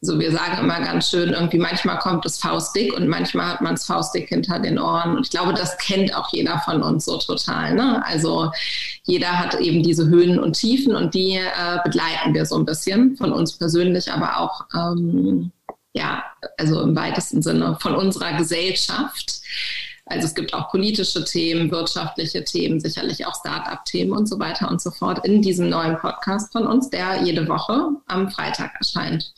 So, 0.00 0.16
wir 0.20 0.30
sagen 0.30 0.58
immer 0.60 0.80
ganz 0.80 1.10
schön, 1.10 1.30
irgendwie 1.30 1.58
manchmal 1.58 1.98
kommt 1.98 2.24
es 2.24 2.38
faustdick 2.38 2.96
und 2.96 3.08
manchmal 3.08 3.46
hat 3.46 3.62
man 3.62 3.74
es 3.74 3.84
faustdick 3.84 4.28
hinter 4.28 4.60
den 4.60 4.78
Ohren. 4.78 5.16
Und 5.16 5.26
ich 5.26 5.30
glaube, 5.30 5.54
das 5.54 5.76
kennt 5.78 6.14
auch 6.14 6.32
jeder 6.32 6.60
von 6.60 6.82
uns 6.82 7.06
so 7.06 7.18
total. 7.18 7.74
Ne? 7.74 8.00
Also 8.06 8.52
jeder 9.02 9.36
hat 9.36 9.56
eben 9.56 9.82
diese 9.82 10.06
Höhen 10.06 10.38
und 10.38 10.52
Tiefen 10.52 10.94
und 10.94 11.14
die 11.14 11.34
äh, 11.34 11.78
begleiten 11.82 12.32
wir 12.32 12.46
so 12.46 12.56
ein 12.56 12.64
bisschen 12.64 13.16
von 13.16 13.32
uns 13.32 13.58
persönlich, 13.58 14.12
aber 14.12 14.38
auch 14.38 14.66
ähm, 14.72 15.50
ja, 15.94 16.22
also 16.58 16.80
im 16.82 16.94
weitesten 16.94 17.42
Sinne 17.42 17.76
von 17.80 17.96
unserer 17.96 18.34
Gesellschaft. 18.34 19.40
Also 20.06 20.26
es 20.26 20.34
gibt 20.34 20.54
auch 20.54 20.70
politische 20.70 21.24
Themen, 21.24 21.72
wirtschaftliche 21.72 22.44
Themen, 22.44 22.78
sicherlich 22.78 23.26
auch 23.26 23.34
Start-up-Themen 23.34 24.12
und 24.12 24.26
so 24.26 24.38
weiter 24.38 24.70
und 24.70 24.80
so 24.80 24.92
fort 24.92 25.26
in 25.26 25.42
diesem 25.42 25.68
neuen 25.68 25.98
Podcast 25.98 26.52
von 26.52 26.68
uns, 26.68 26.88
der 26.88 27.22
jede 27.24 27.48
Woche 27.48 27.90
am 28.06 28.30
Freitag 28.30 28.74
erscheint. 28.78 29.34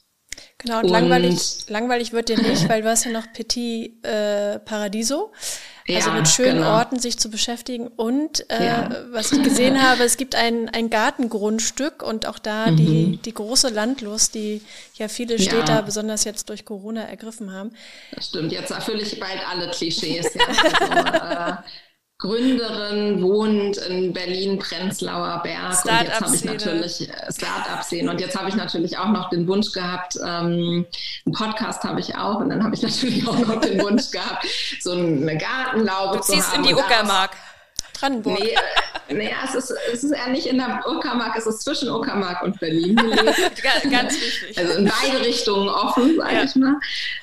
Genau, 0.62 0.78
und, 0.78 0.84
und 0.84 0.90
langweilig, 0.90 1.64
langweilig 1.68 2.12
wird 2.12 2.28
dir 2.28 2.38
nicht, 2.38 2.68
weil 2.68 2.82
du 2.82 2.88
hast 2.88 3.04
ja 3.04 3.10
noch 3.10 3.32
Petit 3.32 4.04
äh, 4.04 4.58
Paradiso. 4.58 5.32
Also 5.88 6.10
ja, 6.10 6.16
mit 6.16 6.28
schönen 6.28 6.58
genau. 6.58 6.76
Orten 6.76 6.98
sich 6.98 7.18
zu 7.18 7.30
beschäftigen. 7.30 7.88
Und 7.88 8.48
äh, 8.50 8.66
ja. 8.66 8.90
was 9.10 9.32
ich 9.32 9.42
gesehen 9.42 9.82
habe, 9.88 10.04
es 10.04 10.16
gibt 10.16 10.34
ein, 10.34 10.68
ein 10.68 10.90
Gartengrundstück 10.90 12.02
und 12.02 12.26
auch 12.26 12.38
da 12.38 12.70
mhm. 12.70 12.76
die, 12.76 13.16
die 13.16 13.34
große 13.34 13.70
Landlust, 13.70 14.34
die 14.34 14.60
ja 14.94 15.08
viele 15.08 15.38
Städter, 15.38 15.76
ja. 15.76 15.80
besonders 15.80 16.24
jetzt 16.24 16.48
durch 16.48 16.64
Corona, 16.64 17.02
ergriffen 17.02 17.52
haben. 17.52 17.72
Das 18.12 18.26
stimmt, 18.26 18.52
jetzt 18.52 18.70
erfülle 18.70 19.02
ich 19.02 19.18
bald 19.18 19.40
alle 19.48 19.70
Klischees. 19.70 20.30
Ja. 20.40 20.46
Also, 20.46 21.52
äh, 21.52 21.56
Gründerin, 22.20 23.22
wohnt 23.22 23.78
in 23.78 24.12
Berlin, 24.12 24.58
Prenzlauer 24.58 25.40
Berg. 25.42 25.84
und 25.84 26.02
jetzt 26.02 26.20
habe 26.20 26.36
ich 26.36 26.44
natürlich 26.44 27.08
äh, 27.08 27.32
Start-up-Szene. 27.32 28.10
Und 28.10 28.20
jetzt 28.20 28.38
habe 28.38 28.50
ich 28.50 28.56
natürlich 28.56 28.98
auch 28.98 29.08
noch 29.08 29.30
den 29.30 29.48
Wunsch 29.48 29.72
gehabt, 29.72 30.16
ähm, 30.16 30.86
einen 31.24 31.34
Podcast 31.34 31.82
habe 31.82 31.98
ich 31.98 32.14
auch. 32.16 32.40
Und 32.40 32.50
dann 32.50 32.62
habe 32.62 32.74
ich 32.74 32.82
natürlich 32.82 33.26
auch 33.26 33.38
noch 33.38 33.60
den 33.62 33.80
Wunsch 33.80 34.10
gehabt, 34.10 34.46
so 34.80 34.92
eine 34.92 35.38
Gartenlaube 35.38 36.18
du 36.18 36.22
zu 36.22 36.32
haben. 36.32 36.40
Du 36.40 36.42
ziehst 36.42 36.56
in 36.56 36.62
die 36.62 36.74
Uckermark. 36.74 37.30
Brandenburg. 37.98 38.38
Nee, 38.38 38.54
nee 39.12 39.30
es, 39.44 39.54
ist, 39.54 39.74
es 39.92 40.04
ist 40.04 40.12
eher 40.12 40.28
nicht 40.28 40.46
in 40.46 40.58
der 40.58 40.84
Uckermark, 40.86 41.36
es 41.36 41.46
ist 41.46 41.62
zwischen 41.62 41.90
Uckermark 41.90 42.42
und 42.42 42.58
Berlin 42.60 42.96
Ganz 43.90 44.14
wichtig. 44.20 44.58
Also 44.58 44.78
in 44.78 44.90
beide 45.02 45.24
Richtungen 45.24 45.68
offen, 45.68 46.16
sage 46.16 46.34
ja. 46.34 46.44
ich 46.44 46.54
mal. 46.56 46.76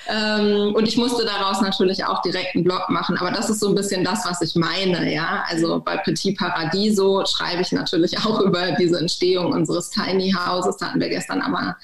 Ähm, 0.07 0.73
und 0.75 0.87
ich 0.87 0.97
musste 0.97 1.25
daraus 1.25 1.61
natürlich 1.61 2.05
auch 2.05 2.21
direkt 2.21 2.55
einen 2.55 2.63
Blog 2.63 2.89
machen, 2.89 3.17
aber 3.17 3.31
das 3.31 3.49
ist 3.49 3.59
so 3.59 3.69
ein 3.69 3.75
bisschen 3.75 4.03
das, 4.03 4.25
was 4.25 4.41
ich 4.41 4.55
meine, 4.55 5.13
ja. 5.13 5.43
Also 5.49 5.79
bei 5.79 5.97
Petit 5.97 6.37
Paradiso 6.37 7.25
schreibe 7.25 7.61
ich 7.61 7.71
natürlich 7.71 8.17
auch 8.19 8.39
über 8.45 8.71
diese 8.73 8.99
Entstehung 8.99 9.51
unseres 9.51 9.89
Tiny 9.89 10.33
Houses. 10.33 10.77
Da 10.77 10.87
hatten 10.87 10.99
wir 10.99 11.09
gestern 11.09 11.41
aber 11.41 11.57
einen 11.57 11.75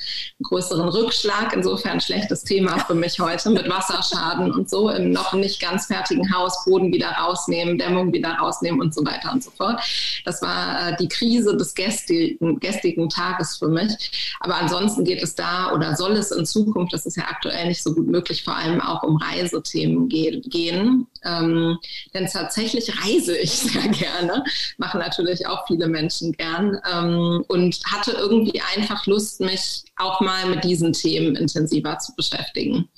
größeren 0.44 0.88
Rückschlag, 0.90 1.54
insofern 1.54 2.00
schlechtes 2.00 2.44
Thema 2.44 2.80
für 2.80 2.96
mich 2.96 3.20
heute 3.20 3.50
mit 3.50 3.70
Wasserschaden 3.70 4.52
und 4.52 4.70
so 4.70 4.90
im 4.90 5.12
noch 5.12 5.34
nicht 5.34 5.62
ganz 5.62 5.88
fertigen 5.88 6.34
Haus 6.34 6.64
Boden 6.66 6.92
wieder 6.92 7.10
rausnehmen, 7.10 7.78
Dämmung 7.78 8.14
wieder 8.14 8.34
rausnehmen 8.36 8.80
und 8.82 8.94
so 8.94 9.06
weiter 9.06 9.32
und 9.32 9.44
so 9.44 9.52
fort. 9.52 9.82
Das 10.26 10.42
war 10.42 10.90
äh, 10.90 10.98
die 10.98 11.08
Krise 11.08 11.56
des 11.58 11.74
gestrigen, 11.74 12.60
gestrigen 12.60 13.10
Tages 13.10 13.58
für 13.58 13.68
mich. 13.68 14.36
Aber 14.40 14.56
ansonsten 14.56 15.04
geht 15.04 15.22
es 15.22 15.36
da 15.36 15.74
oder 15.74 15.96
soll 15.96 16.14
es 16.14 16.32
in 16.32 16.46
Zukunft, 16.46 16.94
das 16.94 17.06
ist 17.06 17.18
ja 17.18 17.26
aktuell 17.30 17.68
nicht 17.68 17.84
so 17.84 17.94
gut 17.94 18.08
möglich, 18.08 18.44
vor 18.44 18.56
allem 18.56 18.82
auch 18.82 19.04
um 19.04 19.18
Reisethemen 19.18 20.10
ge 20.10 20.42
gehen. 20.42 21.08
Ähm, 21.24 21.78
denn 22.14 22.28
tatsächlich 22.28 22.92
reise 23.04 23.38
ich 23.38 23.52
sehr 23.52 23.88
gerne, 23.90 24.44
machen 24.78 25.00
natürlich 25.00 25.48
auch 25.48 25.66
viele 25.68 25.88
Menschen 25.88 26.32
gern 26.34 26.80
ähm, 26.92 27.44
und 27.48 27.80
hatte 27.86 28.12
irgendwie 28.12 28.62
einfach 28.76 29.06
Lust, 29.06 29.40
mich 29.42 29.84
auch 29.98 30.22
mal 30.22 30.48
mit 30.48 30.64
diesen 30.64 30.94
Themen 30.94 31.36
intensiver 31.36 31.98
zu 32.00 32.16
beschäftigen. 32.16 32.90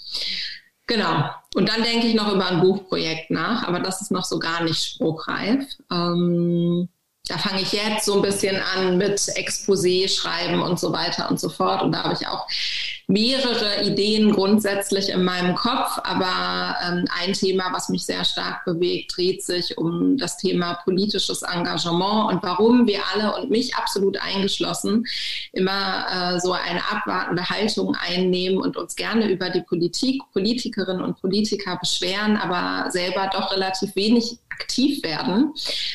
Genau. 0.88 1.32
Und 1.56 1.70
dann 1.70 1.84
denke 1.84 2.06
ich 2.06 2.16
noch 2.16 2.34
über 2.34 2.48
ein 2.48 2.60
Buchprojekt 2.60 3.32
nach, 3.32 3.66
aber 3.66 3.80
das 3.80 4.02
ist 4.02 4.12
noch 4.12 4.26
so 4.26 4.40
gar 4.40 4.62
nicht 4.64 4.84
spruchreif. 4.84 5.66
Ähm, 5.90 6.90
da 7.28 7.38
fange 7.38 7.62
ich 7.62 7.72
jetzt 7.72 8.06
so 8.06 8.16
ein 8.16 8.22
bisschen 8.22 8.58
an 8.76 8.98
mit 8.98 9.18
Exposé 9.20 10.08
schreiben 10.08 10.62
und 10.62 10.80
so 10.80 10.94
weiter 10.94 11.30
und 11.30 11.40
so 11.40 11.50
fort. 11.50 11.82
Und 11.82 11.92
da 11.92 12.04
habe 12.04 12.14
ich 12.20 12.28
auch 12.28 12.48
mehrere 13.08 13.84
Ideen 13.84 14.32
grundsätzlich 14.32 15.10
in 15.10 15.24
meinem 15.24 15.56
Kopf, 15.56 16.00
aber 16.04 16.76
ähm, 16.84 17.06
ein 17.22 17.34
Thema, 17.34 17.72
was 17.72 17.90
mich 17.90 18.06
sehr 18.06 18.26
stark 18.26 18.66
bewegt, 18.66 19.16
dreht 19.16 19.44
sich 19.44 19.78
um 19.78 20.18
das 20.18 20.38
Thema 20.38 20.80
politisches 20.84 21.44
Engagement 21.44 22.32
und 22.32 22.44
warum 22.44 22.88
wir 22.88 23.02
alle 23.14 23.36
und 23.36 23.50
mich 23.50 23.76
absolut 23.76 24.18
eingeschlossen 24.22 25.06
immer 25.52 26.06
äh, 26.36 26.40
so 26.40 26.54
eine 26.54 26.82
abwartende 26.92 27.48
Haltung 27.48 27.96
einnehmen 27.96 28.58
und 28.58 28.76
uns 28.78 28.96
gerne 28.96 29.30
über 29.30 29.50
die 29.50 29.62
Politik, 29.62 30.22
Politikerinnen 30.34 31.04
und 31.04 31.22
Politiker 31.22 31.78
beschweren, 31.80 32.38
aber 32.38 32.90
selber 32.92 33.30
doch 33.32 33.52
relativ 33.52 33.96
wenig 33.96 34.40
aktiv 34.60 35.04
werden. 35.04 35.52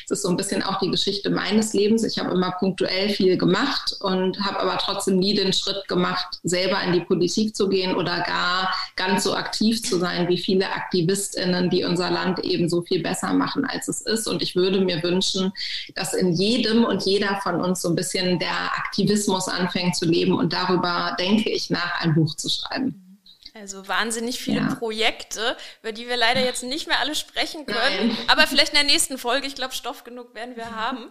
Das 0.09 0.19
ist 0.19 0.23
so 0.23 0.29
ein 0.29 0.37
bisschen 0.37 0.63
auch 0.63 0.79
die 0.79 0.91
Geschichte 0.91 1.31
meines 1.31 1.73
Lebens. 1.73 2.05
Ich 2.05 2.19
habe 2.19 2.31
immer 2.31 2.53
punktuell 2.53 3.11
viel 3.11 3.37
gemacht 3.37 3.97
und 4.01 4.39
habe 4.41 4.61
aber 4.61 4.79
trotzdem 4.79 5.19
nie 5.19 5.35
den 5.35 5.53
Schritt 5.53 5.89
gemacht, 5.89 6.39
selber 6.43 6.83
in 6.83 6.93
die 6.93 7.01
Politik 7.01 7.57
zu 7.57 7.69
gehen 7.69 7.95
oder 7.95 8.21
gar 8.21 8.73
ganz 8.97 9.25
so 9.25 9.35
aktiv 9.35 9.83
zu 9.83 9.99
sein 9.99 10.29
wie 10.29 10.39
viele 10.39 10.67
Aktivistinnen, 10.71 11.71
die 11.71 11.85
unser 11.85 12.11
Land 12.11 12.41
eben 12.41 12.69
so 12.69 12.83
viel 12.83 13.03
besser 13.03 13.33
machen, 13.33 13.65
als 13.65 13.89
es 13.89 14.03
ist. 14.03 14.27
Und 14.27 14.43
ich 14.43 14.55
würde 14.57 14.81
mir 14.81 15.03
wünschen, 15.03 15.53
dass 15.95 16.15
in 16.15 16.33
jedem 16.33 16.85
und 16.85 17.05
jeder 17.05 17.41
von 17.43 17.61
uns 17.61 17.83
so 17.83 17.89
ein 17.89 17.97
bisschen 17.97 18.39
der 18.39 18.73
Aktivismus 18.77 19.49
anfängt 19.49 19.97
zu 19.97 20.05
leben. 20.05 20.33
Und 20.33 20.53
darüber 20.53 21.17
denke 21.19 21.51
ich 21.51 21.71
nach, 21.71 22.01
ein 22.01 22.15
Buch 22.15 22.35
zu 22.37 22.49
schreiben. 22.49 23.10
Also 23.55 23.89
wahnsinnig 23.89 24.41
viele 24.41 24.61
ja. 24.61 24.75
Projekte, 24.75 25.57
über 25.83 25.93
die 25.93 26.09
wir 26.09 26.17
leider 26.17 26.45
jetzt 26.45 26.63
nicht 26.63 26.87
mehr 26.87 27.01
alle 27.01 27.15
sprechen 27.15 27.67
können. 27.67 28.09
Nein. 28.09 28.17
Aber 28.29 28.47
vielleicht 28.47 28.73
in 28.73 28.79
der 28.79 28.85
nächsten 28.85 29.19
Folge. 29.19 29.47
Ich 29.47 29.55
glaube, 29.55 29.75
Stoff 29.75 30.05
genug 30.05 30.35
werden 30.35 30.57
wir 30.57 30.75
haben. 30.75 31.11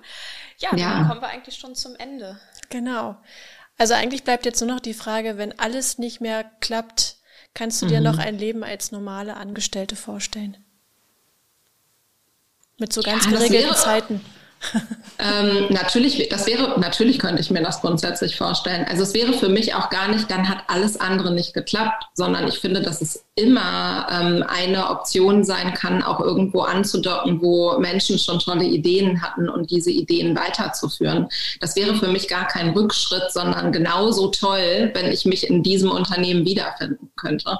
Ja, 0.57 0.75
ja, 0.75 0.93
dann 0.93 1.07
kommen 1.07 1.21
wir 1.21 1.27
eigentlich 1.27 1.55
schon 1.55 1.75
zum 1.75 1.95
Ende. 1.95 2.39
Genau. 2.69 3.17
Also 3.77 3.93
eigentlich 3.93 4.23
bleibt 4.23 4.45
jetzt 4.45 4.61
nur 4.61 4.69
noch 4.69 4.79
die 4.79 4.93
Frage, 4.93 5.37
wenn 5.37 5.57
alles 5.57 5.97
nicht 5.97 6.21
mehr 6.21 6.43
klappt, 6.59 7.17
kannst 7.53 7.81
du 7.81 7.85
mhm. 7.85 7.89
dir 7.89 8.01
noch 8.01 8.17
ein 8.17 8.37
Leben 8.37 8.63
als 8.63 8.91
normale 8.91 9.35
Angestellte 9.35 9.95
vorstellen? 9.95 10.57
Mit 12.77 12.93
so 12.93 13.01
ganz 13.01 13.25
ja, 13.25 13.31
geregelten 13.31 13.75
Zeiten. 13.75 14.25
Ähm, 15.19 15.67
natürlich, 15.69 16.27
das 16.29 16.45
wäre, 16.47 16.79
natürlich 16.79 17.19
könnte 17.19 17.41
ich 17.41 17.49
mir 17.49 17.63
das 17.63 17.81
grundsätzlich 17.81 18.35
vorstellen. 18.35 18.85
Also 18.89 19.03
es 19.03 19.13
wäre 19.13 19.33
für 19.33 19.49
mich 19.49 19.73
auch 19.73 19.89
gar 19.89 20.09
nicht, 20.09 20.29
dann 20.29 20.49
hat 20.49 20.63
alles 20.67 20.99
andere 20.99 21.33
nicht 21.33 21.53
geklappt, 21.53 22.05
sondern 22.13 22.47
ich 22.47 22.59
finde, 22.59 22.81
dass 22.81 23.01
es 23.01 23.25
immer 23.35 24.07
ähm, 24.11 24.43
eine 24.47 24.89
Option 24.89 25.43
sein 25.45 25.73
kann, 25.73 26.03
auch 26.03 26.19
irgendwo 26.19 26.61
anzudocken, 26.61 27.41
wo 27.41 27.77
Menschen 27.79 28.19
schon 28.19 28.39
tolle 28.39 28.65
Ideen 28.65 29.21
hatten 29.21 29.47
und 29.47 29.71
diese 29.71 29.91
Ideen 29.91 30.35
weiterzuführen. 30.35 31.29
Das 31.61 31.75
wäre 31.75 31.95
für 31.95 32.07
mich 32.07 32.27
gar 32.27 32.47
kein 32.47 32.71
Rückschritt, 32.71 33.31
sondern 33.31 33.71
genauso 33.71 34.27
toll, 34.27 34.91
wenn 34.93 35.11
ich 35.11 35.25
mich 35.25 35.49
in 35.49 35.63
diesem 35.63 35.89
Unternehmen 35.89 36.45
wiederfinden 36.45 37.11
könnte. 37.15 37.59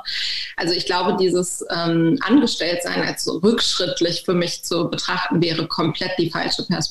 Also 0.58 0.74
ich 0.74 0.86
glaube, 0.86 1.18
dieses 1.18 1.66
ähm, 1.70 2.20
Angestelltsein 2.22 3.04
als 3.04 3.28
rückschrittlich 3.28 4.24
für 4.26 4.34
mich 4.34 4.64
zu 4.64 4.90
betrachten, 4.90 5.42
wäre 5.42 5.66
komplett 5.68 6.12
die 6.18 6.30
falsche 6.30 6.64
Perspektive. 6.64 6.89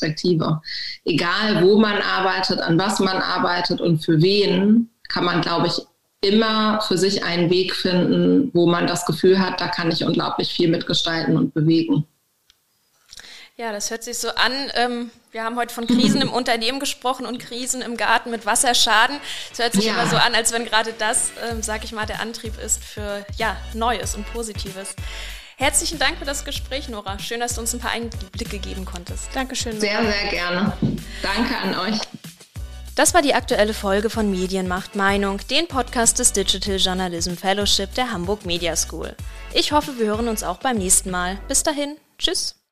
Egal, 1.04 1.62
wo 1.62 1.78
man 1.78 2.00
arbeitet, 2.00 2.60
an 2.60 2.78
was 2.78 3.00
man 3.00 3.16
arbeitet 3.16 3.80
und 3.80 4.04
für 4.04 4.20
wen, 4.22 4.90
kann 5.08 5.24
man, 5.24 5.40
glaube 5.40 5.68
ich, 5.68 5.80
immer 6.20 6.80
für 6.80 6.98
sich 6.98 7.24
einen 7.24 7.50
Weg 7.50 7.74
finden, 7.74 8.50
wo 8.52 8.66
man 8.66 8.86
das 8.86 9.06
Gefühl 9.06 9.38
hat, 9.38 9.60
da 9.60 9.68
kann 9.68 9.90
ich 9.90 10.04
unglaublich 10.04 10.52
viel 10.52 10.68
mitgestalten 10.68 11.36
und 11.36 11.54
bewegen. 11.54 12.06
Ja, 13.56 13.72
das 13.72 13.90
hört 13.90 14.04
sich 14.04 14.18
so 14.18 14.28
an. 14.28 14.52
Ähm, 14.74 15.10
wir 15.32 15.42
haben 15.42 15.56
heute 15.56 15.74
von 15.74 15.88
Krisen 15.88 16.20
im 16.20 16.32
Unternehmen 16.32 16.78
gesprochen 16.78 17.26
und 17.26 17.38
Krisen 17.38 17.82
im 17.82 17.96
Garten 17.96 18.30
mit 18.30 18.46
Wasserschaden. 18.46 19.18
Es 19.52 19.58
hört 19.58 19.72
sich 19.72 19.86
ja. 19.86 19.94
immer 19.94 20.06
so 20.06 20.16
an, 20.16 20.34
als 20.36 20.52
wenn 20.52 20.64
gerade 20.64 20.94
das, 20.96 21.32
ähm, 21.50 21.60
sag 21.60 21.82
ich 21.82 21.90
mal, 21.90 22.06
der 22.06 22.20
Antrieb 22.20 22.56
ist 22.64 22.82
für 22.82 23.26
ja, 23.36 23.56
Neues 23.74 24.14
und 24.14 24.32
Positives. 24.32 24.94
Herzlichen 25.58 25.98
Dank 25.98 26.18
für 26.18 26.24
das 26.24 26.44
Gespräch, 26.44 26.88
Nora. 26.88 27.18
Schön, 27.18 27.40
dass 27.40 27.56
du 27.56 27.60
uns 27.60 27.74
ein 27.74 27.80
paar 27.80 27.90
Einblicke 27.90 28.60
geben 28.60 28.84
konntest. 28.84 29.28
Dankeschön. 29.34 29.72
Nora. 29.72 29.80
Sehr, 29.80 30.02
sehr 30.04 30.30
gerne. 30.30 30.72
Danke 31.20 31.56
an 31.56 31.78
euch. 31.80 31.98
Das 32.94 33.12
war 33.12 33.22
die 33.22 33.34
aktuelle 33.34 33.74
Folge 33.74 34.08
von 34.08 34.30
Medienmacht 34.30 34.94
Meinung, 34.94 35.40
den 35.50 35.66
Podcast 35.66 36.20
des 36.20 36.32
Digital 36.32 36.76
Journalism 36.76 37.34
Fellowship 37.34 37.92
der 37.94 38.12
Hamburg 38.12 38.46
Media 38.46 38.76
School. 38.76 39.16
Ich 39.52 39.72
hoffe, 39.72 39.98
wir 39.98 40.06
hören 40.06 40.28
uns 40.28 40.44
auch 40.44 40.58
beim 40.58 40.78
nächsten 40.78 41.10
Mal. 41.10 41.38
Bis 41.48 41.64
dahin, 41.64 41.96
tschüss. 42.18 42.58